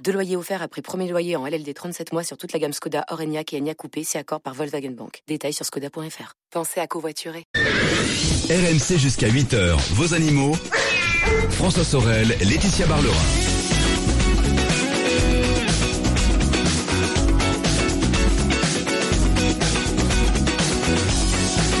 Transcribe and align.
Deux 0.00 0.12
loyers 0.12 0.36
offerts 0.36 0.62
après 0.62 0.82
premier 0.82 1.08
loyer 1.08 1.36
en 1.36 1.46
LLD 1.46 1.72
37 1.74 2.12
mois 2.12 2.24
sur 2.24 2.36
toute 2.36 2.52
la 2.52 2.58
gamme 2.58 2.72
Skoda, 2.72 3.04
Orenia 3.10 3.42
et 3.52 3.58
Enya 3.58 3.74
Coupé, 3.74 4.02
c'est 4.04 4.18
accord 4.18 4.40
par 4.40 4.54
Volkswagen 4.54 4.90
Bank. 4.90 5.22
Détails 5.28 5.52
sur 5.52 5.64
skoda.fr. 5.64 6.34
Pensez 6.50 6.80
à 6.80 6.86
covoiturer. 6.86 7.44
RMC 7.54 8.98
jusqu'à 8.98 9.28
8h, 9.28 9.76
vos 9.94 10.14
animaux. 10.14 10.54
François 11.50 11.84
Sorel, 11.84 12.28
Laetitia 12.40 12.86
Barlerin. 12.86 13.14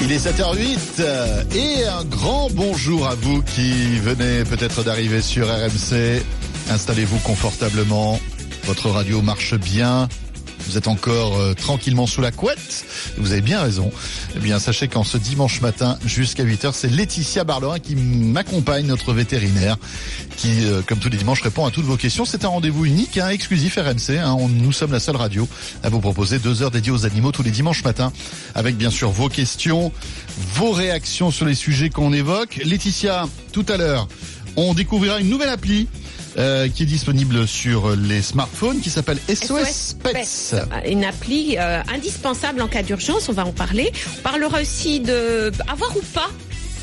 Il 0.04 0.12
est 0.12 0.18
7h08 0.18 0.78
euh, 1.00 1.44
et 1.54 1.84
un 1.86 2.04
grand 2.04 2.48
bonjour 2.50 3.06
à 3.06 3.14
vous 3.14 3.42
qui 3.42 3.98
venez 4.00 4.44
peut-être 4.44 4.82
d'arriver 4.84 5.22
sur 5.22 5.48
RMC. 5.48 6.22
Installez-vous 6.70 7.18
confortablement. 7.18 8.18
Votre 8.64 8.90
radio 8.90 9.22
marche 9.22 9.54
bien. 9.54 10.08
Vous 10.68 10.78
êtes 10.78 10.86
encore 10.86 11.36
euh, 11.38 11.54
tranquillement 11.54 12.06
sous 12.06 12.20
la 12.20 12.30
couette. 12.30 12.84
Vous 13.18 13.32
avez 13.32 13.40
bien 13.40 13.60
raison. 13.60 13.90
Eh 14.36 14.38
bien, 14.38 14.60
sachez 14.60 14.86
qu'en 14.86 15.02
ce 15.02 15.18
dimanche 15.18 15.60
matin 15.60 15.98
jusqu'à 16.06 16.44
8h, 16.44 16.70
c'est 16.72 16.88
Laetitia 16.88 17.42
Barlerin 17.42 17.80
qui 17.80 17.96
m'accompagne, 17.96 18.86
notre 18.86 19.12
vétérinaire, 19.12 19.76
qui, 20.36 20.64
euh, 20.64 20.80
comme 20.86 20.98
tous 21.00 21.08
les 21.10 21.16
dimanches, 21.16 21.42
répond 21.42 21.66
à 21.66 21.72
toutes 21.72 21.84
vos 21.84 21.96
questions. 21.96 22.24
C'est 22.24 22.44
un 22.44 22.48
rendez-vous 22.48 22.84
unique, 22.86 23.18
hein, 23.18 23.28
exclusif 23.30 23.76
RMC. 23.76 24.18
Hein. 24.18 24.36
On- 24.38 24.48
nous 24.48 24.70
sommes 24.72 24.92
la 24.92 25.00
seule 25.00 25.16
radio 25.16 25.48
à 25.82 25.88
vous 25.88 25.98
proposer 26.00 26.38
deux 26.38 26.62
heures 26.62 26.70
dédiées 26.70 26.92
aux 26.92 27.04
animaux 27.06 27.32
tous 27.32 27.42
les 27.42 27.50
dimanches 27.50 27.82
matins, 27.82 28.12
avec 28.54 28.76
bien 28.76 28.90
sûr 28.90 29.10
vos 29.10 29.28
questions, 29.28 29.90
vos 30.54 30.70
réactions 30.70 31.32
sur 31.32 31.44
les 31.44 31.56
sujets 31.56 31.90
qu'on 31.90 32.12
évoque. 32.12 32.60
Laetitia, 32.64 33.26
tout 33.50 33.66
à 33.68 33.76
l'heure, 33.76 34.06
on 34.54 34.74
découvrira 34.74 35.18
une 35.18 35.28
nouvelle 35.28 35.48
appli 35.48 35.88
euh, 36.38 36.68
qui 36.68 36.84
est 36.84 36.86
disponible 36.86 37.46
sur 37.46 37.94
les 37.96 38.22
smartphones 38.22 38.80
qui 38.80 38.90
s'appelle 38.90 39.18
SOS, 39.28 39.96
Pets. 40.02 40.54
Une 40.86 41.04
appli 41.04 41.56
euh, 41.58 41.82
indispensable 41.92 42.62
en 42.62 42.68
cas 42.68 42.82
d'urgence, 42.82 43.28
on 43.28 43.32
va 43.32 43.44
en 43.44 43.52
parler. 43.52 43.92
On 44.18 44.22
parlera 44.22 44.60
aussi 44.60 45.00
de 45.00 45.52
avoir 45.68 45.96
ou 45.96 46.02
pas 46.14 46.30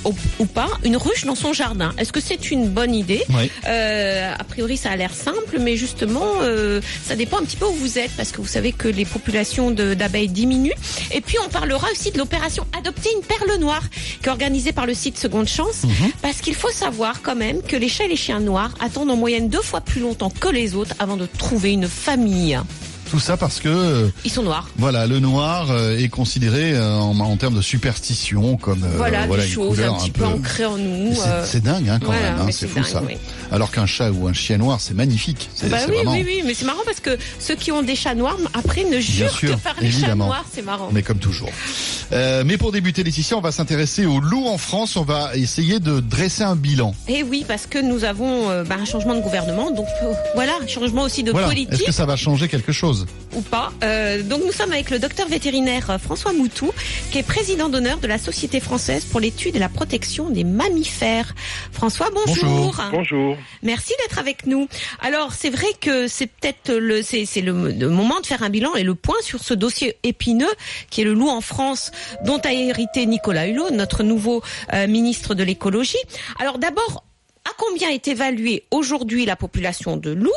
ou, 0.05 0.13
ou 0.39 0.45
pas 0.45 0.67
une 0.83 0.97
ruche 0.97 1.25
dans 1.25 1.35
son 1.35 1.53
jardin. 1.53 1.93
Est-ce 1.97 2.11
que 2.13 2.19
c'est 2.21 2.51
une 2.51 2.67
bonne 2.69 2.95
idée 2.95 3.23
Oui. 3.29 3.51
Euh, 3.67 4.33
A 4.37 4.43
priori, 4.43 4.77
ça 4.77 4.91
a 4.91 4.95
l'air 4.95 5.13
simple, 5.13 5.57
mais 5.59 5.75
justement, 5.77 6.25
euh, 6.41 6.81
ça 7.05 7.15
dépend 7.15 7.37
un 7.37 7.43
petit 7.43 7.57
peu 7.57 7.65
où 7.65 7.73
vous 7.73 7.97
êtes, 7.99 8.11
parce 8.17 8.31
que 8.31 8.41
vous 8.41 8.47
savez 8.47 8.71
que 8.71 8.87
les 8.87 9.05
populations 9.05 9.71
d'abeilles 9.71 10.27
diminuent. 10.29 10.73
Et 11.11 11.21
puis, 11.21 11.37
on 11.45 11.49
parlera 11.49 11.87
aussi 11.91 12.11
de 12.11 12.17
l'opération 12.17 12.65
Adopter 12.77 13.09
une 13.15 13.23
perle 13.23 13.59
noire, 13.59 13.83
qui 14.21 14.25
est 14.27 14.29
organisée 14.31 14.71
par 14.71 14.85
le 14.85 14.93
site 14.93 15.17
Seconde 15.17 15.47
Chance, 15.47 15.83
parce 16.21 16.37
qu'il 16.41 16.55
faut 16.55 16.71
savoir 16.71 17.21
quand 17.21 17.35
même 17.35 17.61
que 17.61 17.75
les 17.75 17.89
chats 17.89 18.05
et 18.05 18.09
les 18.09 18.15
chiens 18.15 18.39
noirs 18.39 18.73
attendent 18.79 19.11
en 19.11 19.15
moyenne 19.17 19.49
deux 19.49 19.61
fois 19.61 19.81
plus 19.81 20.01
longtemps 20.01 20.29
que 20.29 20.47
les 20.49 20.75
autres 20.75 20.93
avant 20.99 21.17
de 21.17 21.25
trouver 21.25 21.71
une 21.73 21.87
famille. 21.87 22.59
Tout 23.09 23.19
ça 23.19 23.37
parce 23.37 23.59
que 23.59 23.69
euh, 23.69 24.07
Ils 24.23 24.31
sont 24.31 24.43
noirs. 24.43 24.67
voilà, 24.77 25.07
le 25.07 25.19
noir 25.19 25.67
euh, 25.71 25.97
est 25.97 26.09
considéré 26.09 26.73
euh, 26.73 26.95
en, 26.95 27.19
en 27.19 27.35
termes 27.37 27.55
de 27.55 27.61
superstition 27.61 28.55
comme 28.57 28.83
euh, 28.83 28.97
voilà, 28.97 29.25
des 29.27 29.33
une 29.45 29.49
choses 29.51 29.79
un 29.81 29.93
petit 29.95 30.11
peu 30.11 30.25
ancrées 30.25 30.65
en 30.65 30.77
nous. 30.77 31.13
C'est- 31.45 31.59
dingue 31.61 31.89
hein, 31.89 31.97
quand 31.99 32.05
voilà, 32.11 32.31
même, 32.33 32.41
hein, 32.41 32.51
c'est 32.51 32.67
fou 32.67 32.75
dingue, 32.75 32.85
ça. 32.85 33.01
oui. 33.05 33.15
Alors 33.51 33.71
qu'un 33.71 33.85
chat 33.87 34.11
ou 34.11 34.27
un 34.27 34.33
chien 34.33 34.57
noir, 34.57 34.79
c'est 34.79 34.93
magnifique. 34.93 35.49
C'est 35.55 35.69
Bah 35.69 35.77
oui, 35.87 35.95
vraiment. 35.95 36.11
oui, 36.13 36.23
oui, 36.25 36.43
mais 36.45 36.53
c'est 36.53 36.65
marrant 36.65 36.83
parce 36.85 36.99
que 36.99 37.17
ceux 37.39 37.55
qui 37.55 37.71
ont 37.71 37.81
des 37.81 37.95
chats 37.95 38.13
noirs, 38.15 38.37
après, 38.53 38.83
ne 38.83 38.99
jurent 38.99 39.31
sûr, 39.31 39.55
que 39.55 39.59
par 39.59 39.75
les 39.81 39.91
chats 39.91 40.13
noirs, 40.15 40.45
c'est 40.53 40.61
marrant. 40.63 40.89
Mais 40.91 41.01
comme 41.01 41.17
toujours. 41.17 41.49
Euh, 42.11 42.43
mais 42.45 42.57
pour 42.57 42.71
débuter 42.71 43.03
Laetitia, 43.03 43.37
on 43.37 43.41
va 43.41 43.51
s'intéresser 43.51 44.05
aux 44.05 44.19
loups 44.19 44.47
en 44.47 44.57
France. 44.57 44.95
On 44.95 45.03
va 45.03 45.35
essayer 45.35 45.79
de 45.79 45.99
dresser 45.99 46.43
un 46.43 46.55
bilan. 46.55 46.93
Et 47.07 47.23
oui, 47.23 47.43
parce 47.47 47.65
que 47.65 47.79
nous 47.79 48.03
avons 48.03 48.49
euh, 48.49 48.63
bah, 48.63 48.77
un 48.79 48.85
changement 48.85 49.15
de 49.15 49.21
gouvernement, 49.21 49.71
donc 49.71 49.85
voilà, 50.35 50.53
un 50.63 50.67
changement 50.67 51.03
aussi 51.03 51.23
de 51.23 51.31
Voilà. 51.31 51.47
politique 51.47 51.73
Est-ce 51.73 51.83
que 51.83 51.91
ça 51.91 52.05
va 52.05 52.15
changer 52.15 52.47
quelque 52.47 52.71
chose? 52.71 52.98
Ou 53.35 53.41
pas. 53.41 53.71
Euh, 53.83 54.23
donc 54.23 54.41
nous 54.45 54.51
sommes 54.51 54.71
avec 54.71 54.89
le 54.89 54.99
docteur 54.99 55.27
vétérinaire 55.27 55.89
euh, 55.91 55.97
François 55.97 56.33
Moutou, 56.33 56.71
qui 57.11 57.19
est 57.19 57.23
président 57.23 57.69
d'honneur 57.69 57.99
de 57.99 58.07
la 58.07 58.17
Société 58.17 58.59
française 58.59 59.05
pour 59.05 59.19
l'étude 59.19 59.55
et 59.55 59.59
la 59.59 59.69
protection 59.69 60.29
des 60.29 60.43
mammifères. 60.43 61.35
François, 61.71 62.09
bonjour. 62.13 62.45
Bonjour. 62.45 62.83
Bonjour. 62.91 63.37
Merci 63.63 63.93
d'être 63.99 64.19
avec 64.19 64.45
nous. 64.45 64.67
Alors 65.01 65.33
c'est 65.33 65.49
vrai 65.49 65.67
que 65.79 66.07
c'est 66.07 66.27
peut-être 66.27 66.73
le 66.73 67.01
c'est 67.03 67.25
c'est 67.25 67.41
le, 67.41 67.71
le 67.71 67.89
moment 67.89 68.19
de 68.19 68.25
faire 68.25 68.43
un 68.43 68.49
bilan 68.49 68.75
et 68.75 68.83
le 68.83 68.95
point 68.95 69.17
sur 69.21 69.43
ce 69.43 69.53
dossier 69.53 69.97
épineux 70.03 70.53
qui 70.89 71.01
est 71.01 71.05
le 71.05 71.13
loup 71.13 71.29
en 71.29 71.41
France, 71.41 71.91
dont 72.25 72.39
a 72.39 72.53
hérité 72.53 73.05
Nicolas 73.05 73.47
Hulot, 73.47 73.71
notre 73.71 74.03
nouveau 74.03 74.41
euh, 74.73 74.87
ministre 74.87 75.35
de 75.35 75.43
l'écologie. 75.43 75.97
Alors 76.39 76.57
d'abord, 76.57 77.03
à 77.45 77.51
combien 77.57 77.89
est 77.89 78.07
évaluée 78.07 78.63
aujourd'hui 78.71 79.25
la 79.25 79.35
population 79.35 79.97
de 79.97 80.11
loups 80.11 80.31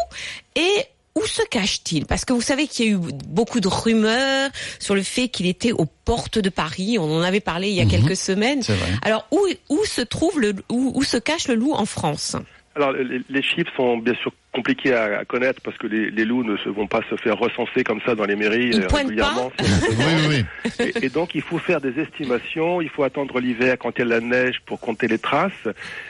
et 0.56 0.86
où 1.14 1.26
se 1.26 1.42
cache-t-il? 1.50 2.06
Parce 2.06 2.24
que 2.24 2.32
vous 2.32 2.40
savez 2.40 2.66
qu'il 2.66 2.86
y 2.86 2.88
a 2.88 2.92
eu 2.92 2.98
beaucoup 3.28 3.60
de 3.60 3.68
rumeurs 3.68 4.50
sur 4.78 4.94
le 4.94 5.02
fait 5.02 5.28
qu'il 5.28 5.46
était 5.46 5.72
aux 5.72 5.86
portes 6.04 6.38
de 6.38 6.48
Paris. 6.48 6.96
On 6.98 7.04
en 7.16 7.22
avait 7.22 7.40
parlé 7.40 7.68
il 7.68 7.74
y 7.74 7.80
a 7.80 7.84
Mhm. 7.84 7.90
quelques 7.90 8.16
semaines. 8.16 8.62
C'est 8.62 8.74
vrai. 8.74 8.90
Alors 9.02 9.26
où, 9.30 9.40
où 9.68 9.84
se 9.84 10.00
trouve 10.00 10.40
le 10.40 10.54
où, 10.70 10.92
où 10.94 11.02
se 11.02 11.16
cache 11.18 11.48
le 11.48 11.54
loup 11.54 11.72
en 11.72 11.84
France? 11.86 12.36
Alors, 12.74 12.92
les, 12.92 13.20
les 13.28 13.42
chiffres 13.42 13.70
sont 13.76 13.98
bien 13.98 14.14
sûr 14.22 14.32
compliqués 14.52 14.92
à, 14.94 15.20
à 15.20 15.24
connaître 15.24 15.60
parce 15.62 15.76
que 15.78 15.86
les, 15.86 16.10
les 16.10 16.24
loups 16.24 16.44
ne 16.44 16.56
se, 16.58 16.68
vont 16.68 16.86
pas 16.86 17.00
se 17.08 17.16
faire 17.16 17.38
recenser 17.38 17.84
comme 17.84 18.00
ça 18.04 18.14
dans 18.14 18.24
les 18.24 18.36
mairies 18.36 18.70
Ils 18.72 18.82
euh, 18.82 18.86
régulièrement. 18.92 19.50
Oui, 19.62 20.04
oui, 20.28 20.44
oui. 20.68 20.92
Et, 21.00 21.06
et 21.06 21.08
donc, 21.08 21.34
il 21.34 21.42
faut 21.42 21.58
faire 21.58 21.80
des 21.80 21.98
estimations, 22.00 22.80
il 22.80 22.88
faut 22.88 23.02
attendre 23.02 23.40
l'hiver 23.40 23.76
quand 23.78 23.90
il 23.96 23.98
y 24.00 24.02
a 24.02 24.04
de 24.04 24.10
la 24.10 24.20
neige 24.20 24.60
pour 24.66 24.80
compter 24.80 25.08
les 25.08 25.18
traces. 25.18 25.68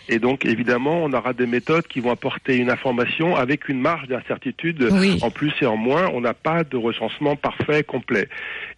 Et 0.09 0.19
donc, 0.19 0.45
évidemment, 0.45 1.03
on 1.03 1.13
aura 1.13 1.33
des 1.33 1.47
méthodes 1.47 1.87
qui 1.87 2.01
vont 2.01 2.11
apporter 2.11 2.57
une 2.57 2.71
information 2.71 3.37
avec 3.37 3.69
une 3.69 3.81
marge 3.81 4.09
d'incertitude 4.09 4.89
Oui. 4.91 5.19
en 5.23 5.31
plus 5.31 5.53
et 5.61 5.67
en 5.67 5.77
moins. 5.77 6.09
On 6.13 6.21
n'a 6.21 6.35
pas 6.35 6.65
de 6.65 6.77
recensement 6.77 7.37
parfait, 7.37 7.83
complet. 7.83 8.29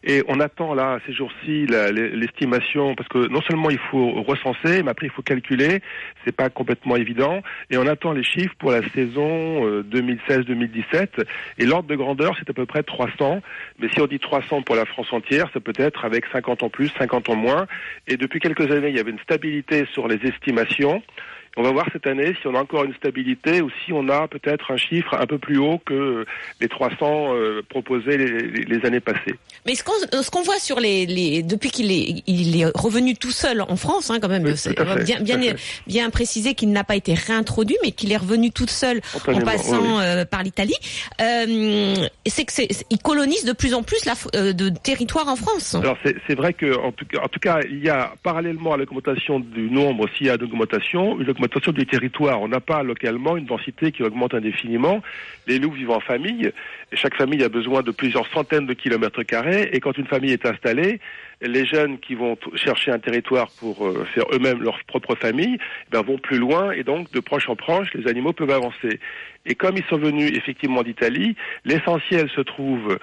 Et 0.05 0.23
on 0.29 0.41
attend 0.41 0.75
là, 0.75 0.99
ces 1.07 1.13
jours-ci, 1.13 1.67
l'estimation, 1.67 2.95
parce 2.95 3.09
que 3.09 3.29
non 3.29 3.41
seulement 3.43 3.71
il 3.71 3.79
faut 3.91 4.23
recenser, 4.23 4.83
mais 4.83 4.91
après 4.91 5.07
il 5.07 5.11
faut 5.13 5.23
calculer. 5.23 5.81
C'est 6.25 6.37
pas 6.37 6.51
complètement 6.51 6.97
évident. 6.97 7.41
Et 7.71 7.79
on 7.79 7.87
attend 7.87 8.13
les 8.13 8.25
chiffres 8.25 8.55
pour 8.59 8.71
la 8.71 8.87
saison 8.91 9.54
euh, 9.63 9.85
2016-2017. 9.91 11.25
Et 11.59 11.67
l'ordre 11.67 11.89
de 11.89 11.97
grandeur, 11.97 12.35
c'est 12.39 12.49
à 12.49 12.53
peu 12.53 12.67
près 12.67 12.83
300. 12.83 13.43
Mais 13.79 13.89
si 13.93 14.01
on 14.01 14.07
dit 14.07 14.19
300 14.19 14.63
pour 14.63 14.77
la 14.77 14.85
France 14.87 15.13
entière, 15.13 15.49
ça 15.53 15.61
peut 15.61 15.73
être 15.77 16.05
avec 16.05 16.25
50 16.33 16.63
en 16.63 16.69
plus, 16.69 16.91
50 16.99 17.29
en 17.29 17.37
moins. 17.37 17.67
Et 18.09 18.17
depuis 18.17 18.41
quelques 18.41 18.71
années, 18.71 18.89
il 18.89 18.97
y 18.97 19.01
avait 19.01 19.11
une 19.11 19.19
stabilité 19.21 19.87
sur 19.93 20.09
les 20.09 20.17
estimations. 20.27 21.03
On 21.57 21.63
va 21.63 21.71
voir 21.71 21.87
cette 21.93 22.07
année 22.07 22.35
si 22.41 22.47
on 22.49 22.55
a 22.55 22.61
encore 22.61 22.85
une 22.85 22.95
stabilité 22.95 23.61
ou 23.63 23.71
si 23.85 23.93
on 23.93 24.09
a 24.09 24.27
peut-être 24.29 24.73
un 24.73 24.77
chiffre 24.77 25.15
un 25.15 25.27
peu 25.27 25.39
plus 25.39 25.57
haut 25.59 25.81
que 25.87 26.25
les 26.61 26.69
300 26.69 26.97
euh, 27.35 27.63
proposés 27.69 28.17
les, 28.19 28.27
les- 28.51 28.65
les 28.65 28.87
années 28.87 29.01
passées. 29.01 29.35
Mais 29.67 29.75
ce 29.77 29.85
qu'on 29.85 29.93
ce 30.23 30.31
qu'on 30.31 30.43
voit 30.43 30.59
sur 30.59 30.81
les, 30.81 31.07
les 31.07 31.43
depuis 31.45 31.71
qu'il 31.71 31.93
est 31.93 32.23
il 32.27 32.61
est 32.61 32.67
revenu 32.75 33.15
tout 33.15 33.31
seul 33.31 33.61
en 33.63 33.77
France 33.77 34.11
hein, 34.11 34.19
quand 34.21 34.29
même 34.29 34.45
Oui, 34.45 34.57
c'est 34.57 34.75
bien 35.23 35.55
bien 35.87 36.11
précisé 36.11 36.55
qu'il 36.55 36.71
n'a 36.73 36.83
pas 36.85 36.97
été 36.97 37.15
réintroduit 37.15 37.77
mais 37.85 37.93
qu'il 37.93 38.11
est 38.13 38.17
revenu 38.17 38.51
tout 38.51 38.67
seul 38.67 39.01
en 39.15 39.41
passant 39.41 39.81
oui, 39.81 39.89
oui. 39.89 40.03
euh, 40.03 40.25
par 40.25 40.43
l'Italie. 40.43 40.75
Euh, 41.21 41.95
c'est 42.27 42.45
que 42.45 42.53
c'est 42.53 42.67
c'est- 42.73 42.87
il 42.91 42.99
colonise 42.99 43.45
de 43.45 43.53
plus 43.53 43.75
en 43.75 43.83
plus 43.83 44.05
la, 44.05 44.15
euh, 44.35 44.53
de 44.53 44.69
territoire 44.71 45.29
en 45.29 45.37
France. 45.37 45.75
Alors 45.75 45.97
c'est 46.27 46.35
vrai 46.35 46.53
que 46.53 46.77
en 46.79 46.93
tout, 46.93 47.05
cas, 47.07 47.21
en 47.23 47.29
tout 47.29 47.41
cas, 47.41 47.61
il 47.71 47.83
y 47.83 47.89
a 47.89 48.13
parallèlement 48.23 48.73
à 48.73 48.77
l'augmentation 48.77 49.41
du 49.41 49.71
nombre, 49.71 50.09
s'il 50.17 50.27
y 50.27 50.31
a 50.31 50.35
une 50.35 50.43
augmentation, 50.45 51.19
une 51.45 51.49
augmentation 51.49 51.73
du 51.73 51.87
territoire. 51.87 52.41
On 52.41 52.49
n'a 52.49 52.61
pas 52.61 52.83
localement 52.83 53.37
une 53.37 53.45
densité 53.45 53.93
qui 53.93 54.03
augmente 54.03 54.33
indéfiniment. 54.35 55.03
Les 55.47 55.59
loups 55.59 55.73
vivent 55.73 55.91
en 55.91 56.01
famille, 56.01 56.51
chaque 56.95 57.17
famille 57.17 57.43
a 57.43 57.49
besoin 57.49 57.83
de 57.83 57.91
plusieurs 57.91 58.27
centaines 58.29 58.67
de 58.67 58.75
kilomètres 58.75 59.23
carrés. 59.23 59.71
Et 59.73 59.81
quand 59.81 59.97
une 59.99 60.07
famille 60.07 60.33
est 60.33 60.47
installée, 60.47 61.01
les 61.41 61.67
jeunes 61.67 61.99
qui 61.99 62.15
vont 62.15 62.37
chercher 62.55 62.91
un 62.91 62.99
territoire 62.99 63.51
pour 63.59 63.87
euh, 63.87 64.07
faire 64.15 64.25
eux-mêmes 64.33 64.63
leur 64.63 64.83
propre 64.85 65.15
famille, 65.15 65.59
eh 65.61 65.91
ben, 65.91 66.03
vont 66.03 66.19
plus 66.19 66.39
loin, 66.39 66.73
et 66.73 66.85
donc 66.85 67.11
de 67.13 67.21
proche 67.21 67.49
en 67.49 67.57
proche, 67.57 67.93
les 67.95 68.09
animaux 68.09 68.33
peuvent 68.33 68.51
avancer. 68.51 69.01
Et 69.47 69.55
comme 69.55 69.77
ils 69.77 69.85
sont 69.85 69.99
venus 69.99 70.33
effectivement 70.35 70.83
d'Italie, 70.83 71.37
l'essentiel 71.65 72.31
se 72.31 72.41
trouve 72.41 72.99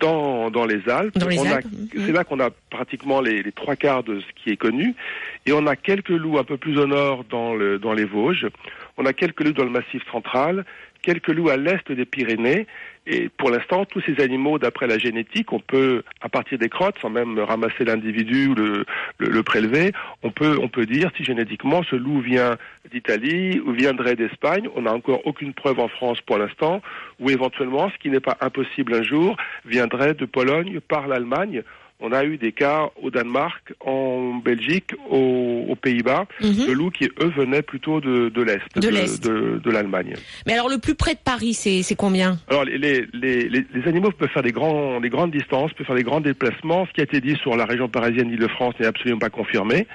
dans, 0.00 0.50
dans 0.50 0.66
les 0.66 0.88
Alpes. 0.88 1.16
Alpes, 1.16 1.64
mhm. 1.64 1.88
C'est 2.04 2.12
là 2.12 2.24
qu'on 2.24 2.40
a 2.40 2.50
pratiquement 2.70 3.20
les, 3.20 3.42
les 3.42 3.52
trois 3.52 3.76
quarts 3.76 4.02
de 4.02 4.20
ce 4.20 4.26
qui 4.42 4.50
est 4.50 4.56
connu. 4.58 4.94
Et 5.46 5.52
on 5.52 5.66
a 5.66 5.74
quelques 5.74 6.10
loups 6.10 6.38
un 6.38 6.44
peu 6.44 6.58
plus 6.58 6.78
au 6.78 6.86
nord 6.86 7.24
dans, 7.30 7.54
le, 7.54 7.78
dans 7.78 7.94
les 7.94 8.04
Vosges. 8.04 8.46
On 8.98 9.06
a 9.06 9.12
quelques 9.12 9.40
loups 9.40 9.52
dans 9.52 9.64
le 9.64 9.70
massif 9.70 10.02
central, 10.10 10.64
quelques 11.06 11.28
loups 11.28 11.50
à 11.50 11.56
l'est 11.56 11.90
des 11.92 12.04
Pyrénées. 12.04 12.66
Et 13.06 13.28
pour 13.28 13.50
l'instant, 13.50 13.84
tous 13.84 14.00
ces 14.00 14.20
animaux, 14.20 14.58
d'après 14.58 14.88
la 14.88 14.98
génétique, 14.98 15.52
on 15.52 15.60
peut, 15.60 16.02
à 16.20 16.28
partir 16.28 16.58
des 16.58 16.68
crottes, 16.68 16.96
sans 17.00 17.10
même 17.10 17.38
ramasser 17.38 17.84
l'individu 17.84 18.48
ou 18.48 18.54
le, 18.56 18.84
le, 19.18 19.28
le, 19.28 19.42
prélever, 19.44 19.92
on 20.24 20.32
peut, 20.32 20.58
on 20.60 20.66
peut 20.66 20.86
dire 20.86 21.12
si 21.16 21.22
génétiquement 21.22 21.84
ce 21.84 21.94
loup 21.94 22.20
vient 22.20 22.56
d'Italie 22.92 23.60
ou 23.64 23.70
viendrait 23.70 24.16
d'Espagne. 24.16 24.68
On 24.74 24.82
n'a 24.82 24.92
encore 24.92 25.24
aucune 25.24 25.54
preuve 25.54 25.78
en 25.78 25.86
France 25.86 26.20
pour 26.22 26.38
l'instant, 26.38 26.82
ou 27.20 27.30
éventuellement, 27.30 27.88
ce 27.90 27.98
qui 27.98 28.10
n'est 28.10 28.18
pas 28.18 28.36
impossible 28.40 28.92
un 28.92 29.04
jour, 29.04 29.36
viendrait 29.64 30.14
de 30.14 30.24
Pologne 30.24 30.80
par 30.80 31.06
l'Allemagne 31.06 31.62
on 32.00 32.12
a 32.12 32.24
eu 32.24 32.36
des 32.36 32.52
cas 32.52 32.90
au 33.02 33.10
Danemark, 33.10 33.72
en 33.80 34.34
Belgique, 34.34 34.92
aux, 35.10 35.64
aux 35.68 35.76
Pays-Bas, 35.76 36.26
Mhm. 36.42 36.66
de 36.66 36.72
loups 36.72 36.90
qui, 36.90 37.04
eux, 37.20 37.32
venaient 37.36 37.62
plutôt 37.62 38.00
de, 38.00 38.28
de 38.28 38.42
l'Est, 38.42 38.60
De 38.78 38.88
l'Est. 38.88 39.22
de, 39.26 39.60
de 39.64 39.70
l'Allemagne. 39.70 40.14
Mais 40.46 40.52
alors 40.52 40.68
le 40.68 40.78
plus 40.78 40.94
près 40.94 41.14
de 41.14 41.20
Paris, 41.24 41.54
c'est 41.54 41.94
combien? 41.96 42.38
Alors, 42.48 42.64
les, 42.64 42.76
les, 42.78 43.06
les, 43.14 43.48
les- 43.48 43.66
les 43.72 43.88
animaux 43.88 44.10
peuvent 44.10 44.28
faire 44.28 44.42
des, 44.42 44.52
grands, 44.52 45.00
des 45.00 45.08
grandes 45.08 45.30
distances, 45.30 45.72
peuvent 45.72 45.86
faire 45.86 45.96
des 45.96 46.02
grands 46.02 46.20
déplacements. 46.20 46.86
Ce 46.86 46.92
qui 46.92 47.00
a 47.00 47.04
été 47.04 47.20
dit 47.20 47.36
sur 47.36 47.56
la 47.56 47.64
région 47.64 47.88
parisienne 47.88 48.28
d'Île-de-France 48.28 48.74
n'est 48.78 48.86
absolument 48.86 49.18
pas 49.18 49.30
confirmé. 49.30 49.86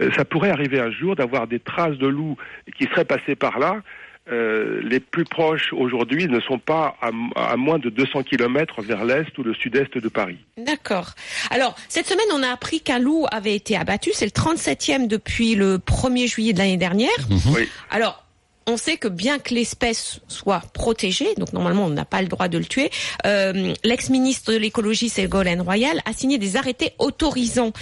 Euh, 0.00 0.10
ça 0.16 0.24
pourrait 0.24 0.50
arriver 0.50 0.78
un 0.80 0.90
jour 0.90 1.16
d'avoir 1.16 1.46
des 1.46 1.58
traces 1.58 1.96
de 1.96 2.06
loups 2.06 2.36
qui 2.78 2.84
seraient 2.84 3.04
passés 3.04 3.34
par 3.34 3.58
là. 3.58 3.82
Euh, 4.30 4.80
les 4.82 4.98
plus 4.98 5.24
proches 5.24 5.72
aujourd'hui 5.72 6.26
ne 6.26 6.40
sont 6.40 6.58
pas 6.58 6.96
à, 7.00 7.10
à 7.36 7.56
moins 7.56 7.78
de 7.78 7.90
200 7.90 8.24
kilomètres 8.24 8.82
vers 8.82 9.04
l'est 9.04 9.36
ou 9.38 9.44
le 9.44 9.54
sud-est 9.54 9.98
de 9.98 10.08
Paris. 10.08 10.38
D'accord. 10.58 11.12
Alors, 11.50 11.76
cette 11.88 12.06
semaine, 12.06 12.26
on 12.34 12.42
a 12.42 12.48
appris 12.48 12.80
qu'un 12.80 12.98
loup 12.98 13.26
avait 13.30 13.54
été 13.54 13.76
abattu. 13.76 14.10
C'est 14.12 14.24
le 14.24 14.30
37e 14.32 15.06
depuis 15.06 15.54
le 15.54 15.78
1er 15.78 16.26
juillet 16.28 16.52
de 16.52 16.58
l'année 16.58 16.76
dernière. 16.76 17.08
Oui. 17.54 17.68
Alors, 17.90 18.25
on 18.66 18.76
sait 18.76 18.96
que 18.96 19.08
bien 19.08 19.38
que 19.38 19.54
l'espèce 19.54 20.20
soit 20.28 20.62
protégée, 20.72 21.34
donc 21.36 21.52
normalement 21.52 21.84
on 21.84 21.90
n'a 21.90 22.04
pas 22.04 22.20
le 22.20 22.28
droit 22.28 22.48
de 22.48 22.58
le 22.58 22.64
tuer, 22.64 22.90
euh, 23.24 23.72
l'ex-ministre 23.84 24.52
de 24.52 24.56
l'écologie 24.58 25.08
Ségolène 25.08 25.60
Royal 25.60 26.00
a 26.04 26.12
signé 26.12 26.36
des 26.38 26.56
arrêtés 26.56 26.92
autorisant 26.98 27.72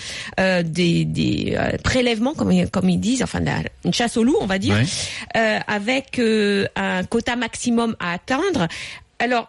euh, 0.41 0.63
des, 0.63 1.05
des 1.05 1.55
euh, 1.59 1.79
prélèvements, 1.83 2.35
comme, 2.35 2.69
comme 2.69 2.89
ils 2.91 3.01
disent, 3.01 3.23
enfin 3.23 3.41
la- 3.41 3.63
une 3.85 3.95
chasse 3.95 4.17
au 4.17 4.25
loup, 4.25 4.37
on 4.41 4.47
va 4.47 4.59
dire, 4.59 4.75
Ouais. 4.75 4.85
euh, 5.37 5.59
avec 5.67 6.19
euh, 6.19 6.67
un 6.77 7.05
quota 7.05 7.37
maximum 7.37 7.97
à 7.99 8.13
atteindre. 8.13 8.69
Alors, 9.19 9.49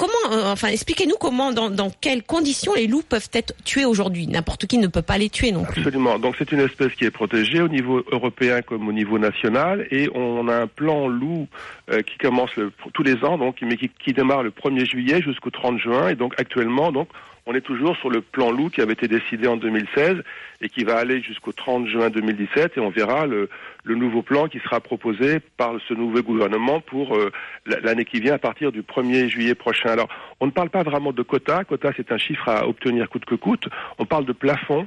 comment, 0.00 0.32
euh, 0.34 0.50
enfin, 0.52 0.68
expliquez-nous 0.68 1.16
comment, 1.20 1.52
dans, 1.52 1.68
dans 1.68 1.90
quelles 2.00 2.22
conditions 2.22 2.72
les 2.74 2.86
loups 2.86 3.02
peuvent 3.06 3.28
être 3.34 3.52
tués 3.64 3.84
aujourd'hui. 3.84 4.26
N'importe 4.26 4.66
qui 4.66 4.78
ne 4.78 4.86
peut 4.86 5.02
pas 5.02 5.18
les 5.18 5.28
tuer 5.28 5.52
non 5.52 5.64
plus. 5.64 5.82
Absolument. 5.82 6.18
Donc 6.18 6.36
c'est 6.38 6.50
une 6.52 6.60
espèce 6.60 6.92
qui 6.94 7.04
est 7.04 7.10
protégée 7.10 7.60
au 7.60 7.68
niveau 7.68 8.02
européen 8.10 8.62
comme 8.62 8.88
au 8.88 8.92
niveau 8.92 9.18
national 9.18 9.86
et 9.90 10.08
on 10.14 10.48
a 10.48 10.54
un 10.56 10.66
plan 10.66 11.06
loup 11.06 11.48
euh, 11.90 12.00
qui 12.00 12.16
commence 12.16 12.54
le- 12.56 12.72
tous 12.94 13.02
les 13.02 13.22
ans 13.24 13.36
donc 13.36 13.56
mais 13.60 13.76
qui, 13.76 13.90
qui 14.02 14.12
démarre 14.14 14.42
le 14.42 14.50
1er 14.50 14.88
juillet 14.88 15.20
jusqu'au 15.20 15.50
30 15.50 15.78
juin 15.78 16.08
et 16.08 16.14
donc 16.14 16.32
actuellement 16.38 16.92
donc 16.92 17.08
on 17.46 17.54
est 17.54 17.60
toujours 17.60 17.96
sur 17.96 18.10
le 18.10 18.20
plan 18.20 18.50
loup 18.52 18.70
qui 18.70 18.80
avait 18.80 18.92
été 18.92 19.08
décidé 19.08 19.48
en 19.48 19.56
2016 19.56 20.16
et 20.62 20.68
qui 20.68 20.84
va 20.84 20.96
aller 20.98 21.20
jusqu'au 21.22 21.52
30 21.52 21.86
juin 21.88 22.08
2017 22.10 22.72
et 22.76 22.80
on 22.80 22.90
verra 22.90 23.26
le, 23.26 23.48
le 23.84 23.94
nouveau 23.94 24.22
plan 24.22 24.48
qui 24.48 24.58
sera 24.60 24.80
proposé 24.80 25.40
par 25.56 25.74
ce 25.88 25.94
nouveau 25.94 26.22
gouvernement 26.22 26.80
pour 26.80 27.16
euh, 27.16 27.30
la- 27.66 27.80
l'année 27.80 28.04
qui 28.04 28.20
vient 28.20 28.34
à 28.34 28.38
partir 28.38 28.72
du 28.72 28.82
1er 28.82 29.28
juillet 29.28 29.54
prochain. 29.54 29.90
Alors 29.90 30.08
on 30.40 30.46
ne 30.46 30.50
parle 30.50 30.70
pas 30.70 30.82
vraiment 30.82 31.12
de 31.12 31.22
quota, 31.22 31.64
quota 31.64 31.90
c'est 31.96 32.12
un 32.12 32.18
chiffre 32.18 32.48
à 32.48 32.66
obtenir 32.68 33.08
coûte 33.08 33.24
que 33.24 33.34
coûte, 33.34 33.68
on 33.98 34.06
parle 34.06 34.24
de 34.26 34.32
plafond 34.32 34.86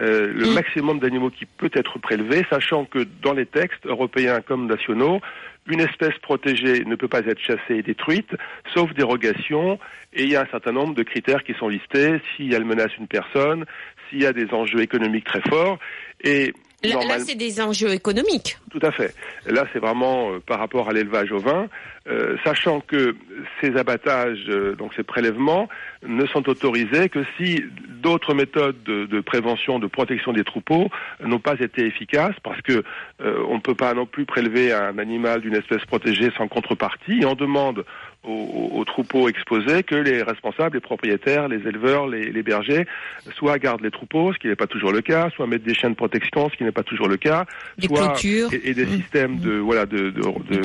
euh, 0.00 0.32
le 0.32 0.46
Mm. 0.46 0.54
maximum 0.54 0.98
d'animaux 1.00 1.30
qui 1.30 1.46
peut 1.46 1.70
être 1.74 1.98
prélevé, 1.98 2.46
sachant 2.48 2.84
que 2.84 3.00
dans 3.22 3.32
les 3.32 3.44
textes 3.46 3.84
européens 3.86 4.40
comme 4.40 4.66
nationaux, 4.68 5.20
une 5.66 5.80
espèce 5.80 6.16
protégée 6.22 6.84
ne 6.84 6.94
peut 6.94 7.08
pas 7.08 7.20
être 7.26 7.40
chassée 7.40 7.74
et 7.78 7.82
détruite, 7.82 8.30
sauf 8.72 8.94
dérogation, 8.94 9.80
et 10.12 10.22
il 10.22 10.30
y 10.30 10.36
a 10.36 10.42
un 10.42 10.46
certain 10.46 10.70
nombre 10.70 10.94
de 10.94 11.02
critères 11.02 11.42
qui 11.42 11.54
sont 11.54 11.66
listés, 11.66 12.20
si 12.36 12.50
elle 12.52 12.64
menace 12.64 12.96
une 12.98 13.08
personne, 13.08 13.64
s'il 14.08 14.22
y 14.22 14.26
a 14.26 14.32
des 14.32 14.54
enjeux 14.54 14.80
économiques 14.80 15.24
très 15.26 15.42
forts, 15.42 15.78
et 16.22 16.52
Là, 16.82 17.18
c'est 17.18 17.34
des 17.34 17.60
enjeux 17.60 17.92
économiques. 17.92 18.58
tout 18.70 18.80
à 18.82 18.90
fait. 18.90 19.14
Là, 19.46 19.66
c'est 19.72 19.78
vraiment 19.78 20.32
euh, 20.32 20.40
par 20.40 20.58
rapport 20.58 20.88
à 20.88 20.92
l'élevage 20.92 21.30
au 21.32 21.38
vin, 21.38 21.68
euh, 22.08 22.36
sachant 22.44 22.80
que 22.80 23.14
ces 23.60 23.76
abattages, 23.76 24.46
euh, 24.48 24.74
donc 24.74 24.94
ces 24.94 25.02
prélèvements, 25.02 25.68
ne 26.06 26.24
sont 26.26 26.48
autorisés 26.48 27.10
que 27.10 27.24
si 27.36 27.62
d'autres 28.00 28.32
méthodes 28.32 28.82
de, 28.84 29.04
de 29.04 29.20
prévention, 29.20 29.78
de 29.78 29.86
protection 29.86 30.32
des 30.32 30.44
troupeaux 30.44 30.88
n'ont 31.22 31.40
pas 31.40 31.54
été 31.60 31.84
efficaces, 31.84 32.34
parce 32.42 32.60
que 32.62 32.82
euh, 33.20 33.44
on 33.48 33.56
ne 33.56 33.60
peut 33.60 33.74
pas 33.74 33.92
non 33.92 34.06
plus 34.06 34.24
prélever 34.24 34.72
un 34.72 34.96
animal 34.98 35.42
d'une 35.42 35.54
espèce 35.54 35.84
protégée 35.84 36.30
sans 36.38 36.48
contrepartie. 36.48 37.20
Et 37.20 37.26
on 37.26 37.34
demande 37.34 37.84
aux, 38.24 38.30
aux- 38.30 38.78
aux 38.80 38.84
troupeaux 38.84 39.28
exposés 39.28 39.82
que 39.82 39.94
les 39.94 40.22
responsables, 40.22 40.76
les 40.76 40.80
propriétaires, 40.80 41.48
les 41.48 41.66
éleveurs, 41.68 42.06
les, 42.06 42.30
les 42.30 42.42
bergers, 42.42 42.86
soit 43.36 43.58
gardent 43.58 43.82
les 43.82 43.90
troupeaux, 43.90 44.32
ce 44.32 44.38
qui 44.38 44.48
n'est 44.48 44.56
pas 44.56 44.66
toujours 44.66 44.92
le 44.92 45.00
cas, 45.00 45.30
soit 45.34 45.46
mettent 45.46 45.62
des 45.64 45.74
chiens 45.74 45.90
de 45.90 45.94
protection, 45.94 46.48
ce 46.50 46.56
qui 46.56 46.64
n'est 46.64 46.72
pas 46.72 46.82
toujours 46.82 47.08
le 47.08 47.16
cas, 47.16 47.46
Des 47.78 47.86
soit 47.86 48.14
et, 48.24 48.70
et 48.70 48.74
des 48.74 48.84
Mm. 48.86 48.96
systèmes 49.00 49.38
de 49.38 49.52
voilà 49.58 49.86
de 49.86 50.10
de, 50.10 50.20
de, 50.20 50.56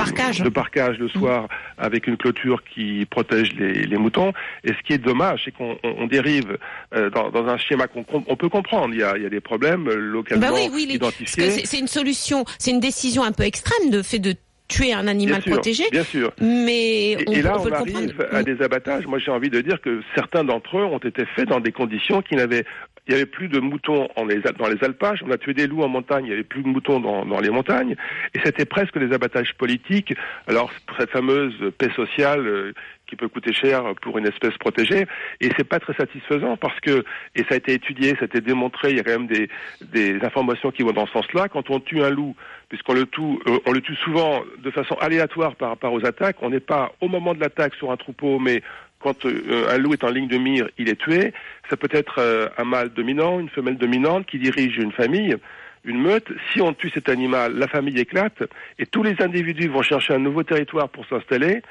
de 0.43 0.49
parquage 0.49 0.99
le 0.99 1.07
soir 1.07 1.47
avec 1.77 2.07
une 2.07 2.17
clôture 2.17 2.63
qui 2.63 3.05
protège 3.05 3.53
les, 3.53 3.73
les 3.85 3.97
moutons. 3.97 4.33
Et 4.63 4.69
ce 4.69 4.81
qui 4.85 4.93
est 4.93 4.97
dommage, 4.97 5.41
c'est 5.45 5.51
qu'on 5.51 5.77
on- 5.83 5.95
on 5.99 6.07
dérive 6.07 6.57
euh, 6.95 7.09
dans, 7.09 7.29
dans 7.31 7.47
un 7.47 7.57
schéma 7.57 7.87
qu'on 7.87 8.05
on 8.27 8.35
peut 8.35 8.49
comprendre. 8.49 8.93
Il 8.93 8.99
y 8.99 9.03
a, 9.03 9.15
il 9.17 9.23
y 9.23 9.25
a 9.25 9.29
des 9.29 9.39
problèmes 9.41 9.87
euh, 9.87 9.95
localement 9.95 10.47
Bah 10.47 10.53
oui, 10.53 10.69
oui, 10.73 10.87
identifiés. 10.89 11.49
c'est 11.65 11.79
une 11.79 11.87
solution, 11.87 12.43
c'est 12.59 12.71
une 12.71 12.79
décision 12.79 13.23
un 13.23 13.31
peu 13.31 13.43
extrême 13.43 13.89
de 13.91 14.01
fait 14.01 14.19
de 14.19 14.33
tuer 14.67 14.93
un 14.93 15.07
animal 15.07 15.35
bien 15.37 15.41
sûr, 15.43 15.51
protégé, 15.53 15.83
bien 15.91 16.03
sûr. 16.03 16.31
mais 16.41 17.11
Et, 17.11 17.17
on, 17.27 17.31
et 17.31 17.41
là, 17.41 17.57
on 17.59 17.71
arrive 17.71 18.15
comprendre. 18.15 18.35
à 18.35 18.43
des 18.43 18.61
abattages. 18.61 19.05
Moi, 19.07 19.19
j'ai 19.19 19.31
envie 19.31 19.49
de 19.49 19.61
dire 19.61 19.79
que 19.81 20.01
certains 20.15 20.43
d'entre 20.43 20.77
eux 20.79 20.83
ont 20.83 20.97
été 20.97 21.25
faits 21.35 21.47
dans 21.49 21.59
des 21.59 21.71
conditions 21.71 22.21
qui 22.21 22.35
n'avaient. 22.35 22.65
Il 23.07 23.11
n'y 23.11 23.17
avait 23.21 23.27
plus 23.27 23.49
de 23.49 23.59
moutons 23.59 24.07
en 24.15 24.25
les, 24.25 24.39
dans 24.57 24.67
les 24.67 24.83
alpages. 24.83 25.21
On 25.23 25.29
a 25.29 25.37
tué 25.37 25.53
des 25.53 25.67
loups 25.67 25.83
en 25.83 25.87
montagne. 25.87 26.25
Il 26.25 26.29
n'y 26.29 26.33
avait 26.33 26.43
plus 26.43 26.63
de 26.63 26.67
moutons 26.67 26.99
dans, 26.99 27.23
dans 27.23 27.39
les 27.39 27.51
montagnes. 27.51 27.95
Et 28.33 28.39
c'était 28.43 28.65
presque 28.65 28.97
des 28.97 29.13
abattages 29.13 29.53
politiques. 29.59 30.15
Alors, 30.47 30.71
cette 30.97 31.11
fameuse 31.11 31.53
paix 31.77 31.91
sociale 31.95 32.47
euh, 32.47 32.73
qui 33.07 33.15
peut 33.15 33.27
coûter 33.27 33.53
cher 33.53 33.83
pour 34.01 34.17
une 34.17 34.27
espèce 34.27 34.57
protégée. 34.57 35.05
Et 35.41 35.49
c'est 35.57 35.67
pas 35.67 35.79
très 35.79 35.93
satisfaisant 35.93 36.57
parce 36.57 36.79
que, 36.79 37.03
et 37.35 37.43
ça 37.43 37.55
a 37.55 37.57
été 37.57 37.73
étudié, 37.73 38.11
ça 38.11 38.23
a 38.23 38.25
été 38.25 38.41
démontré, 38.41 38.91
il 38.91 38.97
y 38.97 38.99
a 38.99 39.03
quand 39.03 39.19
même 39.19 39.27
des, 39.27 39.49
des 39.81 40.19
informations 40.23 40.71
qui 40.71 40.83
vont 40.83 40.91
dans 40.91 41.05
ce 41.07 41.13
sens-là. 41.13 41.47
Quand 41.49 41.69
on 41.69 41.79
tue 41.79 42.03
un 42.03 42.09
loup, 42.09 42.35
puisqu'on 42.69 42.93
le 42.93 43.05
tue, 43.05 43.21
euh, 43.21 43.59
on 43.65 43.71
le 43.71 43.81
tue 43.81 43.95
souvent 43.95 44.43
de 44.57 44.71
façon 44.71 44.95
aléatoire 44.95 45.55
par 45.55 45.69
rapport 45.69 45.93
aux 45.93 46.05
attaques, 46.05 46.37
on 46.41 46.49
n'est 46.49 46.59
pas 46.59 46.93
au 47.01 47.07
moment 47.07 47.33
de 47.33 47.39
l'attaque 47.39 47.75
sur 47.75 47.91
un 47.91 47.97
troupeau, 47.97 48.39
mais 48.39 48.61
quand 48.99 49.25
euh, 49.25 49.69
un 49.69 49.77
loup 49.77 49.93
est 49.93 50.03
en 50.03 50.09
ligne 50.09 50.27
de 50.27 50.37
mire, 50.37 50.67
il 50.77 50.89
est 50.89 50.99
tué. 50.99 51.33
Ça 51.69 51.77
peut 51.77 51.89
être 51.91 52.15
euh, 52.19 52.47
un 52.57 52.63
mâle 52.63 52.89
dominant, 52.89 53.39
une 53.39 53.49
femelle 53.49 53.77
dominante 53.77 54.25
qui 54.25 54.39
dirige 54.39 54.77
une 54.77 54.91
famille, 54.91 55.35
une 55.83 56.01
meute. 56.01 56.27
Si 56.51 56.61
on 56.61 56.73
tue 56.73 56.89
cet 56.89 57.09
animal, 57.09 57.53
la 57.53 57.67
famille 57.67 57.99
éclate 57.99 58.43
et 58.79 58.85
tous 58.85 59.03
les 59.03 59.15
individus 59.21 59.67
vont 59.67 59.83
chercher 59.83 60.13
un 60.13 60.19
nouveau 60.19 60.43
territoire 60.43 60.89
pour 60.89 61.05
s'installer 61.05 61.61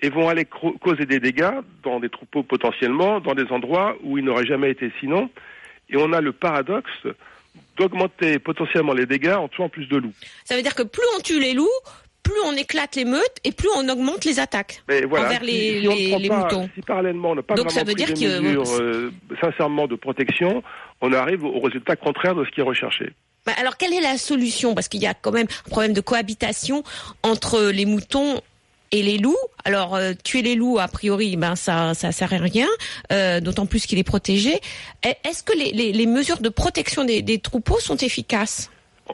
et 0.00 0.10
vont 0.10 0.28
aller 0.28 0.44
causer 0.44 1.06
des 1.06 1.20
dégâts 1.20 1.50
dans 1.82 1.98
des 2.00 2.08
troupeaux 2.08 2.42
potentiellement, 2.42 3.20
dans 3.20 3.34
des 3.34 3.46
endroits 3.50 3.96
où 4.02 4.18
ils 4.18 4.24
n'auraient 4.24 4.46
jamais 4.46 4.70
été 4.70 4.92
sinon. 5.00 5.28
Et 5.90 5.96
on 5.96 6.12
a 6.12 6.20
le 6.20 6.32
paradoxe 6.32 6.90
d'augmenter 7.76 8.38
potentiellement 8.38 8.92
les 8.92 9.06
dégâts 9.06 9.34
en 9.38 9.48
tuant 9.48 9.68
plus 9.68 9.86
de 9.86 9.96
loups. 9.96 10.12
Ça 10.44 10.56
veut 10.56 10.62
dire 10.62 10.74
que 10.74 10.82
plus 10.82 11.02
on 11.16 11.20
tue 11.20 11.40
les 11.40 11.54
loups, 11.54 11.66
plus 12.22 12.40
on 12.44 12.52
éclate 12.52 12.94
les 12.96 13.04
meutes 13.04 13.36
et 13.44 13.52
plus 13.52 13.68
on 13.76 13.88
augmente 13.88 14.24
les 14.24 14.38
attaques 14.38 14.82
Mais 14.88 15.02
voilà, 15.02 15.26
envers 15.26 15.40
si- 15.40 15.46
les, 15.46 15.80
si 15.80 15.88
les- 15.88 16.18
les 16.18 16.28
pas- 16.28 16.36
moutons. 16.44 16.68
Si 16.74 16.82
parallèlement 16.82 17.30
on 17.30 17.34
n'a 17.36 17.42
pas 17.42 17.54
Donc 17.54 17.70
ça 17.70 17.82
vraiment 17.82 17.88
veut 17.88 17.94
pris 18.04 18.14
dire 18.14 18.14
des 18.14 18.36
que- 18.36 18.40
mesures 18.40 18.80
euh, 18.80 19.10
sincèrement 19.40 19.86
de 19.86 19.94
protection, 19.96 20.62
on 21.00 21.12
arrive 21.12 21.44
au 21.44 21.48
au 21.54 21.60
résultat 21.60 21.96
contraire 21.96 22.34
de 22.34 22.44
ce 22.44 22.50
qui 22.50 22.60
est 22.60 22.64
recherché. 22.64 23.12
Bah, 23.46 23.52
alors 23.58 23.76
quelle 23.78 23.94
est 23.94 24.00
la 24.00 24.18
solution? 24.18 24.74
Parce 24.74 24.88
qu'il 24.88 25.00
y 25.00 25.06
a 25.06 25.14
quand 25.14 25.32
même 25.32 25.46
un 25.66 25.70
problème 25.70 25.94
de 25.94 26.00
cohabitation 26.02 26.82
entre 27.22 27.70
les 27.72 27.86
moutons 27.86 28.40
et 28.92 29.02
les 29.02 29.18
loups. 29.18 29.36
Alors 29.64 29.94
euh, 29.94 30.12
tuer 30.24 30.42
les 30.42 30.54
loups, 30.54 30.78
a 30.78 30.88
priori, 30.88 31.36
ben 31.36 31.56
ça 31.56 31.94
ça 31.94 32.12
sert 32.12 32.32
à 32.32 32.38
rien, 32.38 32.66
euh, 33.12 33.40
d'autant 33.40 33.66
plus 33.66 33.86
qu'il 33.86 33.98
est 33.98 34.04
protégé. 34.04 34.60
Est- 35.02 35.18
Est-ce 35.24 35.42
que 35.42 35.52
les, 35.56 36.06
mesures 36.06 36.40
de 36.40 36.48
protection 36.48 37.04
des 37.04 37.38
troupeaux 37.38 37.80
sont 37.80 37.96
efficaces? 37.96 38.70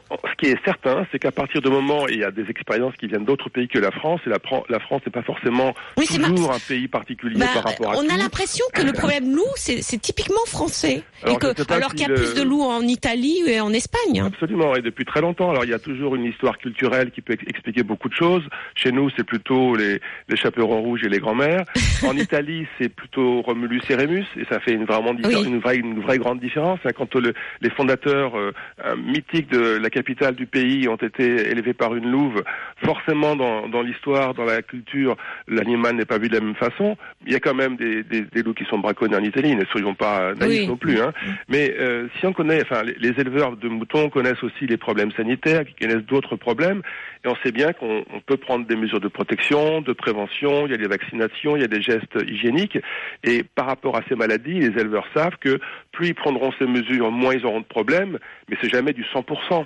Ce 0.31 0.35
qui 0.37 0.47
est 0.51 0.57
certain, 0.65 1.05
c'est 1.11 1.19
qu'à 1.19 1.31
partir 1.31 1.61
du 1.61 1.69
moment, 1.69 2.07
et 2.07 2.13
il 2.13 2.19
y 2.19 2.23
a 2.23 2.31
des 2.31 2.49
expériences 2.49 2.93
qui 2.97 3.07
viennent 3.07 3.23
d'autres 3.25 3.49
pays 3.49 3.67
que 3.67 3.79
la 3.79 3.91
France, 3.91 4.19
et 4.25 4.29
la, 4.29 4.39
Fran- 4.39 4.63
la 4.69 4.79
France 4.79 5.01
n'est 5.05 5.11
pas 5.11 5.21
forcément 5.21 5.73
Oui, 5.97 6.05
toujours 6.07 6.51
un 6.53 6.59
pays 6.59 6.87
particulier 6.87 7.39
Bah, 7.39 7.45
par 7.53 7.63
rapport 7.63 7.93
à 7.93 7.97
on 7.97 8.09
a 8.09 8.17
l'impression 8.17 8.65
que 8.73 8.81
le 8.81 8.91
problème 8.91 9.33
loup, 9.33 9.43
c'est 9.55 9.81
typiquement 10.01 10.43
français, 10.47 11.03
Alors, 11.23 11.35
et 11.35 11.39
que 11.39 11.47
je 11.49 11.61
sais 11.61 11.65
pas 11.65 11.75
alors 11.75 11.91
si 11.91 11.95
qu'il 11.97 12.01
y 12.01 12.05
a 12.05 12.09
le- 12.09 12.15
plus 12.15 12.33
de 12.35 12.43
loups 12.43 12.61
en 12.63 12.81
Italie 12.81 13.43
et 13.47 13.59
en 13.61 13.71
Espagne. 13.73 14.21
Absolument, 14.25 14.75
et 14.75 14.81
depuis 14.81 15.05
très 15.05 15.21
longtemps. 15.21 15.49
Alors 15.51 15.63
il 15.63 15.71
y 15.71 15.73
a 15.73 15.79
toujours 15.79 16.15
une 16.15 16.25
histoire 16.25 16.57
culturelle 16.57 17.11
qui 17.11 17.21
peut 17.21 17.33
ex- 17.33 17.43
expliquer 17.47 17.83
beaucoup 17.83 18.09
de 18.09 18.15
choses. 18.15 18.43
Chez 18.75 18.91
nous, 18.91 19.09
c'est 19.15 19.23
plutôt 19.25 19.75
les, 19.75 20.01
les 20.27 20.35
chaperons 20.35 20.81
rouges 20.81 21.03
et 21.03 21.09
les 21.09 21.19
grands-mères. 21.19 21.63
En 22.05 22.17
Italie, 22.17 22.67
c'est 22.77 22.89
plutôt 22.89 23.41
Romulus 23.41 23.81
et 23.89 23.95
Rémus, 23.95 24.25
et 24.37 24.45
ça 24.49 24.59
fait 24.59 24.73
une, 24.73 24.83
vraiment 24.85 25.13
Oui. 25.23 25.43
une, 25.45 25.59
vraie, 25.59 25.77
une 25.77 26.01
vraie 26.01 26.17
grande 26.17 26.39
différence. 26.39 26.79
Quand 26.95 27.15
le- 27.15 27.33
les 27.61 27.69
fondateurs 27.69 28.37
euh, 28.37 28.51
euh, 28.83 28.95
mythiques 28.97 29.49
de 29.49 29.77
la 29.85 29.91
capitale 29.91 30.33
du 30.33 30.47
pays 30.47 30.87
ont 30.87 30.95
été 30.95 31.23
élevés 31.51 31.75
par 31.75 31.93
une 31.95 32.09
louve, 32.09 32.43
forcément 32.83 33.35
dans, 33.35 33.67
dans 33.69 33.83
l'histoire, 33.83 34.33
dans 34.33 34.43
la 34.45 34.63
culture, 34.63 35.15
l'animal 35.47 35.95
n'est 35.95 36.05
pas 36.05 36.17
vu 36.17 36.27
de 36.27 36.33
la 36.33 36.41
même 36.41 36.55
façon. 36.55 36.97
Il 37.27 37.31
y 37.31 37.35
a 37.35 37.39
quand 37.39 37.53
même 37.53 37.75
des, 37.75 38.01
des, 38.01 38.21
des 38.21 38.41
loups 38.41 38.55
qui 38.55 38.65
sont 38.65 38.79
braconnés 38.79 39.15
en 39.15 39.23
Italie, 39.23 39.55
ne 39.55 39.63
soyons 39.65 39.93
pas 39.93 40.33
naïfs 40.33 40.61
Oui. 40.61 40.67
non 40.67 40.75
plus. 40.77 40.99
Hein. 40.99 41.13
Mais 41.49 41.75
euh, 41.79 42.07
si 42.19 42.25
on 42.25 42.33
connaît, 42.33 42.61
enfin, 42.63 42.81
les, 42.81 42.95
les 42.99 43.13
éleveurs 43.21 43.55
de 43.57 43.67
moutons 43.69 44.09
connaissent 44.09 44.43
aussi 44.43 44.65
les 44.65 44.77
problèmes 44.77 45.11
sanitaires, 45.11 45.65
qui 45.65 45.75
connaissent 45.75 46.05
d'autres 46.07 46.35
problèmes, 46.35 46.81
et 47.23 47.27
on 47.27 47.35
sait 47.43 47.51
bien 47.51 47.71
qu'on 47.73 48.03
on 48.11 48.19
peut 48.21 48.37
prendre 48.37 48.65
des 48.65 48.75
mesures 48.75 48.99
de 48.99 49.07
protection, 49.07 49.81
de 49.81 49.93
prévention, 49.93 50.65
il 50.65 50.71
y 50.71 50.73
a 50.73 50.77
des 50.77 50.87
vaccinations, 50.87 51.55
il 51.55 51.61
y 51.61 51.65
a 51.65 51.67
des 51.67 51.81
gestes 51.81 52.17
hygiéniques, 52.27 52.79
et 53.23 53.43
par 53.43 53.67
rapport 53.67 53.95
à 53.97 54.01
ces 54.09 54.15
maladies, 54.15 54.59
les 54.59 54.81
éleveurs 54.81 55.07
savent 55.15 55.37
que 55.39 55.59
plus 55.95 56.09
ils 56.09 56.15
prendront 56.15 56.51
ces 56.59 56.65
mesures, 56.65 57.09
moins 57.11 57.33
ils 57.33 57.45
auront 57.45 57.61
de 57.61 57.65
problèmes, 57.65 58.19
mais 58.49 58.57
c'est 58.61 58.69
jamais 58.69 58.93
du 58.93 59.03
100%. 59.03 59.65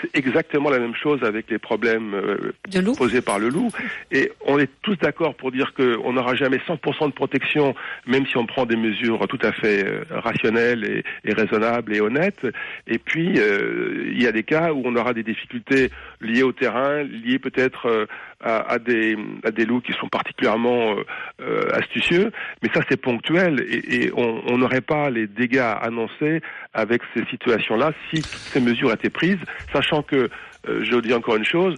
C'est 0.00 0.16
exactement 0.18 0.70
la 0.70 0.80
même 0.80 0.94
chose 0.94 1.22
avec 1.22 1.48
les 1.50 1.58
problèmes 1.58 2.14
euh, 2.14 2.52
posés 2.96 3.20
par 3.20 3.38
le 3.38 3.48
loup. 3.48 3.70
Et 4.10 4.32
on 4.44 4.58
est 4.58 4.70
tous 4.82 4.96
d'accord 4.96 5.36
pour 5.36 5.52
dire 5.52 5.72
qu'on 5.74 6.12
n'aura 6.12 6.34
jamais 6.34 6.56
100% 6.56 7.06
de 7.06 7.12
protection, 7.12 7.76
même 8.06 8.26
si 8.26 8.36
on 8.36 8.44
prend 8.44 8.66
des 8.66 8.76
mesures 8.76 9.26
tout 9.28 9.38
à 9.42 9.52
fait 9.52 9.86
euh, 9.86 10.02
rationnelles 10.10 10.84
et, 10.84 11.04
et 11.24 11.32
raisonnables 11.32 11.94
et 11.94 12.00
honnêtes. 12.00 12.44
Et 12.88 12.98
puis, 12.98 13.34
euh, 13.38 14.10
il 14.10 14.20
y 14.20 14.26
a 14.26 14.32
des 14.32 14.42
cas 14.42 14.72
où 14.72 14.82
on 14.84 14.96
aura 14.96 15.14
des 15.14 15.22
difficultés 15.22 15.90
liées 16.20 16.42
au 16.42 16.52
terrain, 16.52 17.04
liées 17.04 17.38
peut-être 17.38 18.08
à, 18.44 18.72
à 18.74 18.78
des, 18.78 19.16
à 19.44 19.50
des 19.50 19.64
loups 19.64 19.80
qui 19.80 19.92
sont 19.94 20.08
particulièrement 20.08 20.92
euh, 20.92 21.04
euh, 21.40 21.68
astucieux. 21.72 22.30
Mais 22.62 22.68
ça, 22.74 22.80
c'est 22.88 23.00
ponctuel 23.00 23.64
et, 23.68 24.04
et 24.06 24.12
on 24.14 24.58
n'aurait 24.58 24.80
pas 24.82 25.10
les 25.10 25.26
dégâts 25.26 25.72
annoncés 25.82 26.40
avec 26.72 27.02
ces 27.14 27.24
situations-là 27.26 27.92
si 28.10 28.22
toutes 28.22 28.48
ces 28.52 28.60
mesures 28.60 28.92
étaient 28.92 29.10
prises, 29.10 29.38
sachant 29.72 30.02
que, 30.02 30.28
euh, 30.68 30.84
je 30.84 30.96
dis 31.00 31.14
encore 31.14 31.36
une 31.36 31.44
chose, 31.44 31.74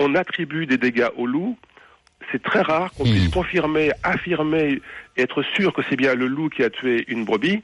on 0.00 0.14
attribue 0.14 0.66
des 0.66 0.78
dégâts 0.78 1.08
aux 1.16 1.26
loups. 1.26 1.58
C'est 2.32 2.42
très 2.42 2.62
rare 2.62 2.90
qu'on 2.94 3.04
Hmm. 3.04 3.12
puisse 3.12 3.28
confirmer, 3.28 3.90
affirmer, 4.02 4.80
être 5.16 5.42
sûr 5.54 5.72
que 5.74 5.82
c'est 5.88 5.96
bien 5.96 6.14
le 6.14 6.26
loup 6.26 6.48
qui 6.48 6.62
a 6.64 6.70
tué 6.70 7.04
une 7.08 7.24
brebis. 7.24 7.62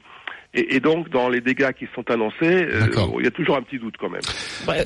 Et, 0.53 0.75
et 0.75 0.79
donc, 0.81 1.09
dans 1.09 1.29
les 1.29 1.39
dégâts 1.39 1.71
qui 1.71 1.85
sont 1.95 2.09
annoncés, 2.11 2.35
euh, 2.41 2.87
il 3.19 3.23
y 3.23 3.27
a 3.27 3.31
toujours 3.31 3.55
un 3.55 3.61
petit 3.61 3.79
doute 3.79 3.95
quand 3.97 4.09
même. 4.09 4.21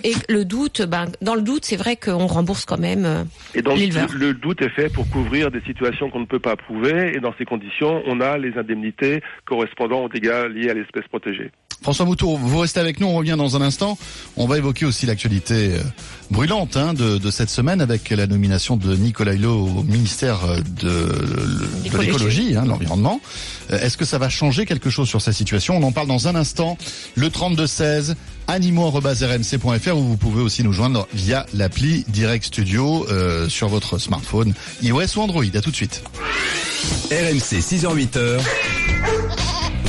Et 0.04 0.14
le 0.30 0.46
doute, 0.46 0.84
ben, 0.84 1.08
dans 1.22 1.34
le 1.36 1.42
doute, 1.42 1.66
c'est 1.66 1.76
vrai 1.76 1.96
qu'on 1.96 2.28
rembourse 2.28 2.66
quand 2.66 2.78
même. 2.78 3.06
euh, 3.06 3.24
Et 3.56 3.62
donc, 3.64 3.78
le 4.14 4.34
doute 4.34 4.62
est 4.62 4.70
fait 4.70 4.94
pour 4.94 5.10
couvrir 5.10 5.50
des 5.50 5.62
situations 5.62 6.10
qu'on 6.12 6.20
ne 6.20 6.26
peut 6.26 6.40
pas 6.40 6.56
prouver. 6.56 7.14
Et 7.16 7.20
dans 7.20 7.34
ces 7.38 7.46
conditions, 7.46 8.04
on 8.06 8.22
a 8.22 8.38
les 8.38 8.54
indemnités 8.58 9.22
correspondant 9.46 10.04
aux 10.04 10.10
dégâts 10.10 10.46
liés 10.54 10.70
à 10.70 10.74
l'espèce 10.76 11.08
protégée. 11.08 11.50
François 11.82 12.06
Moutour, 12.06 12.38
vous 12.38 12.60
restez 12.60 12.80
avec 12.80 13.00
nous, 13.00 13.08
on 13.08 13.16
revient 13.16 13.36
dans 13.38 13.56
un 13.58 13.62
instant. 13.62 13.98
On 14.38 14.48
va 14.48 14.58
évoquer 14.58 14.86
aussi 14.86 15.06
l'actualité 15.06 15.74
euh, 15.74 15.80
brûlante 16.32 16.76
hein, 16.78 16.94
de, 16.94 17.18
de 17.18 17.32
cette 17.32 17.50
semaine 17.50 17.82
avec 17.82 18.10
la 18.10 18.28
nomination 18.28 18.78
de 18.78 18.96
Nicolas 18.96 19.34
Hulot 19.34 19.68
au 19.78 19.84
ministère 19.84 20.40
de, 20.82 20.88
de 21.90 21.98
L'écologie. 22.00 22.56
hein, 22.56 22.64
de 22.64 22.70
l'environnement. 22.70 23.22
Euh, 23.72 23.80
Est-ce 23.80 23.98
que 23.98 24.06
ça 24.06 24.18
va 24.18 24.30
changer 24.30 24.66
quelque 24.66 24.90
chose 24.90 25.08
sur 25.08 25.22
sa 25.22 25.32
situation? 25.34 25.78
On 25.78 25.84
en 25.84 25.92
parle 25.92 26.08
dans 26.08 26.28
un 26.28 26.36
instant. 26.36 26.78
Le 27.16 27.30
3216 27.30 28.16
animaux.rmc.fr 28.48 29.96
où 29.98 30.04
vous 30.04 30.18
pouvez 30.18 30.42
aussi 30.42 30.64
nous 30.64 30.74
joindre 30.74 31.08
via 31.14 31.46
l'appli 31.54 32.06
Direct 32.08 32.46
Studio 32.46 33.06
euh, 33.10 33.48
sur 33.50 33.68
votre 33.70 33.98
smartphone 33.98 34.54
iOS 34.82 35.18
ou 35.18 35.22
Android. 35.22 35.44
À 35.54 35.62
tout 35.62 35.72
de 35.72 35.76
suite. 35.76 36.04
RMC 37.12 37.60
6h-8h, 37.62 38.40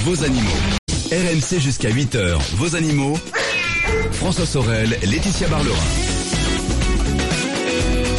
vos 0.05 0.23
animaux. 0.25 0.50
RMC 1.12 1.61
jusqu'à 1.61 1.90
8h, 1.90 2.37
vos 2.57 2.75
animaux. 2.76 3.19
François 4.12 4.47
Sorel, 4.47 4.99
Laetitia 5.02 5.47
Barlerin. 5.49 5.76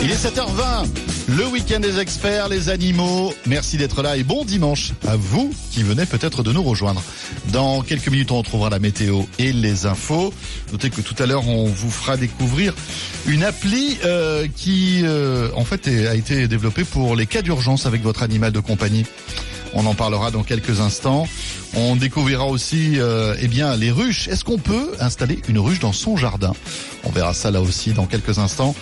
Il 0.04 0.12
est 0.12 0.16
7h20, 0.16 0.88
le 1.28 1.48
week-end 1.48 1.80
des 1.80 2.00
experts, 2.00 2.50
les 2.50 2.70
animaux. 2.70 3.34
Merci 3.48 3.78
d'être 3.78 4.04
là 4.04 4.16
et 4.16 4.24
bon 4.24 4.46
dimanche 4.46 4.94
à 5.08 5.16
vous 5.16 5.52
qui 5.72 5.84
venez 5.84 6.06
peut-être 6.06 6.44
de 6.44 6.52
nous 6.52 6.62
rejoindre. 6.64 7.02
Dans 7.52 7.82
quelques 7.82 8.08
minutes, 8.10 8.32
on 8.32 8.38
retrouvera 8.38 8.70
la 8.70 8.80
météo 8.80 9.24
et 9.40 9.52
les 9.52 9.86
infos. 9.86 10.34
Notez 10.72 10.92
que 10.92 11.02
tout 11.02 11.16
à 11.22 11.26
l'heure, 11.26 11.48
on 11.48 11.66
vous 11.66 11.90
fera 11.90 12.16
découvrir 12.16 12.76
une 13.26 13.44
appli 13.44 13.98
euh, 14.06 14.48
qui, 14.56 15.02
euh, 15.04 15.50
en 15.56 15.66
fait, 15.66 15.88
a 15.88 16.16
été 16.16 16.48
développée 16.48 16.84
pour 16.84 17.16
les 17.16 17.26
cas 17.26 17.42
d'urgence 17.42 17.86
avec 17.86 18.04
votre 18.04 18.22
animal 18.22 18.52
de 18.52 18.60
compagnie. 18.60 19.06
On 19.74 19.86
en 19.86 19.96
parlera 19.96 20.32
dans 20.32 20.44
quelques 20.44 20.80
instants. 20.80 21.28
On 21.76 21.96
découvrira 21.96 22.48
aussi 22.48 22.94
euh, 22.96 23.36
eh 23.40 23.48
bien 23.48 23.76
les 23.76 23.92
ruches. 23.92 24.28
Est-ce 24.30 24.44
qu'on 24.44 24.58
peut 24.58 24.94
installer 25.00 25.40
une 25.48 25.60
ruche 25.60 25.80
dans 25.80 25.94
son 25.94 26.18
jardin? 26.18 26.54
On 27.04 27.12
verra 27.12 27.34
ça 27.34 27.52
là 27.52 27.62
aussi 27.62 27.92
dans 27.94 28.06
quelques 28.08 28.40
instants. 28.40 28.76